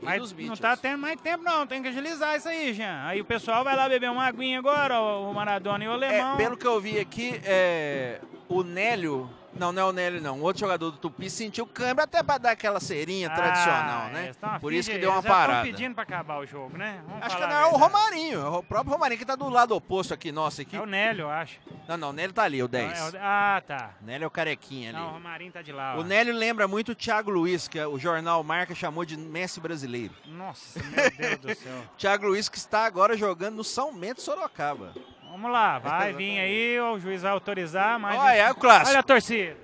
Mas 0.00 0.32
não 0.32 0.56
tá 0.56 0.76
tendo 0.76 0.98
mais 0.98 1.18
tempo, 1.20 1.42
não. 1.42 1.66
Tem 1.66 1.80
que 1.82 1.88
agilizar 1.88 2.36
isso 2.36 2.48
aí, 2.48 2.74
Jean. 2.74 3.04
Aí 3.06 3.20
o 3.20 3.24
pessoal 3.24 3.64
vai 3.64 3.74
lá 3.74 3.88
beber 3.88 4.10
uma 4.10 4.26
aguinha 4.26 4.58
agora, 4.58 5.00
o 5.00 5.30
o 5.30 5.34
Maradona 5.34 5.82
e 5.82 5.88
o 5.88 5.92
Alemão. 5.92 6.34
É, 6.34 6.36
pelo 6.36 6.56
que 6.56 6.66
eu 6.66 6.78
vi 6.78 6.98
aqui, 7.00 7.40
é, 7.42 8.20
o 8.48 8.62
Nélio, 8.62 9.30
não, 9.58 9.72
não 9.72 9.82
é 9.82 9.84
o 9.84 9.92
Nélio 9.92 10.20
não, 10.20 10.38
o 10.38 10.42
outro 10.42 10.60
jogador 10.60 10.90
do 10.90 10.96
Tupi 10.98 11.28
sentiu 11.30 11.66
câmbio 11.66 12.02
até 12.04 12.22
pra 12.22 12.38
dar 12.38 12.50
aquela 12.52 12.80
cerinha 12.80 13.28
Ah, 13.28 13.34
tradicional, 13.34 14.08
né? 14.08 14.32
Por 14.60 14.72
isso 14.72 14.88
que 14.90 14.96
de- 14.96 15.02
deu 15.02 15.10
uma 15.10 15.22
parada. 15.22 15.62
pedindo 15.62 15.94
pra 15.94 16.02
acabar 16.02 16.38
o 16.38 16.46
jogo, 16.46 16.76
né? 16.76 17.02
Vamos 17.06 17.22
Acho 17.24 17.36
que 17.36 17.42
não 17.46 17.50
é 17.58 17.66
o. 17.66 17.76
Romarinho, 17.76 18.40
é 18.40 18.48
o 18.48 18.62
próprio 18.62 18.92
Romarinho 18.92 19.18
que 19.18 19.24
tá 19.26 19.36
do 19.36 19.48
lado 19.48 19.74
oposto 19.74 20.12
aqui, 20.14 20.32
nosso 20.32 20.60
aqui. 20.62 20.76
É 20.76 20.80
o 20.80 20.86
Nélio, 20.86 21.22
eu 21.22 21.30
acho. 21.30 21.58
Não, 21.88 21.96
não, 21.96 22.10
o 22.10 22.12
Nélio 22.12 22.32
tá 22.32 22.42
ali, 22.44 22.62
o 22.62 22.68
10. 22.68 22.98
Não, 22.98 23.06
é 23.06 23.10
o- 23.10 23.14
Ah, 23.20 23.62
tá. 23.66 23.90
O 24.00 24.04
Nélio 24.04 24.24
é 24.24 24.26
o 24.26 24.30
carequinha 24.30 24.90
ali. 24.90 24.98
Não, 24.98 25.08
o 25.08 25.12
Romarinho 25.12 25.52
tá 25.52 25.62
de 25.62 25.72
lá. 25.72 25.94
ó. 25.96 26.00
O 26.00 26.04
Nélio 26.04 26.34
lembra 26.34 26.66
muito 26.66 26.92
o 26.92 26.94
Thiago 26.94 27.30
Luiz, 27.30 27.68
que 27.68 27.78
o 27.80 27.98
jornal 27.98 28.42
Marca 28.42 28.74
chamou 28.74 29.04
de 29.04 29.16
Messi 29.16 29.60
brasileiro. 29.60 30.14
Nossa, 30.26 30.80
meu 30.82 31.10
Deus 31.10 31.38
do 31.38 31.54
céu. 31.54 31.82
Thiago 31.98 32.26
Luiz 32.26 32.48
que 32.48 32.56
está 32.58 32.84
agora 32.86 33.16
jogando 33.16 33.56
no 33.56 33.64
São 33.64 33.94
Bento 33.94 34.20
Sorocaba. 34.22 34.94
Vamos 35.34 35.50
lá, 35.50 35.80
vai 35.80 36.12
vir 36.12 36.38
aí, 36.38 36.78
o 36.78 36.96
juiz 36.96 37.22
vai 37.22 37.32
autorizar, 37.32 37.98
mas. 37.98 38.16
Olha, 38.16 38.36
é 38.36 38.52
o 38.52 38.54
clássico. 38.54 38.90
Olha 38.90 39.00
a 39.00 39.02
torcida. 39.02 39.56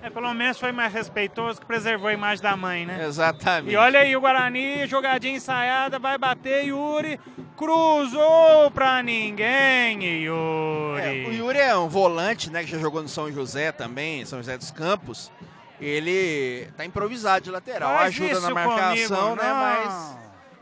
É, 0.00 0.08
pelo 0.08 0.32
menos 0.34 0.56
foi 0.56 0.70
mais 0.70 0.92
respeitoso 0.92 1.60
que 1.60 1.66
preservou 1.66 2.08
a 2.08 2.12
imagem 2.12 2.40
da 2.40 2.56
mãe, 2.56 2.86
né? 2.86 3.04
Exatamente. 3.04 3.72
E 3.72 3.76
olha 3.76 3.98
aí 3.98 4.16
o 4.16 4.20
Guarani, 4.20 4.86
jogadinha 4.86 5.34
ensaiada, 5.34 5.98
vai 5.98 6.16
bater, 6.16 6.66
Yuri 6.66 7.18
cruzou 7.56 8.70
pra 8.72 9.02
ninguém, 9.02 10.00
Yuri. 10.22 11.24
É, 11.24 11.28
o 11.28 11.32
Yuri 11.32 11.58
é 11.58 11.76
um 11.76 11.88
volante, 11.88 12.52
né, 12.52 12.62
que 12.62 12.70
já 12.70 12.78
jogou 12.78 13.02
no 13.02 13.08
São 13.08 13.32
José 13.32 13.72
também, 13.72 14.24
São 14.24 14.38
José 14.38 14.56
dos 14.56 14.70
Campos. 14.70 15.32
Ele 15.80 16.70
tá 16.76 16.84
improvisado 16.84 17.44
de 17.44 17.50
lateral, 17.50 17.96
ajuda 17.98 18.40
na 18.40 18.50
marcação, 18.50 19.36
comigo, 19.36 19.42
né, 19.42 19.52
mas 19.52 20.18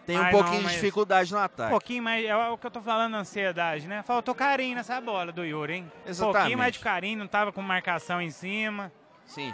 tem 0.06 0.18
um 0.18 0.22
Ai, 0.22 0.30
pouquinho 0.30 0.62
não, 0.62 0.68
de 0.68 0.74
dificuldade 0.74 1.32
no 1.32 1.38
Um 1.38 1.42
ataque. 1.42 1.70
pouquinho 1.70 2.02
mais, 2.02 2.24
é 2.24 2.36
o 2.36 2.56
que 2.58 2.66
eu 2.66 2.70
tô 2.70 2.80
falando, 2.80 3.14
ansiedade, 3.14 3.88
né? 3.88 4.02
Faltou 4.02 4.34
carinho 4.34 4.76
nessa 4.76 5.00
bola 5.00 5.32
do 5.32 5.44
Yuri, 5.44 5.72
hein? 5.74 5.92
Um 6.06 6.10
Exatamente. 6.10 6.36
pouquinho 6.36 6.58
mais 6.58 6.72
de 6.74 6.78
carinho, 6.78 7.18
não 7.18 7.26
tava 7.26 7.50
com 7.50 7.60
marcação 7.62 8.20
em 8.20 8.30
cima. 8.30 8.92
Sim. 9.24 9.52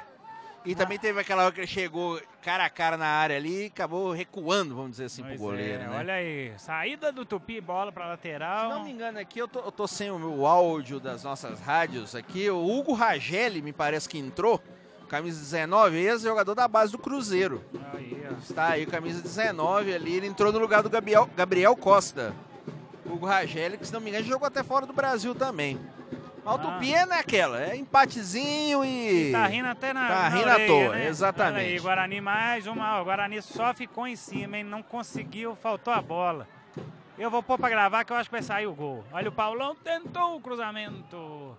E 0.64 0.74
também 0.76 0.96
teve 0.98 1.18
aquela 1.20 1.44
hora 1.44 1.52
que 1.52 1.60
ele 1.60 1.66
chegou 1.66 2.20
cara 2.40 2.64
a 2.64 2.70
cara 2.70 2.96
na 2.96 3.06
área 3.06 3.36
ali 3.36 3.64
e 3.64 3.66
acabou 3.66 4.12
recuando, 4.12 4.76
vamos 4.76 4.92
dizer 4.92 5.06
assim, 5.06 5.22
Pois 5.22 5.34
pro 5.34 5.44
goleiro, 5.46 5.82
é, 5.82 5.86
né? 5.86 5.96
Olha 5.98 6.14
aí, 6.14 6.52
saída 6.56 7.10
do 7.10 7.24
Tupi, 7.24 7.60
bola 7.60 7.90
pra 7.90 8.04
Se 8.04 8.10
lateral. 8.10 8.68
não 8.68 8.84
me 8.84 8.92
engano 8.92 9.18
aqui, 9.18 9.40
eu 9.40 9.48
tô, 9.48 9.58
eu 9.60 9.72
tô 9.72 9.88
sem 9.88 10.10
o 10.10 10.18
meu 10.18 10.46
áudio 10.46 11.00
das 11.00 11.24
nossas 11.24 11.60
rádios 11.60 12.14
aqui. 12.14 12.48
O 12.48 12.64
Hugo 12.64 12.92
Rageli 12.92 13.60
me 13.62 13.72
parece 13.72 14.08
que 14.08 14.18
entrou. 14.18 14.62
Camisa 15.12 15.38
19, 15.40 15.98
ex-jogador 15.98 16.54
da 16.54 16.66
base 16.66 16.90
do 16.90 16.96
Cruzeiro. 16.96 17.62
Aí, 17.92 18.26
ó. 18.30 18.38
Está 18.38 18.68
aí, 18.68 18.86
camisa 18.86 19.20
19 19.20 19.92
ali. 19.94 20.14
Ele 20.14 20.26
entrou 20.26 20.50
no 20.50 20.58
lugar 20.58 20.82
do 20.82 20.88
Gabriel, 20.88 21.28
Gabriel 21.36 21.76
Costa. 21.76 22.34
Hugo 23.04 23.26
Rageli, 23.26 23.76
que 23.76 23.86
se 23.86 23.92
não 23.92 24.00
me 24.00 24.08
engano, 24.08 24.24
jogou 24.24 24.46
até 24.46 24.62
fora 24.62 24.86
do 24.86 24.92
Brasil 24.94 25.34
também. 25.34 25.78
Mas 26.42 26.54
o 26.54 26.56
Ah. 26.56 26.58
Tupi 26.62 26.94
é 26.94 27.04
naquela, 27.04 27.62
é 27.62 27.76
empatezinho 27.76 28.82
e. 28.82 29.30
Tá 29.32 29.46
rindo 29.48 29.68
até 29.68 29.92
na. 29.92 30.08
Tá 30.08 30.14
na 30.14 30.28
rindo 30.30 30.48
à 30.48 30.66
toa, 30.66 30.94
né? 30.96 31.06
exatamente. 31.08 31.56
Olha 31.66 31.72
aí, 31.74 31.78
Guarani 31.78 32.20
mais 32.22 32.66
uma. 32.66 32.98
O 33.02 33.04
Guarani 33.04 33.42
só 33.42 33.74
ficou 33.74 34.06
em 34.06 34.16
cima, 34.16 34.56
hein? 34.56 34.64
Não 34.64 34.82
conseguiu, 34.82 35.54
faltou 35.56 35.92
a 35.92 36.00
bola. 36.00 36.48
Eu 37.18 37.30
vou 37.30 37.42
pôr 37.42 37.58
pra 37.58 37.68
gravar 37.68 38.02
que 38.04 38.14
eu 38.14 38.16
acho 38.16 38.30
que 38.30 38.34
vai 38.34 38.42
sair 38.42 38.66
o 38.66 38.72
gol. 38.72 39.04
Olha, 39.12 39.28
o 39.28 39.32
Paulão 39.32 39.76
tentou 39.76 40.36
o 40.36 40.40
cruzamento. 40.40 41.54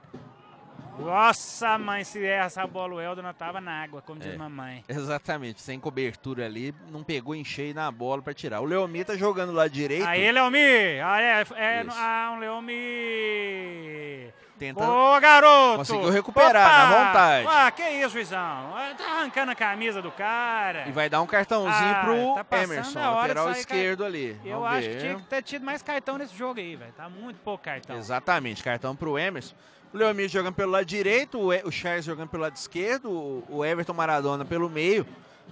Nossa, 1.00 1.78
mãe, 1.78 2.04
se 2.04 2.24
erra 2.24 2.46
essa 2.46 2.68
bola, 2.68 2.94
o 2.96 3.02
Helder 3.02 3.24
não 3.24 3.34
tava 3.34 3.60
na 3.60 3.84
água, 3.84 4.02
como 4.02 4.20
diz 4.20 4.34
É. 4.34 4.38
mamãe. 4.38 4.84
Exatamente, 4.88 5.62
sem 5.62 5.80
cobertura 5.80 6.46
ali, 6.46 6.74
não 6.92 7.04
pegou 7.04 7.34
em 7.34 7.44
cheio 7.44 7.74
na 7.74 7.92
bola 7.92 8.22
pra 8.22 8.34
tirar. 8.34 8.62
O 8.62 8.66
Leomir 8.66 9.06
tá 9.06 9.16
jogando 9.16 9.52
lá 9.52 9.68
direito, 9.68 10.06
Aí, 10.08 10.32
Leomi! 10.32 10.60
Ah, 11.04 11.22
é, 11.22 11.46
é, 11.56 11.86
ah, 11.90 12.32
um 12.36 12.40
Leomi! 12.40 14.32
tentando. 14.58 14.90
Ô, 14.90 15.20
garoto! 15.20 15.78
Conseguiu 15.80 16.10
recuperar, 16.10 16.90
na 16.90 17.06
vontade. 17.06 17.48
Ah, 17.50 17.72
que 17.72 17.84
isso, 17.90 18.10
Juizão? 18.12 18.40
Ah, 18.40 18.94
Tá 18.98 19.04
arrancando 19.18 19.52
a 19.52 19.56
camisa 19.56 20.02
do 20.02 20.12
cara. 20.12 20.88
E 20.88 20.92
vai 20.92 21.10
dar 21.10 21.22
um 21.22 21.26
cartãozinho 21.28 21.74
Ah, 21.96 22.02
pro 22.06 22.44
tá 22.46 22.64
Emerson, 22.64 23.00
lateral 23.00 23.52
esquerdo 23.52 24.06
ali. 24.06 24.40
Eu 24.46 24.60
Vamos 24.62 24.78
acho 24.78 24.88
ver. 24.88 24.94
que 24.96 25.02
tinha 25.02 25.16
que 25.16 25.24
ter 25.24 25.42
tido 25.42 25.66
mais 25.66 25.82
cartão 25.82 26.18
nesse 26.18 26.36
jogo 26.38 26.60
aí, 26.60 26.76
velho. 26.76 26.94
Tá 26.94 27.10
muito 27.10 27.38
pouco 27.42 27.64
cartão. 27.64 27.98
Exatamente, 27.98 28.64
cartão 28.64 28.96
pro 28.96 29.18
Emerson. 29.18 29.56
O 29.94 29.98
Leomir 29.98 30.28
jogando 30.28 30.56
pelo 30.56 30.72
lado 30.72 30.86
direito, 30.86 31.40
o 31.40 31.72
Charles 31.72 32.06
jogando 32.06 32.30
pelo 32.30 32.44
lado 32.44 32.56
esquerdo, 32.56 33.10
o- 33.50 33.64
Everton 33.64 33.94
Maradona 33.94 34.44
pelo 34.44 34.70
meio 34.70 35.06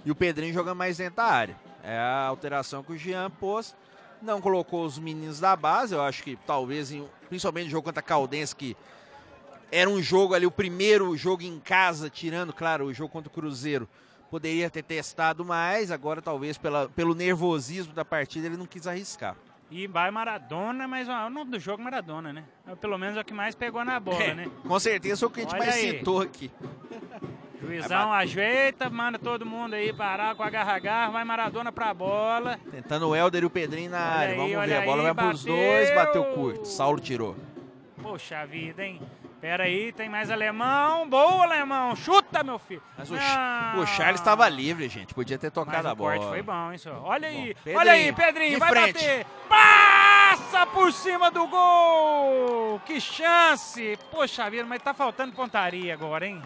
e 0.04 0.10
o 0.10 0.14
Pedrinho 0.16 0.52
jogando 0.52 0.76
mais 0.76 0.96
dentro 0.96 1.16
da 1.16 1.24
área. 1.24 1.56
É 1.82 1.96
a 1.96 2.26
alteração 2.26 2.82
que 2.82 2.92
o 2.92 2.98
Jean 2.98 3.30
pôs. 3.30 3.74
Não 4.20 4.40
colocou 4.40 4.84
os 4.84 4.98
meninos 4.98 5.40
da 5.40 5.54
base, 5.56 5.94
eu 5.94 6.00
acho 6.02 6.22
que 6.22 6.36
talvez, 6.46 6.92
principalmente 7.28 7.64
no 7.64 7.70
jogo 7.70 7.84
contra 7.84 7.98
a 8.00 8.02
Caldense, 8.04 8.54
que 8.54 8.76
era 9.70 9.90
um 9.90 10.00
jogo 10.00 10.34
ali, 10.34 10.46
o 10.46 10.50
primeiro 10.50 11.16
jogo 11.16 11.42
em 11.42 11.58
casa, 11.58 12.08
tirando, 12.08 12.52
claro, 12.52 12.84
o 12.86 12.94
jogo 12.94 13.10
contra 13.12 13.28
o 13.28 13.32
Cruzeiro. 13.32 13.88
Poderia 14.30 14.70
ter 14.70 14.82
testado 14.82 15.44
mais, 15.44 15.90
agora 15.90 16.22
talvez 16.22 16.56
pela, 16.56 16.88
pelo 16.88 17.14
nervosismo 17.14 17.92
da 17.92 18.04
partida 18.04 18.46
ele 18.46 18.56
não 18.56 18.66
quis 18.66 18.86
arriscar. 18.86 19.36
E 19.74 19.86
vai 19.86 20.10
Maradona, 20.10 20.86
mas 20.86 21.08
ó, 21.08 21.26
o 21.26 21.30
nome 21.30 21.50
do 21.50 21.58
jogo 21.58 21.80
é 21.80 21.84
Maradona, 21.84 22.30
né? 22.30 22.44
É, 22.68 22.74
Pelo 22.76 22.98
menos 22.98 23.16
é 23.16 23.20
o 23.20 23.24
que 23.24 23.32
mais 23.32 23.54
pegou 23.54 23.82
na 23.82 23.98
bola, 23.98 24.22
É, 24.22 24.34
né? 24.34 24.50
Com 24.68 24.78
certeza 24.78 25.20
foi 25.20 25.28
o 25.28 25.30
que 25.30 25.40
a 25.40 25.42
gente 25.44 25.54
Olha 25.54 25.64
mais 25.64 25.74
aí. 25.76 25.90
citou 25.98 26.20
aqui. 26.20 26.50
Juizão 27.60 28.12
ajeita, 28.12 28.90
manda 28.90 29.18
todo 29.18 29.46
mundo 29.46 29.74
aí 29.74 29.92
parar 29.92 30.34
com 30.34 30.42
a 30.42 30.50
garra-garra, 30.50 31.12
vai 31.12 31.24
Maradona 31.24 31.72
pra 31.72 31.94
bola. 31.94 32.58
Tentando 32.70 33.08
o 33.08 33.16
Helder 33.16 33.44
e 33.44 33.46
o 33.46 33.50
Pedrinho 33.50 33.90
na 33.90 33.98
Olha 33.98 34.06
área. 34.10 34.28
aí, 34.34 34.36
Vamos 34.52 34.66
ver. 34.66 34.74
A 34.76 34.82
bola 34.84 35.08
aí, 35.08 35.14
vai 35.14 35.26
pros 35.26 35.44
bateu. 35.44 35.56
dois, 35.56 35.94
bateu 35.94 36.24
curto. 36.34 36.64
Saulo 36.66 37.00
tirou. 37.00 37.36
Poxa 38.02 38.44
vida, 38.44 38.84
hein? 38.84 39.00
Pera 39.42 39.64
aí, 39.64 39.90
tem 39.90 40.08
mais 40.08 40.30
alemão. 40.30 41.08
Boa, 41.08 41.42
alemão. 41.42 41.96
Chuta, 41.96 42.44
meu 42.44 42.60
filho. 42.60 42.80
Mas 42.96 43.10
o, 43.10 43.14
o 43.14 43.86
Charles 43.88 44.20
estava 44.20 44.48
livre, 44.48 44.88
gente. 44.88 45.12
Podia 45.12 45.36
ter 45.36 45.50
tocado 45.50 45.88
a 45.88 45.92
o 45.92 45.96
bola. 45.96 46.14
corte 46.16 46.28
foi 46.30 46.42
bom, 46.42 46.70
hein, 46.70 46.78
senhor? 46.78 47.04
Olha 47.04 47.26
aí, 47.26 47.52
Pedrinho, 47.52 47.78
olha 47.80 47.92
aí, 47.92 48.12
Pedrinho, 48.12 48.50
de 48.52 48.58
vai 48.60 48.70
frente. 48.70 48.92
bater. 48.92 49.26
Passa 49.48 50.64
por 50.66 50.92
cima 50.92 51.28
do 51.32 51.48
gol. 51.48 52.80
Que 52.86 53.00
chance. 53.00 53.98
Poxa 54.12 54.48
vida, 54.48 54.64
mas 54.64 54.80
tá 54.80 54.94
faltando 54.94 55.32
pontaria 55.34 55.92
agora, 55.92 56.24
hein? 56.24 56.40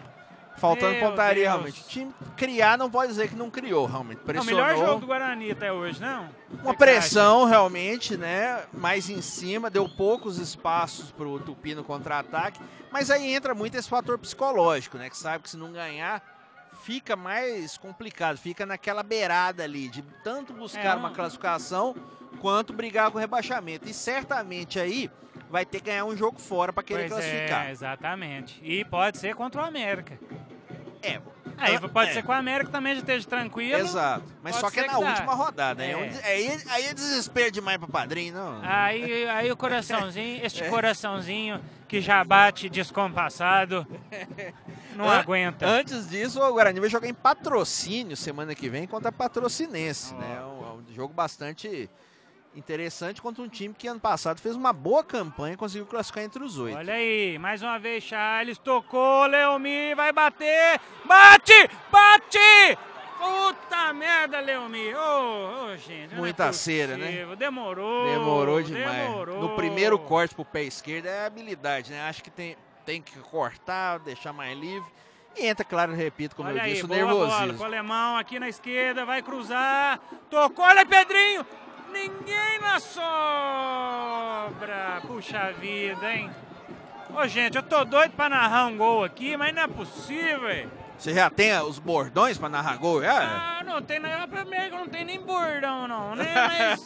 Faltando 0.57 0.93
Meu 0.95 1.09
pontaria, 1.09 1.43
Deus. 1.43 1.47
realmente. 1.53 1.81
O 1.81 1.87
time 1.87 2.11
criar 2.35 2.77
não 2.77 2.89
pode 2.89 3.09
dizer 3.11 3.29
que 3.29 3.35
não 3.35 3.49
criou, 3.49 3.85
realmente. 3.85 4.17
É 4.19 4.21
o 4.21 4.25
Pressionou. 4.25 4.65
melhor 4.65 4.77
jogo 4.85 5.01
do 5.01 5.05
Guarani 5.07 5.51
até 5.51 5.71
hoje, 5.71 6.01
não? 6.01 6.29
Uma 6.63 6.73
pressão, 6.73 7.45
realmente, 7.45 8.17
né? 8.17 8.63
Mais 8.73 9.09
em 9.09 9.21
cima, 9.21 9.69
deu 9.69 9.87
poucos 9.87 10.39
espaços 10.39 11.11
pro 11.11 11.39
Tupi 11.39 11.75
no 11.75 11.83
contra-ataque. 11.83 12.59
Mas 12.91 13.11
aí 13.11 13.33
entra 13.33 13.53
muito 13.53 13.75
esse 13.75 13.87
fator 13.87 14.17
psicológico, 14.17 14.97
né? 14.97 15.09
Que 15.09 15.17
sabe 15.17 15.43
que 15.43 15.49
se 15.51 15.57
não 15.57 15.71
ganhar, 15.71 16.23
fica 16.83 17.15
mais 17.15 17.77
complicado. 17.77 18.37
Fica 18.37 18.65
naquela 18.65 19.03
beirada 19.03 19.63
ali, 19.63 19.87
de 19.89 20.01
tanto 20.23 20.53
buscar 20.53 20.95
É, 20.95 20.95
uma 20.95 21.09
um- 21.09 21.13
classificação 21.13 21.95
quanto 22.41 22.73
brigar 22.73 23.11
com 23.11 23.17
o 23.17 23.21
rebaixamento. 23.21 23.87
E 23.87 23.93
certamente 23.93 24.79
aí 24.79 25.09
vai 25.49 25.65
ter 25.65 25.79
que 25.79 25.85
ganhar 25.87 26.05
um 26.05 26.15
jogo 26.15 26.39
fora 26.39 26.71
para 26.73 26.83
querer 26.83 27.09
Pois 27.09 27.13
classificar. 27.13 27.67
é, 27.67 27.71
exatamente. 27.71 28.59
E 28.63 28.83
pode 28.85 29.17
ser 29.17 29.35
contra 29.35 29.61
o 29.61 29.65
América. 29.65 30.17
É, 31.01 31.19
Aí 31.59 31.75
Ah, 31.75 31.89
pode 31.89 32.11
é. 32.11 32.13
ser 32.13 32.23
com 32.23 32.31
o 32.31 32.35
América 32.35 32.69
também 32.69 32.93
já 32.93 32.99
esteja 32.99 33.27
tranquilo. 33.27 33.79
exato. 33.79 34.25
Mas 34.43 34.57
só 34.57 34.69
que 34.69 34.79
é 34.79 34.85
na 34.85 34.93
que 34.93 35.03
última 35.03 35.33
rodada, 35.33 35.81
né? 35.83 35.91
É. 35.91 36.27
Aí, 36.27 36.57
aí 36.69 36.83
é 36.85 36.93
desespero 36.93 37.49
demais 37.51 37.79
para 37.79 37.87
padrinho, 37.87 38.35
não. 38.35 38.59
Aí, 38.61 39.27
aí 39.27 39.51
o 39.51 39.57
coraçãozinho, 39.57 40.45
este 40.45 40.63
coraçãozinho 40.69 41.59
que 41.87 41.99
já 41.99 42.23
bate 42.23 42.69
descompassado, 42.69 43.87
não 44.95 45.09
An- 45.09 45.17
aguenta. 45.19 45.65
Antes 45.67 46.07
disso, 46.09 46.39
o 46.39 46.53
Guarani 46.53 46.79
vai 46.79 46.89
jogar 46.89 47.07
em 47.07 47.13
patrocínio 47.13 48.15
semana 48.15 48.53
que 48.53 48.69
vem 48.69 48.85
contra 48.85 49.09
a 49.09 49.11
Patrocinense, 49.11 50.13
Ó. 50.13 50.17
né? 50.19 50.37
É 50.39 50.45
um, 50.45 50.67
é 50.67 50.71
um 50.73 50.83
jogo 50.93 51.11
bastante 51.13 51.89
interessante 52.57 53.21
contra 53.21 53.43
um 53.43 53.47
time 53.47 53.73
que 53.73 53.87
ano 53.87 53.99
passado 53.99 54.41
fez 54.41 54.55
uma 54.55 54.73
boa 54.73 55.03
campanha 55.03 55.53
e 55.53 55.57
conseguiu 55.57 55.85
classificar 55.85 56.23
entre 56.23 56.43
os 56.43 56.57
oito. 56.57 56.77
Olha 56.77 56.93
aí, 56.95 57.37
mais 57.37 57.61
uma 57.61 57.77
vez 57.77 58.03
Charles 58.03 58.57
tocou, 58.57 59.25
Leomi 59.27 59.93
vai 59.95 60.11
bater, 60.11 60.79
bate, 61.05 61.69
bate! 61.91 62.77
Puta 63.17 63.93
merda, 63.93 64.39
Leomi. 64.39 64.93
Ô, 64.93 65.71
ô, 65.71 65.77
gente. 65.77 66.11
não 66.11 66.17
é 66.17 66.19
Muita 66.19 66.53
cera, 66.53 66.95
né? 66.95 67.25
Demorou. 67.35 68.05
Demorou 68.05 68.61
demais. 68.61 69.07
Demorou. 69.07 69.41
No 69.41 69.55
primeiro 69.55 69.97
corte 69.97 70.35
pro 70.35 70.45
pé 70.45 70.63
esquerdo 70.63 71.07
é 71.07 71.25
habilidade, 71.25 71.91
né? 71.91 72.07
Acho 72.07 72.23
que 72.23 72.29
tem, 72.29 72.55
tem 72.85 73.01
que 73.01 73.17
cortar, 73.19 73.97
deixar 73.99 74.33
mais 74.33 74.55
livre. 74.55 74.87
E 75.35 75.47
entra, 75.47 75.65
claro, 75.65 75.93
repito, 75.93 76.35
como 76.35 76.49
Olha 76.49 76.59
eu 76.59 76.63
aí, 76.63 76.73
disse, 76.73 76.85
o 76.85 76.87
boa 76.87 76.99
bola 76.99 77.11
com 77.11 77.21
o 77.21 77.27
nervosismo. 77.39 77.65
alemão 77.65 78.17
aqui 78.17 78.39
na 78.39 78.49
esquerda, 78.49 79.03
vai 79.03 79.21
cruzar, 79.23 79.99
tocou, 80.29 80.65
olha 80.65 80.85
Pedrinho, 80.85 81.45
ninguém 81.91 82.59
na 82.59 82.79
sobra, 82.79 83.01
puxa 85.05 85.51
vida, 85.59 86.13
hein. 86.13 86.31
Ô 87.13 87.27
gente, 87.27 87.55
eu 87.55 87.63
tô 87.63 87.83
doido 87.85 88.11
pra 88.11 88.29
narrar 88.29 88.67
um 88.67 88.77
gol 88.77 89.03
aqui, 89.03 89.35
mas 89.37 89.53
não 89.53 89.63
é 89.63 89.67
possível, 89.67 90.49
hein. 90.51 90.69
Você 90.97 91.13
já 91.13 91.29
tem 91.29 91.55
os 91.61 91.77
bordões 91.77 92.37
pra 92.37 92.49
narrar 92.49 92.77
gol? 92.77 93.03
É? 93.03 93.09
Ah, 93.09 93.61
não 93.63 93.81
tem, 93.81 93.99
não, 93.99 94.27
primeiro 94.27 94.71
que 94.71 94.75
não 94.77 94.87
tem 94.87 95.05
nem 95.05 95.21
bordão 95.21 95.87
não, 95.87 96.15
né, 96.15 96.33
mas... 96.35 96.85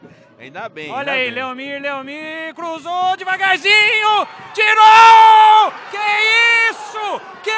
Ainda 0.38 0.68
bem. 0.68 0.90
Olha 0.90 1.12
ainda 1.12 1.12
aí, 1.12 1.24
bem. 1.26 1.34
Leomir, 1.34 1.82
Leomir, 1.82 2.54
cruzou 2.54 3.16
devagarzinho, 3.16 4.26
tirou! 4.54 5.72
Que 5.90 5.98
isso? 6.70 7.20
Que 7.42 7.50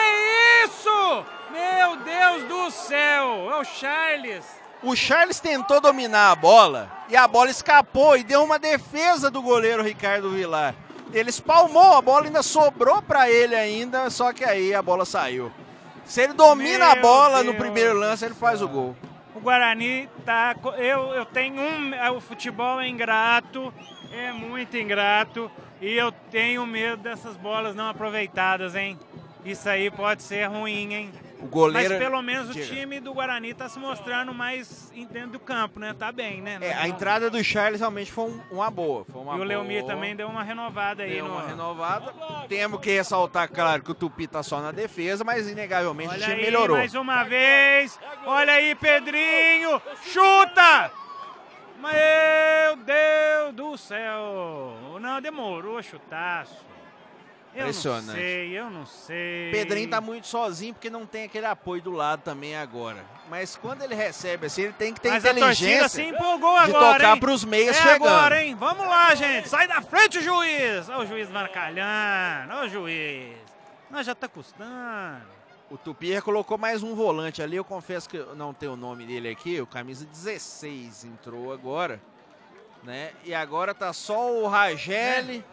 isso? 0.64 1.24
Meu 1.52 1.96
Deus 1.96 2.44
do 2.44 2.70
céu, 2.70 3.50
é 3.52 3.56
o 3.56 3.64
Charles. 3.64 4.61
O 4.82 4.96
Charles 4.96 5.38
tentou 5.38 5.80
dominar 5.80 6.32
a 6.32 6.34
bola 6.36 6.90
e 7.08 7.16
a 7.16 7.28
bola 7.28 7.50
escapou 7.50 8.16
e 8.16 8.24
deu 8.24 8.42
uma 8.42 8.58
defesa 8.58 9.30
do 9.30 9.40
goleiro 9.40 9.82
Ricardo 9.82 10.30
Vilar. 10.30 10.74
Ele 11.12 11.30
espalmou, 11.30 11.94
a 11.96 12.02
bola 12.02 12.26
ainda 12.26 12.42
sobrou 12.42 13.00
pra 13.02 13.30
ele 13.30 13.54
ainda, 13.54 14.10
só 14.10 14.32
que 14.32 14.44
aí 14.44 14.74
a 14.74 14.82
bola 14.82 15.04
saiu. 15.04 15.52
Se 16.04 16.22
ele 16.22 16.32
domina 16.32 16.86
a 16.86 16.94
Meu 16.94 17.02
bola 17.02 17.38
no 17.44 17.52
Deus 17.52 17.56
primeiro 17.62 17.94
do 17.94 18.00
lance, 18.00 18.24
ele 18.24 18.34
faz 18.34 18.60
o 18.60 18.68
gol. 18.68 18.96
O 19.34 19.40
Guarani 19.40 20.08
tá. 20.24 20.54
Eu, 20.76 21.14
eu 21.14 21.24
tenho 21.26 21.60
um. 21.60 21.94
é, 21.94 22.10
O 22.10 22.20
futebol 22.20 22.80
é 22.80 22.88
ingrato, 22.88 23.72
é 24.12 24.32
muito 24.32 24.76
ingrato. 24.76 25.50
E 25.80 25.92
eu 25.94 26.12
tenho 26.30 26.66
medo 26.66 27.02
dessas 27.02 27.36
bolas 27.36 27.74
não 27.74 27.88
aproveitadas, 27.88 28.74
hein? 28.74 28.98
Isso 29.44 29.68
aí 29.68 29.90
pode 29.90 30.22
ser 30.22 30.48
ruim, 30.48 30.92
hein? 30.94 31.12
O 31.42 31.46
goleiro. 31.48 31.90
Mas 31.90 31.98
pelo 31.98 32.22
menos 32.22 32.50
o 32.50 32.52
time 32.54 33.00
do 33.00 33.12
Guarani 33.12 33.52
tá 33.52 33.68
se 33.68 33.78
mostrando 33.78 34.32
mais 34.32 34.92
dentro 35.10 35.30
do 35.30 35.40
campo, 35.40 35.80
né? 35.80 35.92
Tá 35.92 36.12
bem, 36.12 36.40
né? 36.40 36.58
É, 36.60 36.72
a 36.72 36.80
Não- 36.80 36.86
entrada 36.86 37.28
do 37.28 37.42
Charles 37.42 37.80
realmente 37.80 38.12
foi 38.12 38.26
um- 38.30 38.40
uma 38.50 38.70
boa. 38.70 39.04
Foi 39.10 39.20
uma 39.20 39.36
E 39.36 39.40
o 39.40 39.42
Leomir 39.44 39.80
boa. 39.82 39.92
também 39.92 40.14
deu 40.14 40.28
uma 40.28 40.42
renovada 40.44 41.02
aí 41.02 41.14
Deu 41.14 41.26
no. 41.26 41.32
uma 41.34 41.46
renovada. 41.46 42.14
Temos 42.48 42.80
que 42.80 42.90
ressaltar, 42.92 43.50
claro, 43.50 43.82
que 43.82 43.90
o 43.90 43.94
Tupi 43.94 44.26
tá 44.28 44.42
só 44.42 44.60
na 44.60 44.70
defesa, 44.70 45.24
mas 45.24 45.48
inegavelmente 45.48 46.10
o 46.10 46.12
Olha 46.12 46.20
time 46.22 46.34
aí, 46.36 46.42
melhorou. 46.42 46.76
mais 46.76 46.94
uma 46.94 47.24
vez. 47.24 47.98
Olha 48.24 48.52
aí, 48.52 48.74
Pedrinho. 48.76 49.82
Chuta! 50.04 50.92
Meu 51.80 52.76
Deus 52.76 53.54
do 53.54 53.76
céu. 53.76 54.76
Não, 55.00 55.20
demorou 55.20 55.82
chutaço. 55.82 56.64
Eu 57.54 57.64
não 57.64 57.68
Impressionante. 57.68 58.18
sei, 58.18 58.58
eu 58.58 58.70
não 58.70 58.86
sei. 58.86 59.50
Pedrinho 59.50 59.90
tá 59.90 60.00
muito 60.00 60.26
sozinho 60.26 60.72
porque 60.72 60.88
não 60.88 61.04
tem 61.04 61.24
aquele 61.24 61.44
apoio 61.44 61.82
do 61.82 61.90
lado 61.90 62.22
também 62.22 62.56
agora. 62.56 63.04
Mas 63.28 63.56
quando 63.56 63.82
ele 63.82 63.94
recebe 63.94 64.46
assim, 64.46 64.62
ele 64.62 64.72
tem 64.72 64.94
que 64.94 65.00
ter 65.00 65.10
Mas 65.10 65.24
a 65.26 65.32
inteligência 65.32 65.88
se 65.88 66.02
empolgou 66.02 66.52
de 66.64 66.70
agora, 66.70 66.94
tocar 66.98 67.14
hein? 67.14 67.20
pros 67.20 67.44
meias 67.44 67.76
é 67.76 67.82
chegando. 67.82 68.06
agora, 68.08 68.42
hein? 68.42 68.54
Vamos 68.58 68.86
lá, 68.86 69.14
gente. 69.14 69.50
Sai 69.50 69.68
da 69.68 69.82
frente, 69.82 70.22
juiz. 70.22 70.88
Olha 70.88 71.00
o 71.00 71.06
juiz 71.06 71.28
marcalhando. 71.30 72.54
Olha 72.54 72.66
o 72.66 72.68
juiz. 72.70 73.36
Nós 73.90 74.06
já 74.06 74.14
tá 74.14 74.26
custando. 74.28 75.22
O 75.70 75.76
Tupi 75.76 76.18
colocou 76.22 76.56
mais 76.56 76.82
um 76.82 76.94
volante 76.94 77.42
ali. 77.42 77.56
Eu 77.56 77.64
confesso 77.64 78.08
que 78.08 78.16
eu 78.16 78.34
não 78.34 78.54
tenho 78.54 78.72
o 78.72 78.76
nome 78.76 79.04
dele 79.06 79.28
aqui. 79.28 79.60
O 79.60 79.66
camisa 79.66 80.06
16 80.06 81.04
entrou 81.04 81.52
agora. 81.52 82.00
Né? 82.82 83.12
E 83.24 83.34
agora 83.34 83.74
tá 83.74 83.92
só 83.92 84.32
o 84.32 84.46
Rageli. 84.48 85.44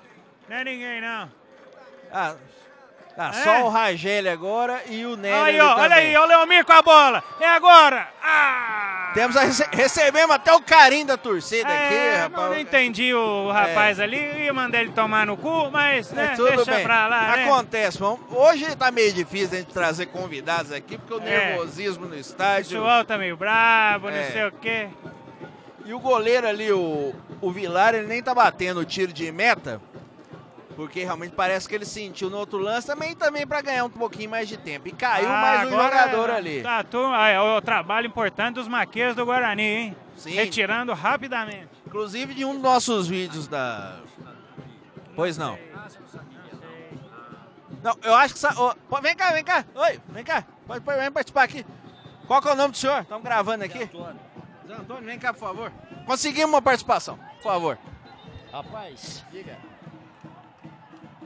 Não 0.48 0.56
é 0.58 0.64
ninguém, 0.64 1.02
não. 1.02 1.30
Ah, 2.12 2.36
tá 3.16 3.30
É? 3.30 3.44
só 3.44 3.66
o 3.66 3.70
Rageli 3.70 4.30
agora 4.30 4.82
e 4.88 5.06
o 5.06 5.16
Nélio. 5.16 5.44
Aí, 5.44 5.60
ó, 5.60 5.78
olha 5.80 5.96
aí, 5.96 6.16
ó 6.16 6.24
o 6.24 6.28
Leomir 6.28 6.66
com 6.66 6.74
a 6.74 6.82
bola. 6.82 7.24
É 7.40 7.48
agora. 7.48 8.08
Ah! 8.24 9.12
Temos 9.14 9.36
a 9.36 9.42
rece- 9.42 9.68
recebemos 9.72 10.36
até 10.36 10.54
o 10.54 10.62
carinho 10.62 11.08
da 11.08 11.18
torcida 11.18 11.68
É, 11.68 11.86
aqui, 11.88 12.18
rapaz. 12.22 12.32
Não, 12.44 12.50
não 12.52 12.60
entendi 12.60 13.12
o 13.12 13.52
rapaz 13.52 14.00
ali, 14.00 14.18
ia 14.44 14.54
mandar 14.54 14.82
ele 14.82 14.92
tomar 14.92 15.26
no 15.26 15.36
cu, 15.36 15.72
mas 15.72 16.12
né, 16.12 16.26
É, 16.34 16.36
tudo 16.36 16.56
deixa 16.58 16.72
bem. 16.76 16.84
pra 16.84 17.08
lá, 17.08 17.36
né? 17.36 17.46
Acontece, 17.46 17.98
vamos. 17.98 18.20
Hoje 18.30 18.76
tá 18.76 18.92
meio 18.92 19.12
difícil 19.12 19.58
a 19.58 19.62
gente 19.62 19.74
trazer 19.74 20.06
convidados 20.08 20.72
aqui, 20.72 20.96
porque 21.00 21.14
o 21.16 21.20
É. 21.22 21.22
nervosismo 21.50 22.06
no 22.06 22.14
O 22.14 22.20
estádio. 22.20 22.70
pessoal 22.80 23.04
tá 23.04 23.18
meio 23.18 23.36
brabo, 23.36 24.10
É. 24.10 24.24
não 24.26 24.32
sei 24.32 24.46
o 24.46 24.52
quê. 24.52 24.90
E 25.86 25.94
o 25.94 26.00
goleiro 26.00 26.48
ali, 26.48 26.72
o, 26.72 27.12
o 27.42 27.52
Vilar, 27.52 27.96
ele 27.96 28.06
nem 28.06 28.22
tá 28.22 28.36
batendo 28.36 28.80
o 28.82 28.86
tiro 28.86 29.12
de 29.12 29.32
meta, 29.32 29.82
porque 30.80 31.04
realmente 31.04 31.34
parece 31.36 31.68
que 31.68 31.76
ele 31.76 31.84
sentiu 31.84 32.30
no 32.30 32.38
outro 32.38 32.58
lance 32.58 32.88
também, 32.88 33.14
também 33.14 33.46
para 33.46 33.60
ganhar 33.60 33.84
um 33.84 33.90
pouquinho 33.90 34.30
mais 34.30 34.48
de 34.48 34.56
tempo. 34.56 34.88
E 34.88 34.94
caiu 34.94 35.28
Ah, 35.28 35.42
mais 35.42 35.68
um 35.68 35.72
jogador 35.72 36.30
ali. 36.30 36.64
Tá, 36.64 36.82
tu, 36.86 37.06
ah, 37.06 37.28
é 37.28 37.38
o 37.38 37.60
trabalho 37.62 38.08
importante 38.08 38.56
dos 38.56 38.66
maqueiros 38.70 39.14
do 39.14 39.26
Guarani, 39.26 39.62
hein? 39.62 39.96
Sim. 40.16 40.32
Retirando 40.36 40.94
rapidamente. 40.94 41.68
Inclusive 41.86 42.34
de 42.34 42.46
um 42.46 42.54
dos 42.54 42.62
nossos 42.62 43.10
vídeos 43.10 43.46
da. 43.46 44.00
Pois 45.18 45.38
não. 45.38 45.60
Não, 47.84 47.98
eu 48.02 48.16
acho 48.16 48.34
que. 48.36 48.40
sa- 48.40 48.54
pô, 48.54 49.02
vem 49.02 49.14
cá, 49.18 49.34
vem 49.34 49.44
cá. 49.44 49.66
Oi, 49.76 50.00
vem 50.08 50.24
cá. 50.24 50.46
Pode, 50.66 50.80
pode 50.80 50.98
vem 50.98 51.12
participar 51.12 51.44
aqui. 51.44 51.66
Qual 52.26 52.42
que 52.42 52.48
é 52.48 52.54
o 52.54 52.56
nome 52.56 52.72
do 52.72 52.78
senhor? 52.78 53.02
Estamos 53.02 53.24
gravando 53.26 53.66
aqui. 53.66 53.80
Zé 54.66 54.74
Antônio, 54.76 55.04
vem 55.04 55.20
cá, 55.20 55.34
por 55.34 55.42
favor. 55.42 55.74
Conseguimos 56.06 56.50
uma 56.52 56.62
participação, 56.62 57.20
por 57.42 57.44
favor. 57.44 57.78
Rapaz, 58.50 59.26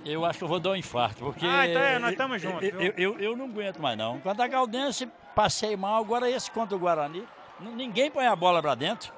eu 0.06 0.26
acho 0.26 0.38
que 0.40 0.44
eu 0.44 0.48
vou 0.48 0.60
dar 0.60 0.72
um 0.72 0.76
infarto, 0.76 1.24
porque... 1.26 1.46
Ah, 1.46 1.68
então 1.68 1.82
é, 1.82 2.00
nós 2.00 2.12
estamos 2.12 2.44
eu- 2.44 2.52
juntos, 2.52 2.70
Eu, 2.70 2.78
viu? 2.80 2.94
eu, 2.98 3.20
eu 3.20 3.38
não 3.38 3.46
aguento 3.46 3.80
mais, 3.80 3.98
não. 3.98 4.20
Quanto 4.20 4.42
a 4.42 4.48
Galdense, 4.48 5.08
passei 5.36 5.76
mal, 5.76 6.02
agora 6.04 6.30
esse 6.30 6.50
contra 6.52 6.76
o 6.76 6.80
Guarani, 6.80 7.26
ninguém 7.60 8.10
põe 8.12 8.26
a 8.28 8.36
bola 8.36 8.62
pra 8.62 8.76
dentro. 8.76 9.14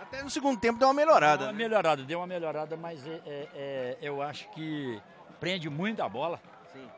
Até 0.00 0.22
no 0.22 0.30
segundo 0.30 0.58
tempo 0.58 0.78
deu 0.78 0.88
uma 0.88 0.94
Deu 0.94 1.06
melhorada. 1.06 1.44
uma 1.46 1.52
né? 1.52 1.58
melhorada, 1.58 2.02
deu 2.02 2.18
uma 2.18 2.26
melhorada, 2.26 2.76
mas 2.76 3.06
é- 3.06 3.20
é- 3.26 3.48
é, 3.54 3.98
eu 4.02 4.20
acho 4.22 4.48
que 4.50 5.00
prende 5.38 5.70
muito 5.70 6.02
a 6.02 6.08
bola, 6.08 6.40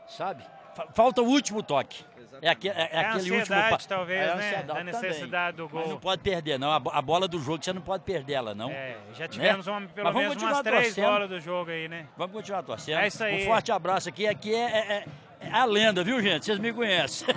sabe? 0.09 0.45
Fa- 0.75 0.87
Falta 0.95 1.23
o 1.23 1.27
último 1.27 1.63
toque. 1.63 2.05
É, 2.41 2.49
aque- 2.49 2.69
é- 2.69 2.73
é 2.73 2.89
É 2.93 2.99
aquele 3.01 3.31
último 3.37 3.57
pa- 3.57 3.79
talvez, 3.87 4.21
é 4.21 4.31
a 4.31 4.35
né? 4.35 4.53
Da 4.63 4.75
também. 4.75 4.85
necessidade 4.93 5.57
do 5.59 5.65
Mas 5.73 5.85
gol. 5.85 5.89
não 5.93 6.01
pode 6.01 6.23
perder, 6.23 6.59
não. 6.59 6.73
A, 6.73 6.81
bo- 6.81 6.91
a 6.93 7.01
bola 7.01 7.29
do 7.29 7.39
jogo, 7.39 7.63
você 7.65 7.73
não 7.73 7.83
pode 7.83 8.03
perder 8.03 8.33
ela, 8.33 8.53
não. 8.55 8.69
É, 8.71 8.97
já 9.15 9.29
tivemos 9.29 9.67
uma, 9.69 9.81
pelo 9.83 10.07
Mas 10.07 10.15
vamos 10.15 10.29
menos 10.31 10.43
umas 10.43 10.61
três 10.63 10.87
torcendo. 10.87 11.05
bolas 11.05 11.29
do 11.29 11.41
jogo 11.41 11.71
aí, 11.71 11.89
né? 11.89 12.07
Vamos 12.17 12.33
continuar 12.35 12.63
torcendo. 12.65 12.99
É 12.99 13.07
isso 13.07 13.23
aí. 13.23 13.43
Um 13.43 13.47
forte 13.47 13.71
abraço 13.71 14.09
aqui. 14.09 14.27
Aqui 14.27 14.53
é, 14.53 14.59
é- 14.59 14.93
é- 14.93 15.05
é 15.41 15.53
a 15.53 15.65
lenda, 15.65 16.03
viu, 16.03 16.21
gente? 16.21 16.45
Vocês 16.47 16.59
me 16.59 16.73
conhecem. 16.73 17.29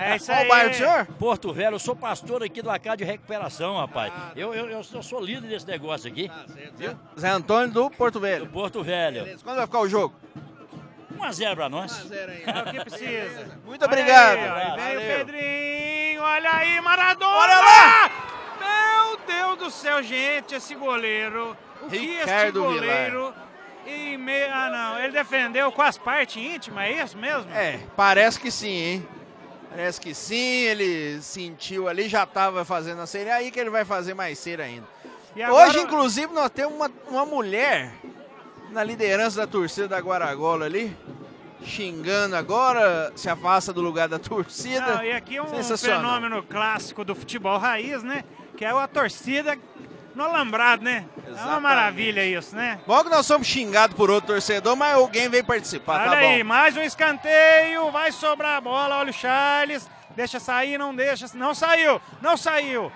É 0.00 0.16
isso 0.16 0.26
Qual 0.32 0.38
aí. 0.38 0.46
o 0.46 0.48
bairro 0.48 0.70
do 0.70 0.76
senhor? 0.76 1.06
Porto 1.18 1.52
Velho, 1.52 1.74
eu 1.74 1.78
sou 1.78 1.94
pastor 1.96 2.42
aqui 2.42 2.62
do 2.62 2.70
Acá 2.70 2.96
de 2.96 3.04
Recuperação, 3.04 3.76
rapaz. 3.76 4.10
Ah, 4.16 4.20
tá. 4.20 4.32
Eu, 4.34 4.54
eu, 4.54 4.70
eu 4.70 4.82
sou, 4.82 5.02
sou 5.02 5.20
líder 5.20 5.46
desse 5.48 5.66
negócio 5.66 6.10
aqui. 6.10 6.30
Zé- 6.78 6.96
Zé 7.20 7.28
Antônio 7.28 7.70
do 7.70 7.90
Porto 7.90 8.14
Do 8.14 8.20
Velho. 8.20 8.46
Porto 8.46 8.82
Velho. 8.82 9.24
Beleza. 9.24 9.44
Quando 9.44 9.56
vai 9.56 9.66
ficar 9.66 9.80
o 9.80 9.88
jogo? 9.88 10.14
1x0 11.14 11.54
pra 11.54 11.68
nós. 11.68 12.10
É 12.12 12.60
o 12.60 12.70
que 12.72 12.84
precisa. 12.84 13.58
Muito 13.64 13.82
Olha 13.82 13.92
obrigado. 13.92 14.38
Aí, 14.38 14.48
ó, 14.70 14.76
veio 14.76 14.98
o. 15.00 15.16
Pedrinho, 15.16 16.22
olha 16.22 16.52
aí, 16.56 16.80
Maradona! 16.80 17.36
Olha 17.36 17.58
lá! 17.60 18.10
Meu 18.60 19.16
Deus 19.26 19.58
do 19.58 19.70
céu, 19.70 20.02
gente, 20.02 20.54
esse 20.54 20.74
goleiro. 20.74 21.56
O 21.82 21.88
que 21.88 21.96
este 21.96 22.20
Ricardo 22.20 22.62
goleiro... 22.62 23.34
E 23.86 24.16
me... 24.16 24.44
Ah, 24.44 24.70
não, 24.70 24.98
ele 24.98 25.12
defendeu 25.12 25.70
com 25.70 25.82
as 25.82 25.98
partes 25.98 26.36
íntimas, 26.42 26.84
é 26.84 27.02
isso 27.04 27.18
mesmo? 27.18 27.52
É, 27.52 27.78
parece 27.94 28.40
que 28.40 28.50
sim, 28.50 28.68
hein? 28.70 29.08
Parece 29.68 30.00
que 30.00 30.14
sim, 30.14 30.36
ele 30.62 31.20
sentiu 31.20 31.86
ali, 31.86 32.08
já 32.08 32.22
estava 32.22 32.64
fazendo 32.64 33.02
a 33.02 33.06
cera, 33.06 33.30
é 33.30 33.32
aí 33.34 33.50
que 33.50 33.60
ele 33.60 33.68
vai 33.68 33.84
fazer 33.84 34.14
mais 34.14 34.38
cera 34.38 34.64
ainda. 34.64 34.86
E 35.36 35.42
agora- 35.42 35.68
Hoje, 35.68 35.80
inclusive, 35.80 36.32
nós 36.32 36.48
temos 36.48 36.72
uma, 36.74 36.90
uma 37.08 37.26
mulher 37.26 37.92
na 38.70 38.82
liderança 38.82 39.40
da 39.40 39.46
torcida 39.46 39.88
da 39.88 39.98
Guaragola 39.98 40.66
ali, 40.66 40.96
xingando 41.64 42.36
agora, 42.36 43.12
se 43.16 43.28
afasta 43.28 43.72
do 43.72 43.80
lugar 43.80 44.08
da 44.08 44.18
torcida. 44.18 44.96
Não, 44.96 45.04
e 45.04 45.12
aqui 45.12 45.36
é 45.36 45.42
um 45.42 45.76
fenômeno 45.76 46.42
clássico 46.42 47.04
do 47.04 47.14
futebol 47.14 47.58
raiz, 47.58 48.02
né? 48.02 48.24
Que 48.56 48.64
é 48.64 48.70
a 48.70 48.86
torcida 48.86 49.58
no 50.14 50.24
alambrado, 50.24 50.84
né? 50.84 51.04
É 51.16 51.20
uma 51.20 51.30
Exatamente. 51.32 51.62
maravilha 51.62 52.24
isso, 52.24 52.54
né? 52.54 52.78
Bom 52.86 53.02
que 53.02 53.10
nós 53.10 53.26
somos 53.26 53.46
xingados 53.46 53.96
por 53.96 54.10
outro 54.10 54.34
torcedor, 54.34 54.76
mas 54.76 54.94
alguém 54.94 55.28
veio 55.28 55.44
participar, 55.44 56.02
Olha 56.02 56.10
tá 56.10 56.16
aí, 56.18 56.42
bom. 56.42 56.48
mais 56.48 56.76
um 56.76 56.82
escanteio, 56.82 57.90
vai 57.90 58.12
sobrar 58.12 58.58
a 58.58 58.60
bola, 58.60 58.98
olha 58.98 59.10
o 59.10 59.12
Charles, 59.12 59.88
deixa 60.14 60.38
sair, 60.38 60.78
não 60.78 60.94
deixa, 60.94 61.26
não 61.34 61.54
saiu, 61.54 62.00
não 62.22 62.36
saiu. 62.36 62.92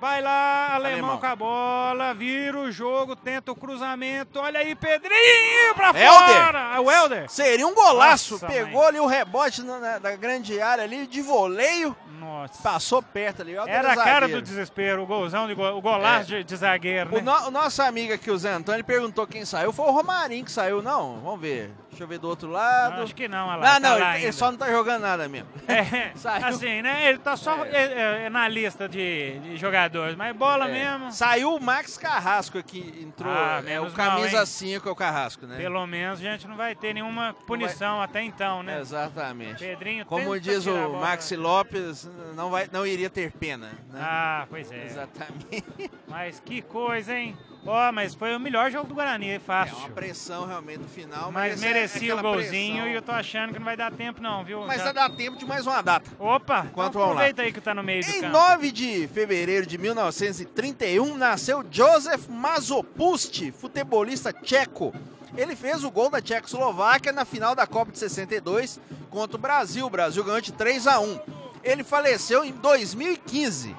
Vai 0.00 0.22
lá, 0.22 0.74
alemão, 0.76 0.92
Alemão. 1.10 1.18
com 1.18 1.26
a 1.26 1.36
bola, 1.36 2.14
vira 2.14 2.56
o 2.58 2.72
jogo, 2.72 3.14
tenta 3.14 3.52
o 3.52 3.54
cruzamento, 3.54 4.40
olha 4.40 4.60
aí, 4.60 4.74
Pedrinho 4.74 5.74
pra 5.74 5.88
Helder. 5.88 6.10
fora. 6.10 6.70
Ah, 6.74 6.80
o 6.80 6.90
Helder. 6.90 7.28
Seria 7.30 7.66
um 7.66 7.74
golaço, 7.74 8.34
Nossa, 8.34 8.46
pegou 8.46 8.86
ali 8.86 8.98
o 8.98 9.04
rebote 9.06 9.62
na, 9.62 9.78
na- 9.78 9.98
da 9.98 10.16
grande 10.16 10.58
área 10.58 10.84
ali, 10.84 11.06
de 11.06 11.20
voleio, 11.20 11.94
Nossa. 12.18 12.62
passou 12.62 13.02
perto 13.02 13.42
ali. 13.42 13.56
ó, 13.58 13.66
Era 13.66 13.92
a 13.92 13.96
cara 13.96 14.26
do 14.26 14.40
desespero, 14.40 15.02
o 15.02 15.06
golzão, 15.06 15.46
de 15.46 15.54
go- 15.54 15.68
o 15.76 15.82
golaço 15.82 16.28
de, 16.28 16.44
de 16.44 16.56
zagueiro, 16.56 17.10
O, 17.10 17.16
né? 17.16 17.20
no- 17.20 17.48
o 17.48 17.50
nosso 17.50 17.82
amigo 17.82 18.14
aqui, 18.14 18.30
o 18.30 18.38
Zé 18.38 18.52
Antônio, 18.52 18.82
perguntou 18.82 19.26
quem 19.26 19.44
saiu. 19.44 19.70
Foi 19.70 19.84
o 19.86 19.90
Romarinho 19.90 20.46
que 20.46 20.50
saiu, 20.52 20.80
não? 20.80 21.20
Vamos 21.20 21.40
ver. 21.42 21.70
Deixa 22.00 22.04
eu 22.04 22.08
ver 22.08 22.18
do 22.18 22.28
outro 22.28 22.48
lado. 22.48 23.02
Acho 23.02 23.14
que 23.14 23.28
não, 23.28 23.46
olha 23.46 23.56
lá, 23.56 23.74
Não, 23.74 23.80
tá 23.80 23.80
não, 23.80 23.98
lá 23.98 24.16
ele, 24.16 24.24
ele 24.24 24.32
só 24.32 24.50
não 24.50 24.56
tá 24.56 24.70
jogando 24.70 25.02
nada 25.02 25.28
mesmo. 25.28 25.48
É, 25.68 26.12
assim, 26.46 26.80
né? 26.80 27.10
Ele 27.10 27.18
tá 27.18 27.36
só 27.36 27.62
é, 27.66 27.76
é, 27.76 28.22
é 28.24 28.30
na 28.30 28.48
lista 28.48 28.88
de, 28.88 29.38
de 29.40 29.56
jogadores, 29.58 30.16
mas 30.16 30.34
bola 30.34 30.66
É. 30.66 30.72
mesmo. 30.72 31.12
Saiu 31.12 31.54
o 31.54 31.60
Max 31.60 31.98
Carrasco 31.98 32.56
aqui, 32.56 33.02
entrou. 33.06 33.30
Ah, 33.30 33.62
é, 33.66 33.78
o 33.78 33.90
camisa 33.90 34.40
hein? 34.40 34.46
5 34.46 34.88
é 34.88 34.92
o 34.92 34.96
Carrasco, 34.96 35.46
né? 35.46 35.58
Pelo 35.58 35.86
menos 35.86 36.20
a 36.20 36.22
gente 36.22 36.48
não 36.48 36.56
vai 36.56 36.74
ter 36.74 36.94
nenhuma 36.94 37.34
punição 37.46 38.00
até 38.00 38.22
então, 38.22 38.62
né? 38.62 38.80
Exatamente. 38.80 39.58
Pedrinho 39.58 40.06
Como 40.06 40.40
diz 40.40 40.66
o. 40.66 41.00
Maxi 41.00 41.36
Lopes, 41.36 42.08
não, 42.34 42.48
vai, 42.48 42.66
não 42.72 42.86
iria 42.86 43.10
ter 43.10 43.30
pena. 43.30 43.72
Né? 43.92 44.00
Ah, 44.00 44.46
pois 44.48 44.72
é. 44.72 44.86
Exatamente. 44.86 45.90
Mas 46.08 46.40
que 46.40 46.62
coisa, 46.62 47.14
hein? 47.14 47.36
Ó, 47.66 47.92
mas 47.92 48.14
foi 48.14 48.34
o 48.34 48.40
melhor 48.40 48.70
jogo 48.70 48.88
do 48.88 48.94
Guarani, 48.94 49.30
É 49.30 49.38
fácil. 49.38 49.76
uma 49.76 49.90
pressão 49.90 50.46
realmente 50.46 50.78
no 50.78 50.88
final, 50.88 51.30
mas 51.30 51.52
mas, 51.52 51.62
é 51.62 51.66
merecia 51.66 52.14
o 52.14 52.18
aquela 52.18 52.22
golzinho 52.34 52.74
pressão. 52.76 52.88
e 52.88 52.94
eu 52.94 53.02
tô 53.02 53.12
achando 53.12 53.52
que 53.52 53.58
não 53.58 53.66
vai 53.66 53.76
dar 53.76 53.92
tempo 53.92 54.22
não, 54.22 54.42
viu? 54.42 54.64
Mas 54.66 54.78
Já- 54.78 54.84
vai 54.84 54.92
dar 54.94 55.10
tempo 55.10 55.36
de 55.36 55.44
mais 55.44 55.66
uma 55.66 55.82
data. 55.82 56.10
Opa, 56.18 56.66
Enquanto 56.70 56.90
então 56.90 57.02
aproveita 57.02 57.42
aí 57.42 57.52
que 57.52 57.60
tá 57.60 57.74
no 57.74 57.82
meio 57.82 58.02
do 58.02 58.10
Em 58.10 58.20
campo. 58.22 58.32
9 58.32 58.72
de 58.72 59.06
fevereiro 59.08 59.66
de 59.66 59.76
1931, 59.76 61.16
nasceu 61.16 61.64
Josef 61.70 62.30
Mazopust, 62.30 63.50
futebolista 63.52 64.32
tcheco. 64.32 64.92
Ele 65.36 65.54
fez 65.54 65.84
o 65.84 65.90
gol 65.90 66.10
da 66.10 66.20
Tchecoslováquia 66.20 67.12
na 67.12 67.24
final 67.24 67.54
da 67.54 67.66
Copa 67.66 67.92
de 67.92 67.98
62 67.98 68.80
contra 69.10 69.36
o 69.36 69.40
Brasil. 69.40 69.86
O 69.86 69.90
Brasil 69.90 70.24
ganhou 70.24 70.40
de 70.40 70.52
3 70.52 70.86
a 70.88 70.98
1. 70.98 71.20
Ele 71.62 71.84
faleceu 71.84 72.42
em 72.44 72.52
2015. 72.52 73.76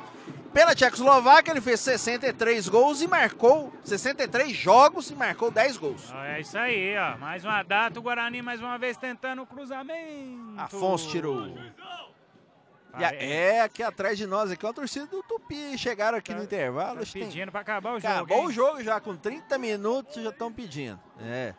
Pela 0.54 0.76
Tchecoslováquia, 0.76 1.52
ele 1.52 1.62
fez 1.62 1.80
63 1.80 2.68
gols 2.68 3.02
e 3.02 3.08
marcou 3.08 3.72
63 3.86 4.52
jogos 4.52 5.10
e 5.10 5.16
marcou 5.16 5.50
10 5.50 5.78
gols. 5.78 6.12
É 6.26 6.42
isso 6.42 6.58
aí, 6.58 6.96
ó. 6.98 7.18
Mais 7.18 7.46
uma 7.46 7.64
data, 7.64 7.98
o 7.98 8.02
Guarani 8.02 8.42
mais 8.42 8.60
uma 8.60 8.78
vez 8.78 8.98
tentando 8.98 9.42
o 9.44 9.46
cruzamento. 9.46 10.54
Afonso 10.58 11.10
tirou. 11.10 11.48
A- 12.94 13.14
é, 13.16 13.62
aqui 13.62 13.82
atrás 13.82 14.18
de 14.18 14.28
nós, 14.28 14.52
aqui, 14.52 14.66
ó, 14.66 14.70
a 14.70 14.74
torcida 14.74 15.06
do 15.06 15.24
Tupi. 15.24 15.78
Chegaram 15.78 16.18
aqui 16.18 16.34
Tá- 16.34 16.38
no 16.38 16.44
intervalo. 16.44 17.00
Tá 17.00 17.06
que 17.06 17.14
tem- 17.14 17.24
pedindo 17.24 17.50
pra 17.50 17.62
acabar 17.62 17.94
o 17.94 18.00
jogo. 18.02 18.14
Acabou 18.14 18.46
o 18.46 18.52
jogo 18.52 18.84
já, 18.84 19.00
com 19.00 19.16
30 19.16 19.58
minutos 19.58 20.22
já 20.22 20.30
estão 20.32 20.52
pedindo. 20.52 21.00
É. 21.22 21.54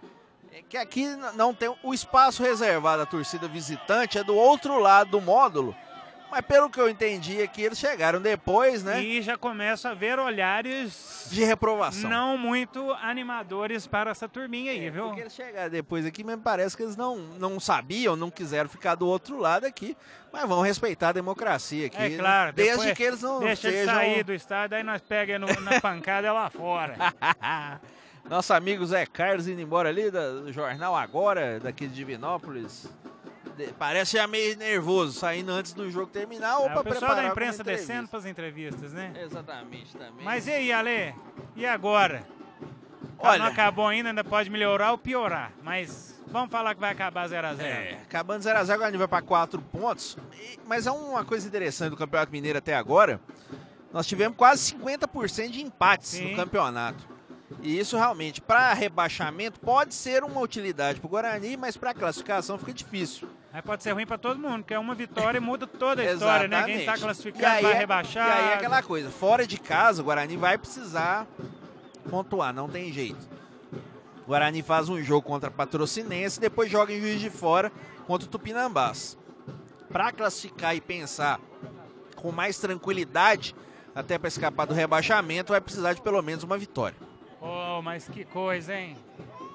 É 0.53 0.61
que 0.68 0.76
aqui 0.76 1.07
não 1.34 1.55
tem 1.55 1.74
o 1.82 1.95
espaço 1.95 2.43
reservado 2.43 3.01
à 3.01 3.07
torcida 3.07 3.49
visitante, 3.49 4.18
é 4.18 4.22
do 4.24 4.36
outro 4.36 4.78
lado 4.78 5.12
do 5.12 5.20
módulo. 5.22 5.74
Mas 6.33 6.41
pelo 6.47 6.70
que 6.70 6.80
eu 6.80 6.89
entendi 6.89 7.43
aqui, 7.43 7.61
eles 7.62 7.78
chegaram 7.78 8.18
depois, 8.18 8.83
né? 8.83 9.03
E 9.03 9.20
já 9.20 9.37
começa 9.37 9.91
a 9.91 9.95
ver 9.95 10.18
olhares 10.18 11.26
De 11.30 11.45
reprovação. 11.45 12.09
não 12.09 12.39
muito 12.39 12.91
animadores 12.95 13.87
para 13.87 14.11
essa 14.12 14.26
turminha 14.26 14.72
aí, 14.72 14.87
É, 14.87 14.91
viu? 14.91 15.05
Porque 15.09 15.20
eles 15.20 15.35
chegaram 15.35 15.68
depois 15.70 16.07
aqui, 16.07 16.24
mas 16.24 16.41
parece 16.43 16.74
que 16.74 16.83
eles 16.83 16.97
não, 16.97 17.18
não 17.18 17.61
sabiam, 17.61 18.16
não 18.16 18.30
quiseram 18.30 18.66
ficar 18.70 18.95
do 18.95 19.07
outro 19.07 19.37
lado 19.39 19.66
aqui. 19.66 19.95
Mas 20.33 20.49
vão 20.49 20.62
respeitar 20.62 21.11
a 21.11 21.12
democracia 21.12 21.89
aqui. 21.89 21.99
É 21.99 22.09
né? 22.09 22.16
claro, 22.16 22.53
Desde 22.55 22.76
depois 22.78 22.97
que 22.97 23.03
eles 23.03 23.20
não 23.20 23.41
Deixa 23.41 23.70
sejam... 23.70 23.95
sair 23.95 24.24
do 24.24 24.33
estádio, 24.33 24.78
aí 24.78 24.83
nós 24.83 25.03
pega 25.03 25.39
no- 25.39 25.61
na 25.61 25.83
pancada 25.83 26.33
lá 26.33 26.49
fora. 26.49 26.97
Nosso 28.24 28.55
amigo 28.55 28.87
Zé 28.87 29.05
Carlos 29.05 29.49
indo 29.49 29.61
embora 29.61 29.91
ali 29.91 30.11
do 30.11 30.51
Jornal 30.51 30.97
Agora, 30.97 31.61
daqui 31.61 31.87
de 31.87 31.95
Divinópolis. 31.95 32.89
Parece 33.78 34.16
já 34.16 34.26
meio 34.26 34.57
nervoso, 34.57 35.18
saindo 35.18 35.50
antes 35.53 35.72
do 35.72 35.90
jogo 35.90 36.07
terminar 36.07 36.59
ou 36.59 36.66
É, 36.66 36.68
para 36.70 36.80
o 36.80 36.84
pessoal 36.84 37.00
preparar 37.12 37.24
da 37.24 37.28
imprensa 37.30 37.62
descendo 37.64 38.09
para 38.09 38.18
as 38.18 38.26
entrevistas, 38.26 38.92
né? 38.92 39.12
Exatamente, 39.22 39.96
também. 39.96 40.24
Mas 40.24 40.46
e 40.46 40.53
aí, 40.53 40.72
Ale? 40.72 41.14
E 41.57 41.66
agora? 41.66 42.26
Não 43.18 43.30
Olha, 43.30 43.44
acabou 43.44 43.86
ainda, 43.86 44.09
ainda 44.09 44.24
pode 44.24 44.50
melhorar 44.50 44.90
ou 44.92 44.98
piorar. 44.98 45.53
Mas 45.62 46.20
vamos 46.26 46.50
falar 46.50 46.74
que 46.74 46.80
vai 46.80 46.90
acabar 46.90 47.28
0x0. 47.28 47.61
é, 47.61 47.98
acabando 48.03 48.42
0x0, 48.42 48.70
agora 48.70 48.88
a 48.88 48.90
gente 48.90 48.98
vai 48.98 49.07
para 49.09 49.22
4 49.22 49.61
pontos. 49.62 50.16
E- 50.34 50.59
mas 50.66 50.86
é 50.86 50.90
uma 50.90 51.24
coisa 51.24 51.46
interessante 51.46 51.90
do 51.90 51.96
Campeonato 51.96 52.32
Mineiro 52.32 52.59
até 52.59 52.74
agora. 52.74 53.20
Nós 53.92 54.07
tivemos 54.07 54.36
quase 54.36 54.74
50% 54.74 55.50
de 55.50 55.62
empates 55.62 56.09
Sim. 56.11 56.30
no 56.30 56.36
campeonato. 56.36 57.11
E 57.61 57.78
isso 57.78 57.96
realmente, 57.96 58.40
para 58.40 58.72
rebaixamento, 58.72 59.61
pode 59.61 59.94
ser 59.94 60.24
uma 60.24 60.40
utilidade 60.40 61.00
para 61.00 61.07
o 61.07 61.11
Guarani, 61.11 61.57
mas 61.57 61.76
para 61.76 61.92
classificação 61.92 62.59
fica 62.59 62.72
difícil. 62.72 63.28
Aí 63.53 63.61
pode 63.61 63.82
ser 63.82 63.92
ruim 63.92 64.07
para 64.07 64.16
todo 64.16 64.38
mundo, 64.38 64.59
porque 64.62 64.76
uma 64.76 64.94
vitória 64.94 65.40
muda 65.40 65.66
toda 65.66 66.00
a 66.03 66.12
história, 66.12 66.48
né? 66.48 66.62
Quem 66.64 66.74
tá 66.76 66.80
Exatamente. 66.82 67.03
classificando 67.03 67.42
E 67.42 67.46
aí 67.46 67.62
vai 67.62 67.72
é- 67.72 67.76
rebaixar. 67.76 68.26
E 68.28 68.32
aí 68.32 68.48
é 68.53 68.55
aquela 68.55 68.82
coisa, 68.82 69.11
fora 69.11 69.46
de 69.46 69.59
casa, 69.59 70.00
o 70.00 70.05
Guarani 70.05 70.36
vai 70.36 70.57
precisar 70.57 71.26
pontuar, 72.09 72.53
não 72.55 72.68
tem 72.68 72.92
jeito. 72.92 73.28
O 74.24 74.28
Guarani 74.28 74.62
faz 74.62 74.88
um 74.88 75.03
jogo 75.03 75.26
contra 75.26 75.48
a 75.48 75.53
Patrocinense, 75.53 76.40
depois 76.40 76.70
joga 76.70 76.92
em 76.92 77.00
Juiz 77.00 77.20
de 77.20 77.28
Fora 77.28 77.70
contra 78.07 78.26
o 78.26 78.30
Tupinambás. 78.30 79.18
Para 79.90 80.11
classificar 80.12 80.74
e 80.74 80.80
pensar 80.80 81.38
com 82.16 82.32
mais 82.32 82.57
tranquilidade, 82.59 83.55
até 83.94 84.16
para 84.16 84.28
escapar 84.28 84.64
do 84.66 84.72
rebaixamento, 84.72 85.53
vai 85.53 85.61
precisar 85.61 85.92
de 85.92 86.00
pelo 86.00 86.22
menos 86.22 86.42
uma 86.44 86.57
vitória. 86.57 86.96
Oh, 87.43 87.82
mas 87.82 88.09
que 88.09 88.24
coisa, 88.24 88.74
hein? 88.74 88.97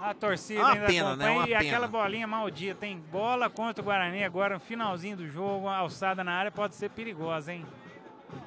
A 0.01 0.13
torcida 0.13 0.59
uma 0.59 0.73
ainda 0.73 0.85
pena, 0.85 1.15
né? 1.15 1.25
acompanha 1.25 1.39
Uma 1.39 1.47
e 1.49 1.53
aquela 1.55 1.87
pena. 1.87 1.99
bolinha 2.03 2.27
maldita, 2.27 2.75
tem 2.81 2.97
bola 2.99 3.49
contra 3.49 3.81
o 3.81 3.85
Guarani 3.85 4.23
agora 4.23 4.55
no 4.55 4.59
finalzinho 4.59 5.17
do 5.17 5.27
jogo, 5.27 5.67
a 5.67 5.77
alçada 5.77 6.23
na 6.23 6.33
área 6.33 6.51
pode 6.51 6.75
ser 6.75 6.89
perigosa, 6.89 7.53
hein? 7.53 7.65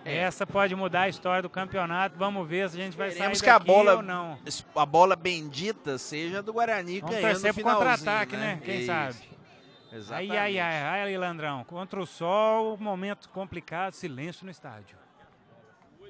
É. 0.05 0.19
Essa 0.19 0.47
pode 0.47 0.77
mudar 0.77 1.03
a 1.03 1.09
história 1.09 1.41
do 1.43 1.49
campeonato. 1.49 2.17
Vamos 2.19 2.47
ver 2.47 2.69
se 2.69 2.79
a 2.79 2.85
gente 2.85 2.97
vai 2.97 3.09
Esperemos 3.09 3.39
sair 3.39 3.45
que 3.47 3.51
a 3.51 3.59
bola- 3.59 3.97
ou 3.97 4.03
não. 4.03 4.39
A 4.77 4.85
bola 4.87 5.17
bendita 5.17 5.97
seja 5.97 6.43
do 6.43 6.53
Guarani 6.53 7.01
Vamos 7.01 7.17
ganhando 7.17 7.33
torcer 7.33 7.55
pro 7.55 7.63
contra-ataque, 7.65 8.37
né? 8.37 8.61
Quem 8.63 8.79
Isso. 8.81 8.87
sabe? 8.87 9.17
Exatamente. 9.91 10.31
Ai, 10.33 10.37
ai, 10.39 10.59
ai, 10.61 10.83
ai, 10.83 11.03
ali, 11.03 11.17
Landrão. 11.17 11.65
Contra 11.65 11.99
o 12.01 12.07
sol, 12.07 12.77
momento 12.79 13.29
complicado, 13.31 13.95
silêncio 13.95 14.45
no 14.45 14.51
estádio. 14.51 15.00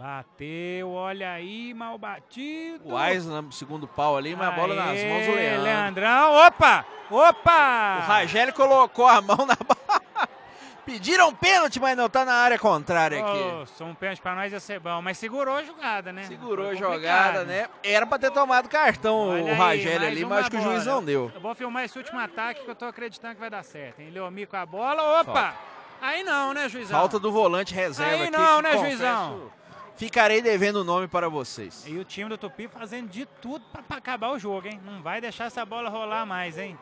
Bateu, 0.00 0.92
olha 0.92 1.30
aí, 1.30 1.74
mal 1.74 1.98
batido. 1.98 2.88
O 2.88 2.96
Aislan, 2.96 3.50
segundo 3.50 3.86
pau 3.86 4.16
ali, 4.16 4.34
mas 4.34 4.48
a 4.48 4.52
bola 4.52 4.74
nas 4.74 4.98
mãos 5.04 5.26
do 5.26 5.32
Leandro. 5.32 5.62
Leandrão, 5.62 6.32
opa! 6.46 6.86
Opa! 7.10 7.98
O 7.98 8.06
Ragério 8.06 8.54
colocou 8.54 9.06
a 9.06 9.20
mão 9.20 9.44
na 9.44 9.54
bola. 9.56 10.26
Pediram 10.86 11.34
pênalti, 11.34 11.78
mas 11.78 11.98
não 11.98 12.08
tá 12.08 12.24
na 12.24 12.32
área 12.32 12.58
contrária 12.58 13.20
aqui. 13.20 13.38
Oh, 13.60 13.66
só 13.66 13.84
um 13.84 13.94
pênalti 13.94 14.22
pra 14.22 14.34
nós 14.34 14.50
ia 14.50 14.58
ser 14.58 14.80
bom, 14.80 15.02
mas 15.02 15.18
segurou 15.18 15.54
a 15.54 15.62
jogada, 15.62 16.14
né? 16.14 16.24
Segurou 16.24 16.70
a 16.70 16.74
jogada, 16.74 17.44
né? 17.44 17.68
Era 17.82 18.06
pra 18.06 18.18
ter 18.18 18.30
tomado 18.30 18.70
cartão 18.70 19.28
Olha 19.28 19.44
o 19.44 19.48
aí, 19.48 19.58
mais 19.58 19.86
ali, 19.86 20.24
mas 20.24 20.38
acho 20.38 20.50
que 20.50 20.56
o 20.56 20.62
juiz 20.62 20.86
não 20.86 21.04
deu. 21.04 21.30
Eu 21.34 21.42
vou 21.42 21.54
filmar 21.54 21.84
esse 21.84 21.98
último 21.98 22.18
ataque 22.18 22.64
que 22.64 22.70
eu 22.70 22.74
tô 22.74 22.86
acreditando 22.86 23.34
que 23.34 23.40
vai 23.40 23.50
dar 23.50 23.62
certo, 23.62 24.00
hein? 24.00 24.08
Leomi 24.08 24.46
com 24.46 24.56
a 24.56 24.64
bola, 24.64 25.20
opa! 25.20 25.54
Aí 26.00 26.22
não, 26.22 26.54
né, 26.54 26.70
juizão? 26.70 26.98
Falta 26.98 27.18
do 27.18 27.30
volante 27.30 27.74
reserva 27.74 28.14
Aí 28.14 28.22
aqui. 28.22 28.30
não, 28.30 28.56
que 28.56 28.62
né, 28.62 28.70
confesso, 28.70 28.90
juizão? 28.90 29.59
Ficarei 30.00 30.40
devendo 30.40 30.76
o 30.76 30.84
nome 30.84 31.06
para 31.06 31.28
vocês. 31.28 31.84
E 31.86 31.98
o 31.98 32.04
time 32.06 32.30
do 32.30 32.38
Tupi 32.38 32.66
fazendo 32.68 33.06
de 33.10 33.26
tudo 33.26 33.62
pra 33.86 33.98
acabar 33.98 34.30
o 34.30 34.38
jogo, 34.38 34.66
hein? 34.66 34.80
Não 34.82 35.02
vai 35.02 35.20
deixar 35.20 35.44
essa 35.44 35.62
bola 35.62 35.90
rolar 35.90 36.24
mais, 36.24 36.56
hein? 36.56 36.78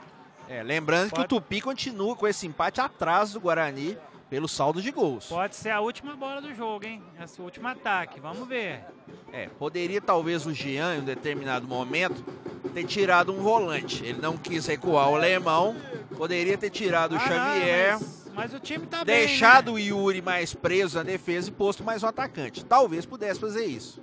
É, 0.49 0.63
lembrando 0.63 1.09
que 1.09 1.17
Pode- 1.17 1.25
o 1.25 1.29
Tupi 1.29 1.61
continua 1.61 2.15
com 2.15 2.29
esse 2.29 2.47
empate 2.47 2.81
atrás 2.81 3.33
do 3.33 3.41
Guarani 3.41 3.99
pelo 4.31 4.47
saldo 4.47 4.81
de 4.81 4.93
gols. 4.93 5.27
Pode 5.27 5.57
ser 5.57 5.71
a 5.71 5.81
última 5.81 6.15
bola 6.15 6.41
do 6.41 6.55
jogo, 6.55 6.87
hein? 6.87 7.03
Esse 7.21 7.43
último 7.43 7.67
ataque, 7.67 8.21
vamos 8.21 8.47
ver. 8.47 8.85
É, 9.33 9.49
poderia 9.49 10.01
talvez 10.01 10.47
o 10.47 10.55
Jean, 10.55 10.95
em 10.95 11.01
um 11.01 11.05
determinado 11.05 11.67
momento, 11.67 12.25
ter 12.73 12.85
tirado 12.85 13.33
um 13.33 13.43
volante. 13.43 14.05
Ele 14.05 14.21
não 14.23 14.37
quis 14.37 14.65
recuar 14.65 15.11
o 15.11 15.17
alemão, 15.17 15.75
poderia 16.17 16.57
ter 16.57 16.71
tirado 16.71 17.17
o 17.17 17.17
Ah, 17.17 17.19
não, 17.19 17.27
Xavier, 17.27 17.93
mas, 17.99 18.28
mas 18.39 18.55
o 18.55 18.61
time 18.61 18.87
tá 18.87 19.03
deixado 19.03 19.73
bem, 19.75 19.91
o 19.93 19.99
Yuri 19.99 20.23
mais 20.23 20.55
preso 20.55 20.97
na 20.97 21.03
defesa 21.03 21.49
e 21.49 21.53
posto 21.53 21.83
mais 21.83 22.03
um 22.03 22.07
atacante. 22.07 22.65
Talvez 22.65 23.05
pudesse 23.05 23.41
fazer 23.41 23.65
isso. 23.67 24.01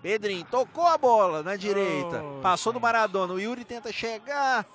Pedrinho 0.00 0.44
tocou 0.50 0.86
a 0.86 0.96
bola 0.96 1.42
na 1.42 1.56
direita, 1.56 2.22
Oh, 2.22 2.40
passou 2.40 2.72
do. 2.72 2.80
Maradona. 2.80 3.32
O 3.34 3.40
Yuri 3.40 3.64
tenta 3.64 3.90
chegar, 3.92 4.58
né? 4.62 4.66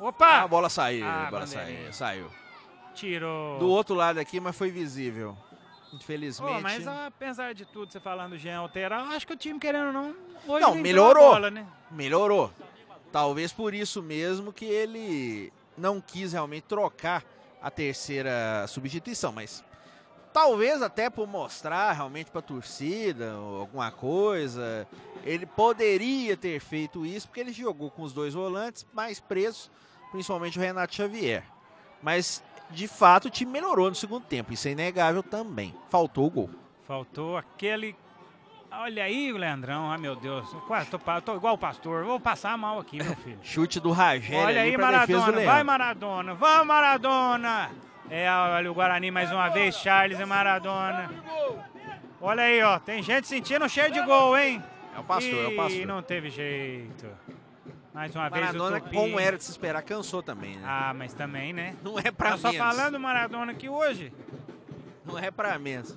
Opa! 0.00 0.42
a 0.42 0.48
bola 0.48 0.68
saiu, 0.68 1.04
Ah, 1.04 1.26
a 1.26 1.30
bola 1.30 1.46
saiu, 1.46 1.92
saiu. 1.92 2.30
Tirou. 2.94 3.58
Do 3.58 3.68
outro 3.68 3.94
lado 3.94 4.18
aqui, 4.18 4.38
mas 4.38 4.56
foi 4.56 4.70
visível. 4.70 5.36
Infelizmente. 5.92 6.52
Pô, 6.54 6.60
mas 6.60 6.86
apesar 6.86 7.54
de 7.54 7.64
tudo, 7.64 7.90
você 7.92 7.98
falando 7.98 8.30
do 8.30 8.38
Jean 8.38 8.58
alterar, 8.58 9.08
acho 9.12 9.26
que 9.26 9.32
o 9.32 9.36
time, 9.36 9.58
querendo 9.58 9.92
não, 9.92 10.14
Não, 10.60 10.74
melhorou. 10.74 11.30
Bola, 11.32 11.50
né? 11.50 11.66
melhorou. 11.90 12.52
Talvez 13.10 13.52
por 13.52 13.74
isso 13.74 14.02
mesmo 14.02 14.52
que 14.52 14.64
ele 14.64 15.52
não 15.78 16.00
quis 16.00 16.32
realmente 16.32 16.64
trocar 16.64 17.24
a 17.64 17.70
terceira 17.70 18.66
substituição, 18.68 19.32
mas 19.32 19.64
talvez 20.34 20.82
até 20.82 21.08
por 21.08 21.26
mostrar 21.26 21.92
realmente 21.92 22.30
para 22.30 22.40
a 22.40 22.42
torcida 22.42 23.32
alguma 23.32 23.90
coisa, 23.90 24.86
ele 25.24 25.46
poderia 25.46 26.36
ter 26.36 26.60
feito 26.60 27.06
isso 27.06 27.26
porque 27.26 27.40
ele 27.40 27.54
jogou 27.54 27.90
com 27.90 28.02
os 28.02 28.12
dois 28.12 28.34
volantes 28.34 28.86
mais 28.92 29.18
presos, 29.18 29.70
principalmente 30.12 30.58
o 30.58 30.60
Renato 30.60 30.94
Xavier. 30.94 31.42
Mas 32.02 32.44
de 32.68 32.86
fato 32.86 33.28
o 33.28 33.30
time 33.30 33.50
melhorou 33.50 33.88
no 33.88 33.94
segundo 33.94 34.26
tempo, 34.26 34.52
isso 34.52 34.68
é 34.68 34.72
inegável 34.72 35.22
também. 35.22 35.74
Faltou 35.88 36.26
o 36.26 36.30
gol. 36.30 36.50
Faltou 36.86 37.38
aquele. 37.38 37.96
Olha 38.80 39.04
aí, 39.04 39.32
o 39.32 39.36
Leandrão. 39.36 39.90
Ai, 39.90 39.98
meu 39.98 40.16
Deus. 40.16 40.52
Eu 40.52 40.60
Quase 40.62 40.90
tô, 40.90 40.98
tô 40.98 41.36
igual 41.36 41.54
o 41.54 41.58
pastor. 41.58 42.04
Vou 42.04 42.18
passar 42.18 42.56
mal 42.58 42.78
aqui, 42.78 42.96
meu 43.02 43.14
filho. 43.16 43.38
Chute 43.42 43.78
do 43.78 43.90
Ragério 43.90 44.44
Olha 44.44 44.60
ali 44.60 44.70
aí, 44.70 44.76
Maradona. 44.76 45.40
Vai, 45.40 45.62
Maradona. 45.62 46.34
Vamos, 46.34 46.66
Maradona. 46.66 47.70
É, 48.10 48.30
olha 48.30 48.70
o 48.70 48.74
Guarani 48.74 49.10
mais 49.10 49.30
uma 49.30 49.48
vez. 49.48 49.76
Charles 49.76 50.18
e 50.18 50.24
Maradona. 50.24 51.10
Olha 52.20 52.42
aí, 52.42 52.62
ó. 52.62 52.78
Tem 52.78 53.02
gente 53.02 53.26
sentindo 53.26 53.68
cheio 53.68 53.92
de 53.92 54.02
gol, 54.02 54.36
hein? 54.36 54.62
É 54.96 55.00
o 55.00 55.04
pastor, 55.04 55.44
é 55.44 55.48
o 55.48 55.56
pastor. 55.56 55.86
não 55.86 56.02
teve 56.02 56.30
jeito. 56.30 57.06
Mais 57.92 58.14
uma 58.14 58.28
vez 58.28 58.44
Maradona, 58.46 58.78
o 58.78 58.80
Tupi. 58.80 58.96
como 58.96 59.20
era 59.20 59.36
de 59.36 59.44
se 59.44 59.50
esperar, 59.52 59.82
cansou 59.82 60.22
também, 60.22 60.56
né? 60.56 60.64
Ah, 60.66 60.92
mas 60.94 61.14
também, 61.14 61.52
né? 61.52 61.76
Não 61.82 61.98
é 61.98 62.10
pra 62.10 62.32
Tá 62.32 62.38
só 62.38 62.52
falando 62.52 62.94
do 62.94 63.00
Maradona 63.00 63.52
aqui 63.52 63.68
hoje. 63.68 64.12
Não 65.04 65.18
é 65.18 65.30
pra 65.30 65.58
menos. 65.58 65.96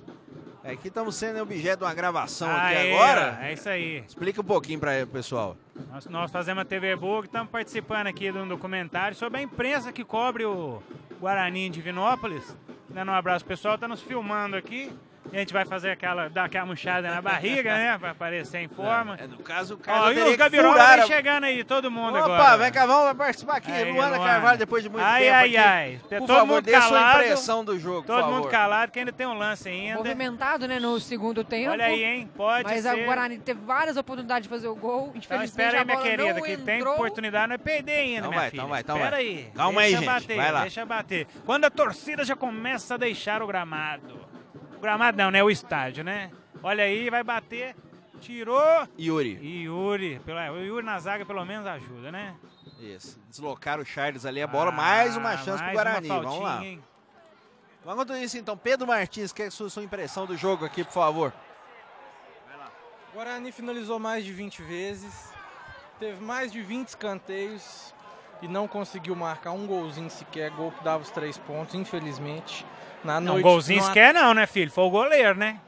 Aqui 0.64 0.88
estamos 0.88 1.14
sendo 1.14 1.40
objeto 1.40 1.78
de 1.78 1.84
uma 1.84 1.94
gravação 1.94 2.48
Aí, 2.50 2.76
aqui 2.76 2.92
agora. 2.92 3.38
ó, 3.40 3.44
É 3.44 3.52
isso 3.52 3.68
aí. 3.68 4.04
Explica 4.06 4.40
um 4.40 4.44
pouquinho 4.44 4.80
para 4.80 5.04
o 5.04 5.06
pessoal. 5.06 5.56
Nós, 5.90 6.06
nós 6.06 6.30
fazemos 6.30 6.62
a 6.62 6.64
TV 6.64 6.94
Book, 6.96 7.26
estamos 7.26 7.48
participando 7.50 8.08
aqui 8.08 8.30
de 8.32 8.38
um 8.38 8.46
documentário 8.46 9.16
sobre 9.16 9.38
a 9.38 9.42
imprensa 9.42 9.92
que 9.92 10.04
cobre 10.04 10.44
o 10.44 10.82
Guarani 11.20 11.66
em 11.66 11.70
Divinópolis. 11.70 12.54
Dando 12.88 13.10
um 13.10 13.14
abraço, 13.14 13.44
pessoal 13.44 13.76
está 13.76 13.86
nos 13.86 14.02
filmando 14.02 14.56
aqui. 14.56 14.90
A 15.32 15.36
gente 15.36 15.52
vai 15.52 15.64
fazer 15.64 15.90
aquela, 15.90 16.28
dar 16.28 16.44
aquela 16.44 16.64
murchada 16.66 17.08
na 17.10 17.20
barriga, 17.20 17.74
né? 17.74 17.98
Pra 17.98 18.10
aparecer 18.12 18.58
em 18.60 18.68
forma. 18.68 19.16
É, 19.20 19.26
no 19.26 19.38
caso, 19.38 19.74
o 19.74 19.76
Ó, 19.76 19.80
cara 19.80 20.10
e 20.10 20.14
teria 20.14 20.30
os 20.30 20.36
Gabiroba 20.36 20.74
vai 20.78 21.00
a- 21.00 21.06
chegando 21.06 21.44
aí, 21.44 21.62
todo 21.64 21.90
mundo 21.90 22.16
Opa, 22.18 22.24
agora. 22.34 22.56
vem 22.58 22.72
cá, 22.72 22.86
vamos 22.86 23.16
participar 23.16 23.56
aqui. 23.58 23.70
Aí, 23.70 23.84
Luana, 23.92 24.16
Luana. 24.16 24.24
Carvalho, 24.32 24.58
depois 24.58 24.82
de 24.82 24.88
muito 24.88 25.04
Ai, 25.04 25.22
tempo 25.24 25.34
ai, 25.34 25.46
aqui. 25.46 25.56
ai. 25.56 26.00
Por 26.08 26.18
Todo 26.20 26.26
favor, 26.28 26.46
mundo 26.46 26.62
dê 26.62 26.72
sua 26.72 26.80
calado. 26.82 27.18
impressão 27.22 27.64
do 27.64 27.78
jogo, 27.78 28.06
Todo 28.06 28.16
por 28.22 28.24
mundo 28.30 28.36
favor. 28.44 28.50
calado, 28.50 28.92
que 28.92 28.98
ainda 28.98 29.12
tem 29.12 29.26
um 29.26 29.34
lance 29.36 29.68
ainda. 29.68 29.98
Movimentado, 29.98 30.66
né, 30.66 30.78
no 30.80 30.98
segundo 30.98 31.44
tempo. 31.44 31.70
Olha 31.72 31.84
aí, 31.84 32.04
hein? 32.04 32.30
Pode 32.36 32.64
Mas 32.68 32.82
ser. 32.82 32.88
a 32.88 32.96
Guarani 32.96 33.38
teve 33.38 33.60
várias 33.64 33.96
oportunidades 33.96 34.44
de 34.44 34.48
fazer 34.48 34.68
o 34.68 34.74
gol. 34.74 35.12
Então 35.14 35.18
Infelizmente 35.18 35.48
espera 35.50 35.76
aí, 35.78 35.82
a 35.82 35.84
minha 35.84 35.98
querida, 35.98 36.34
não 36.34 36.42
que 36.42 36.56
tem 36.56 36.78
entrou. 36.78 36.94
oportunidade, 36.94 37.48
não 37.48 37.54
é 37.54 37.58
perder 37.58 37.92
ainda, 37.92 38.18
Então 38.18 38.30
minha 38.30 38.40
vai, 38.40 38.50
filha. 38.50 38.60
então 38.60 38.68
vai, 38.70 38.80
então 38.80 38.96
espera 38.96 39.16
vai. 39.16 39.24
aí. 39.26 39.50
Calma 39.54 39.80
deixa 39.82 39.96
aí, 39.98 40.04
gente, 40.04 40.12
bater, 40.12 40.36
vai 40.36 40.52
lá. 40.52 40.60
Deixa 40.62 40.86
bater. 40.86 41.26
Quando 41.44 41.64
a 41.64 41.70
torcida 41.70 42.24
já 42.24 42.34
começa 42.36 42.94
a 42.94 42.96
deixar 42.96 43.42
o 43.42 43.46
gramado. 43.46 44.27
O 44.78 44.80
gramado 44.80 45.18
não, 45.18 45.30
né? 45.30 45.42
O 45.42 45.50
estádio, 45.50 46.04
né? 46.04 46.30
Olha 46.62 46.84
aí, 46.84 47.10
vai 47.10 47.24
bater. 47.24 47.74
Tirou. 48.20 48.88
Yuri. 48.98 49.64
Yuri. 49.64 50.20
Pelo, 50.24 50.38
o 50.54 50.60
Yuri 50.64 50.86
na 50.86 50.98
zaga 51.00 51.26
pelo 51.26 51.44
menos 51.44 51.66
ajuda, 51.66 52.12
né? 52.12 52.36
Isso. 52.78 53.20
Deslocaram 53.28 53.82
o 53.82 53.86
Charles 53.86 54.24
ali 54.24 54.40
a 54.40 54.46
bola. 54.46 54.70
mais 54.70 55.16
uma 55.16 55.30
Ah, 55.32 55.36
chance 55.36 55.62
pro 55.62 55.74
mais 55.74 55.76
uma 55.78 55.84
Guarani. 55.84 56.08
Vamos 56.08 56.24
faltinha, 56.24 56.44
lá. 56.48 56.64
hein? 56.64 56.84
Enquanto 57.84 58.14
isso, 58.16 58.38
então, 58.38 58.56
Pedro 58.56 58.86
Martins, 58.86 59.32
que 59.32 59.42
é 59.42 59.46
a 59.46 59.50
sua, 59.50 59.68
sua 59.70 59.82
impressão 59.82 60.26
do 60.26 60.36
jogo 60.36 60.64
aqui, 60.64 60.84
por 60.84 60.92
favor? 60.92 61.32
O 63.10 63.16
Guarani 63.16 63.50
finalizou 63.50 63.98
mais 63.98 64.24
de 64.24 64.32
20 64.32 64.62
vezes, 64.62 65.32
teve 65.98 66.22
mais 66.22 66.52
de 66.52 66.60
20 66.62 66.88
escanteios 66.88 67.92
e 68.42 68.46
não 68.46 68.68
conseguiu 68.68 69.16
marcar 69.16 69.52
um 69.52 69.66
golzinho 69.66 70.10
sequer, 70.10 70.50
gol 70.50 70.70
que 70.70 70.84
dava 70.84 71.02
os 71.02 71.10
três 71.10 71.36
pontos, 71.38 71.74
infelizmente. 71.74 72.64
Na 73.04 73.20
Não, 73.20 73.32
noite, 73.34 73.42
golzinho 73.44 73.80
no 73.80 73.86
sequer 73.86 74.12
não, 74.12 74.34
né, 74.34 74.46
filho? 74.46 74.70
Foi 74.70 74.84
o 74.84 74.90
goleiro, 74.90 75.38
né? 75.38 75.58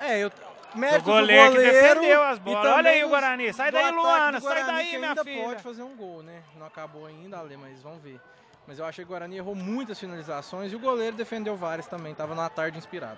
É, 0.00 0.18
eu, 0.22 0.30
O 0.74 0.78
mérito 0.78 1.02
goleiro, 1.02 1.50
do 1.50 1.56
que 1.56 1.64
goleiro 1.64 1.82
defendeu 2.00 2.22
as 2.22 2.38
bolas. 2.38 2.72
Olha 2.72 2.90
aí 2.90 3.04
o 3.04 3.08
Guarani. 3.08 3.52
Sai 3.52 3.72
daí, 3.72 3.90
Luana. 3.90 4.40
Sai 4.40 4.64
daí, 4.64 4.96
minha 4.96 5.08
ainda 5.10 5.24
filha. 5.24 5.44
pode 5.44 5.62
fazer 5.62 5.82
um 5.82 5.96
gol, 5.96 6.22
né? 6.22 6.40
Não 6.58 6.66
acabou 6.66 7.06
ainda, 7.06 7.38
Ale, 7.38 7.56
mas 7.56 7.82
vamos 7.82 8.00
ver. 8.02 8.20
Mas 8.66 8.78
eu 8.78 8.84
achei 8.84 9.04
que 9.04 9.10
o 9.10 9.12
Guarani 9.14 9.36
errou 9.38 9.54
muitas 9.54 9.98
finalizações 9.98 10.72
e 10.72 10.76
o 10.76 10.78
goleiro 10.78 11.16
defendeu 11.16 11.56
várias 11.56 11.86
também, 11.86 12.14
tava 12.14 12.34
na 12.34 12.48
tarde 12.50 12.76
inspirado. 12.78 13.16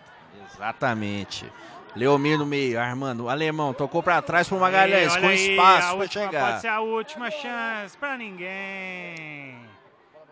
Exatamente. 0.55 1.51
Leomir 1.97 2.39
no 2.39 2.47
meio, 2.47 2.79
Armando. 2.81 3.29
Alemão, 3.29 3.75
tocou 3.75 4.01
pra 4.01 4.23
trás 4.23 4.47
pro 4.47 4.57
Aí, 4.57 4.63
Magalhães, 4.63 5.13
olha 5.13 5.21
com 5.21 5.27
aí, 5.29 5.51
espaço 5.51 5.87
a 5.89 5.91
pra 5.91 5.95
última- 6.01 6.25
chegar. 6.25 6.47
Pode 6.51 6.61
ser 6.61 6.69
a 6.69 6.81
última 6.81 7.31
chance 7.33 7.99
pra 7.99 8.17
ninguém. 8.17 9.59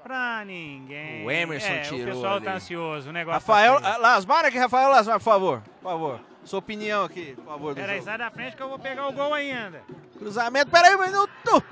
Pra 0.09 0.43
ninguém. 0.47 1.27
O 1.27 1.31
Emerson 1.31 1.69
é, 1.69 1.81
tirou 1.81 2.01
O 2.01 2.05
pessoal 2.07 2.37
ali. 2.37 2.45
tá 2.47 2.55
ansioso. 2.55 3.11
O 3.11 3.13
negócio 3.13 3.35
Rafael 3.41 3.79
tá 3.79 3.99
Lasmar 3.99 4.45
aqui, 4.47 4.59
Rafael 4.59 4.89
Lasmar, 4.89 5.19
por 5.19 5.25
favor. 5.25 5.63
Por 5.83 5.91
favor. 5.91 6.21
Sua 6.45 6.61
opinião 6.61 7.05
aqui, 7.05 7.35
por 7.37 7.45
favor. 7.45 7.75
Do 7.75 7.81
Peraí, 7.83 8.01
sai 8.01 8.17
da 8.17 8.31
frente 8.31 8.57
que 8.57 8.63
eu 8.63 8.71
vou 8.71 8.79
pegar 8.79 9.07
o 9.07 9.13
gol 9.13 9.35
ainda. 9.35 9.83
Cruzamento, 10.19 10.71
peraí 10.71 10.97
um 10.97 11.01
minuto. 11.01 11.63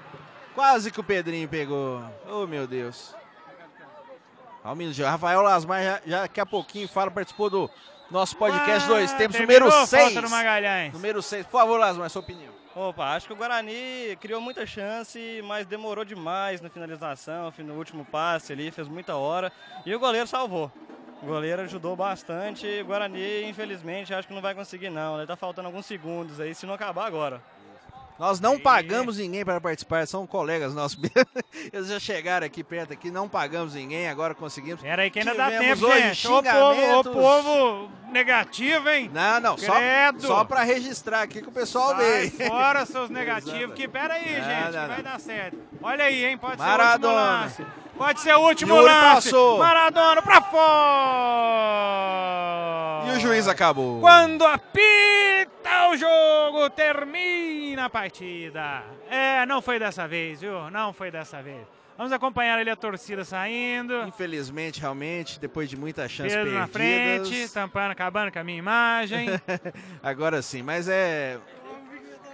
Quase 0.54 0.90
que 0.90 1.00
o 1.00 1.02
Pedrinho 1.02 1.48
pegou. 1.48 2.02
Oh, 2.28 2.46
meu 2.46 2.66
Deus. 2.66 3.14
Rafael 5.02 5.40
Lasmar 5.40 5.82
já, 5.82 6.00
já 6.04 6.20
daqui 6.22 6.38
a 6.40 6.44
pouquinho 6.44 6.86
fala, 6.88 7.10
participou 7.10 7.48
do 7.48 7.70
nosso 8.10 8.36
podcast 8.36 8.84
Ah, 8.84 8.88
dois 8.88 9.12
tempos, 9.14 9.40
número 9.40 9.66
a 9.68 9.70
falta 9.70 9.86
6. 9.86 10.14
do 10.20 10.28
Magalhães. 10.28 10.92
Número 10.92 11.22
6. 11.22 11.46
Por 11.46 11.52
favor, 11.52 11.78
Lasmar, 11.78 12.10
sua 12.10 12.20
opinião. 12.20 12.52
Opa, 12.78 13.14
acho 13.14 13.26
que 13.26 13.32
o 13.32 13.36
Guarani 13.36 14.18
criou 14.20 14.38
muita 14.38 14.66
chance, 14.66 15.40
mas 15.46 15.66
demorou 15.66 16.04
demais 16.04 16.60
na 16.60 16.68
finalização, 16.68 17.50
no 17.60 17.72
último 17.72 18.04
passe 18.04 18.52
ali, 18.52 18.70
fez 18.70 18.86
muita 18.86 19.16
hora. 19.16 19.50
E 19.86 19.94
o 19.94 19.98
goleiro 19.98 20.26
salvou. 20.26 20.70
O 21.22 21.24
goleiro 21.24 21.62
ajudou 21.62 21.96
bastante. 21.96 22.66
O 22.82 22.84
Guarani, 22.84 23.48
infelizmente, 23.48 24.12
acho 24.12 24.28
que 24.28 24.34
não 24.34 24.42
vai 24.42 24.54
conseguir 24.54 24.90
não. 24.90 25.16
Ele 25.16 25.26
tá 25.26 25.36
faltando 25.36 25.68
alguns 25.68 25.86
segundos 25.86 26.38
aí, 26.38 26.54
se 26.54 26.66
não 26.66 26.74
acabar 26.74 27.06
agora. 27.06 27.40
Nós 28.18 28.40
não 28.40 28.58
pagamos 28.58 29.18
ninguém 29.18 29.44
para 29.44 29.60
participar, 29.60 30.06
são 30.06 30.26
colegas 30.26 30.74
nossos. 30.74 30.98
Eles 31.72 31.88
já 31.88 32.00
chegaram 32.00 32.46
aqui 32.46 32.64
perto 32.64 32.92
aqui, 32.94 33.10
não 33.10 33.28
pagamos 33.28 33.74
ninguém, 33.74 34.08
agora 34.08 34.34
conseguimos. 34.34 34.80
Pera 34.80 35.02
aí 35.02 35.10
que 35.10 35.18
ainda 35.18 35.34
dá 35.34 35.50
Tivemos 35.50 35.80
tempo, 35.80 35.92
hoje 35.92 36.02
gente. 36.14 36.28
Ô 36.28 36.42
povo, 36.42 36.98
ô 36.98 37.04
povo 37.04 37.90
negativo, 38.10 38.88
hein? 38.88 39.10
Não, 39.12 39.40
não, 39.40 39.58
só, 39.58 39.74
Credo. 39.74 40.26
só 40.26 40.44
para 40.44 40.62
registrar 40.62 41.22
aqui 41.22 41.42
que 41.42 41.48
o 41.48 41.52
pessoal 41.52 41.94
Sai 41.94 42.28
veio. 42.30 42.48
fora 42.50 42.86
seus 42.86 43.10
negativos, 43.10 43.74
que 43.74 43.86
pera 43.86 44.14
aí, 44.14 44.38
Não, 44.40 44.44
gente, 44.44 44.72
não, 44.74 44.80
não. 44.80 44.88
vai 44.88 45.02
dar 45.02 45.20
certo. 45.20 45.58
Olha 45.82 46.04
aí, 46.04 46.24
hein, 46.24 46.38
pode 46.38 46.56
Maradona. 46.58 47.50
ser 47.50 47.62
o 47.62 47.64
último 47.66 47.66
lance. 47.66 47.85
Pode 47.96 48.20
ser 48.20 48.34
o 48.34 48.40
último 48.40 48.74
Yuri 48.74 48.86
lance. 48.86 49.30
passou. 49.30 49.58
Maradona 49.58 50.20
pra 50.20 50.42
fora. 50.42 50.66
E 53.06 53.16
o 53.16 53.20
juiz 53.20 53.48
acabou. 53.48 54.00
Quando 54.00 54.44
apita 54.44 55.88
o 55.90 55.96
jogo, 55.96 56.68
termina 56.70 57.86
a 57.86 57.90
partida. 57.90 58.82
É, 59.10 59.46
não 59.46 59.62
foi 59.62 59.78
dessa 59.78 60.06
vez, 60.06 60.40
viu? 60.42 60.70
Não 60.70 60.92
foi 60.92 61.10
dessa 61.10 61.42
vez. 61.42 61.66
Vamos 61.96 62.12
acompanhar 62.12 62.58
ali 62.58 62.68
a 62.68 62.76
torcida 62.76 63.24
saindo. 63.24 64.02
Infelizmente, 64.06 64.78
realmente, 64.80 65.40
depois 65.40 65.70
de 65.70 65.78
muita 65.78 66.06
chance 66.06 66.36
Pedro 66.36 66.52
na 66.52 66.68
perdidas. 66.68 67.28
frente, 67.30 67.48
tampando, 67.52 67.92
acabando 67.92 68.30
com 68.30 68.38
a 68.38 68.44
minha 68.44 68.58
imagem. 68.58 69.28
Agora 70.02 70.42
sim, 70.42 70.62
mas 70.62 70.86
é 70.88 71.38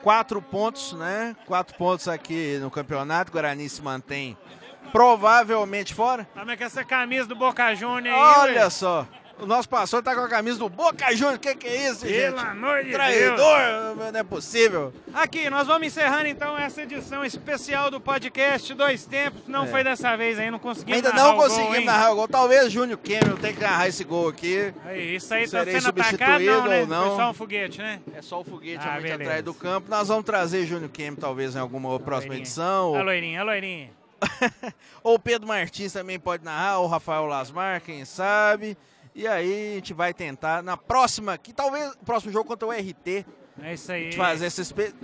quatro 0.03 0.43
pontos, 0.43 0.95
né? 0.95 1.37
Quatro 1.47 1.77
pontos 1.79 2.09
aqui 2.09 2.59
no 2.61 2.73
campeonato. 2.73 3.31
Guarani 3.31 3.69
se 3.69 3.81
mantém 3.81 4.37
provavelmente 4.93 5.95
fora. 5.95 6.27
Como 6.35 6.51
é 6.51 6.57
que 6.57 6.65
essa 6.65 6.85
camisa 6.85 7.27
do 7.27 7.35
Boca 7.37 7.75
Juniors 7.75 8.17
aí, 8.17 8.39
Olha 8.51 8.71
só, 8.71 9.07
o 9.41 9.47
nosso 9.47 9.69
pastor 9.69 10.03
tá 10.03 10.15
com 10.15 10.21
a 10.21 10.29
camisa 10.29 10.59
do 10.59 10.69
Boca 10.69 11.11
Juniors. 11.17 11.39
Que 11.39 11.55
que 11.57 11.67
é 11.67 11.91
isso, 11.91 12.07
Pelo 12.07 12.37
gente? 12.39 12.47
amor 12.47 12.79
de 12.85 12.91
Deus. 12.91 12.95
Traidor, 12.95 13.97
não 14.13 14.21
é 14.21 14.23
possível. 14.23 14.93
Aqui, 15.13 15.51
nós 15.51 15.67
vamos 15.67 15.87
encerrando 15.89 16.29
então 16.29 16.57
essa 16.57 16.83
edição 16.83 17.25
especial 17.25 17.91
do 17.91 18.01
podcast 18.01 18.73
Dois 18.75 19.05
Tempos. 19.05 19.43
Não 19.49 19.65
É. 19.65 19.67
foi 19.67 19.83
dessa 19.83 20.15
vez 20.17 20.39
aí, 20.39 20.51
não 20.51 20.59
conseguimos 20.61 20.97
Ainda 21.05 21.13
não 21.13 21.33
o 21.33 21.35
gol, 21.37 21.43
conseguimos 21.49 21.85
narrar 21.85 22.13
o 22.13 22.17
gol. 22.17 22.29
Talvez 22.29 22.71
Júnior 22.71 22.99
Cameron 22.99 23.37
tenha 23.37 23.53
que 23.55 23.61
narrar 23.61 23.89
esse 23.89 24.05
gol 24.05 24.29
aqui. 24.29 24.73
Aí, 24.85 25.17
Isso 25.17 25.35
aí 25.35 25.45
tá 25.49 25.59
Serei 25.65 25.81
sendo 25.81 25.89
atacado, 25.89 26.19
substituído 26.19 26.53
não, 26.53 26.69
né? 26.69 26.81
ou 26.83 26.87
não. 26.87 27.07
Foi 27.09 27.17
só 27.17 27.31
um 27.31 27.35
foguete, 27.35 27.79
né? 27.79 28.01
É 28.17 28.23
só 28.23 28.41
o 28.41 28.45
foguete 28.45 28.79
Ah, 28.87 28.91
realmente 28.93 29.13
atrás 29.15 29.43
do 29.43 29.55
campo. 29.55 29.91
Nós 29.91 30.07
vamos 30.09 30.25
trazer 30.25 30.65
Júnior 30.67 30.91
Cameron 30.91 31.17
talvez 31.17 31.57
em 31.57 31.59
alguma 31.59 31.99
próxima 31.99 32.29
Loirinha. 32.35 32.43
edição. 32.45 32.95
A 32.95 33.03
loirinha, 33.03 33.41
a 33.41 33.45
loirinha. 33.45 33.91
ou 35.03 35.15
o 35.15 35.19
Pedro 35.19 35.47
Martins 35.49 35.93
também 35.93 36.19
pode 36.19 36.45
narrar, 36.45 36.79
ou 36.79 36.85
o 36.87 36.89
Rafael 36.89 37.27
Lasmar, 37.27 37.81
quem 37.83 38.05
sabe. 38.05 38.77
E 39.15 39.27
aí 39.29 39.73
a 39.73 39.75
gente 39.77 39.93
vai 39.93 40.15
tentar 40.15 40.63
na 40.63 40.77
próxima, 40.77 41.37
que 41.37 41.53
talvez 41.53 41.93
o 41.93 41.99
próximo 42.05 42.33
jogo 42.33 42.47
contra 42.49 42.67
o 42.67 42.73
RT, 42.73 43.27
É 43.63 43.75
isso 43.75 43.93
aí. 43.93 44.11
fazer 44.13 44.47
essa 44.47 44.63
espe- 44.63 44.95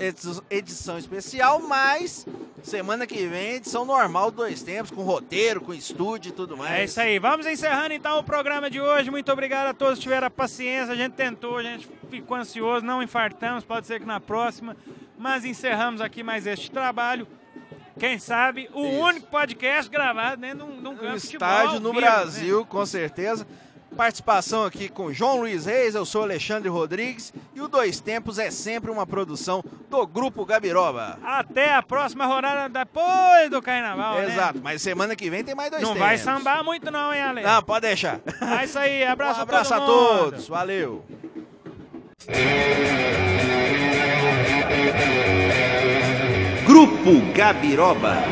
edição 0.48 0.96
especial, 0.98 1.60
mas 1.60 2.26
semana 2.62 3.06
que 3.06 3.26
vem 3.26 3.56
edição 3.56 3.84
normal 3.84 4.30
dois 4.30 4.62
tempos, 4.62 4.90
com 4.90 5.02
roteiro, 5.02 5.60
com 5.60 5.74
estúdio 5.74 6.30
e 6.30 6.32
tudo 6.32 6.56
mais. 6.56 6.72
É 6.72 6.84
isso 6.84 7.00
aí. 7.00 7.18
Vamos 7.18 7.44
encerrando 7.46 7.92
então 7.92 8.18
o 8.18 8.22
programa 8.24 8.70
de 8.70 8.80
hoje. 8.80 9.10
Muito 9.10 9.30
obrigado 9.30 9.66
a 9.68 9.74
todos 9.74 9.98
que 9.98 10.04
tiveram 10.04 10.26
a 10.26 10.30
paciência. 10.30 10.94
A 10.94 10.96
gente 10.96 11.12
tentou, 11.12 11.58
a 11.58 11.62
gente 11.62 11.86
ficou 12.10 12.36
ansioso, 12.36 12.84
não 12.86 13.02
infartamos. 13.02 13.62
Pode 13.62 13.86
ser 13.86 14.00
que 14.00 14.06
na 14.06 14.20
próxima. 14.20 14.74
Mas 15.18 15.44
encerramos 15.44 16.00
aqui 16.00 16.22
mais 16.22 16.46
este 16.46 16.70
trabalho. 16.70 17.26
Quem 17.99 18.18
sabe 18.18 18.68
o 18.72 18.80
Isso. 18.86 18.96
único 19.01 19.26
podcast 19.26 19.90
gravado 19.90 20.40
né, 20.40 20.55
num, 20.55 20.76
num 20.80 20.94
campo 20.96 21.14
Um 21.16 21.20
futebol 21.20 21.49
estádio 21.49 21.80
no 21.80 21.90
vivo, 21.90 22.01
Brasil, 22.01 22.64
com 22.66 22.86
certeza. 22.86 23.46
Participação 23.96 24.64
aqui 24.64 24.88
com 24.88 25.12
João 25.12 25.38
Luiz 25.40 25.64
Reis, 25.64 25.94
eu 25.94 26.05
sou 26.05 26.22
Alexandre 26.22 26.68
Rodrigues 26.68 27.32
e 27.55 27.61
o 27.61 27.66
Dois 27.66 27.99
Tempos 28.01 28.38
é 28.38 28.51
sempre 28.51 28.90
uma 28.90 29.07
produção 29.07 29.64
do 29.90 30.07
Grupo 30.07 30.44
Gabiroba. 30.44 31.18
né? 31.20 31.26
Até 31.26 31.74
a 31.74 31.82
próxima 31.82 32.26
rodada 32.26 32.68
depois 32.68 33.51
do 33.51 33.61
carnaval. 33.62 34.16
né? 34.16 34.26
Exato, 34.26 34.61
mas 34.62 34.82
semana 34.82 35.16
que 35.16 35.28
vem 35.30 35.42
tem 35.42 35.55
mais 35.55 35.70
dois 35.70 35.82
Não 35.82 35.94
tempos. 35.94 36.07
vai 36.07 36.18
sambar 36.18 36.62
muito, 36.62 36.90
não, 36.90 37.12
hein, 37.12 37.22
Ale? 37.22 37.42
Não, 37.42 37.62
pode 37.62 37.86
deixar. 37.88 38.20
É 38.61 38.64
isso 38.64 38.78
aí. 38.78 39.03
Abraço, 39.05 39.40
um 39.40 39.42
abraço 39.42 39.74
a 39.74 39.78
a 39.78 39.80
todo 39.80 39.88
mundo. 40.12 40.24
todos, 40.32 40.46
valeu. 40.49 41.05
Grupo 46.78 47.20
Gabiroba. 47.34 48.22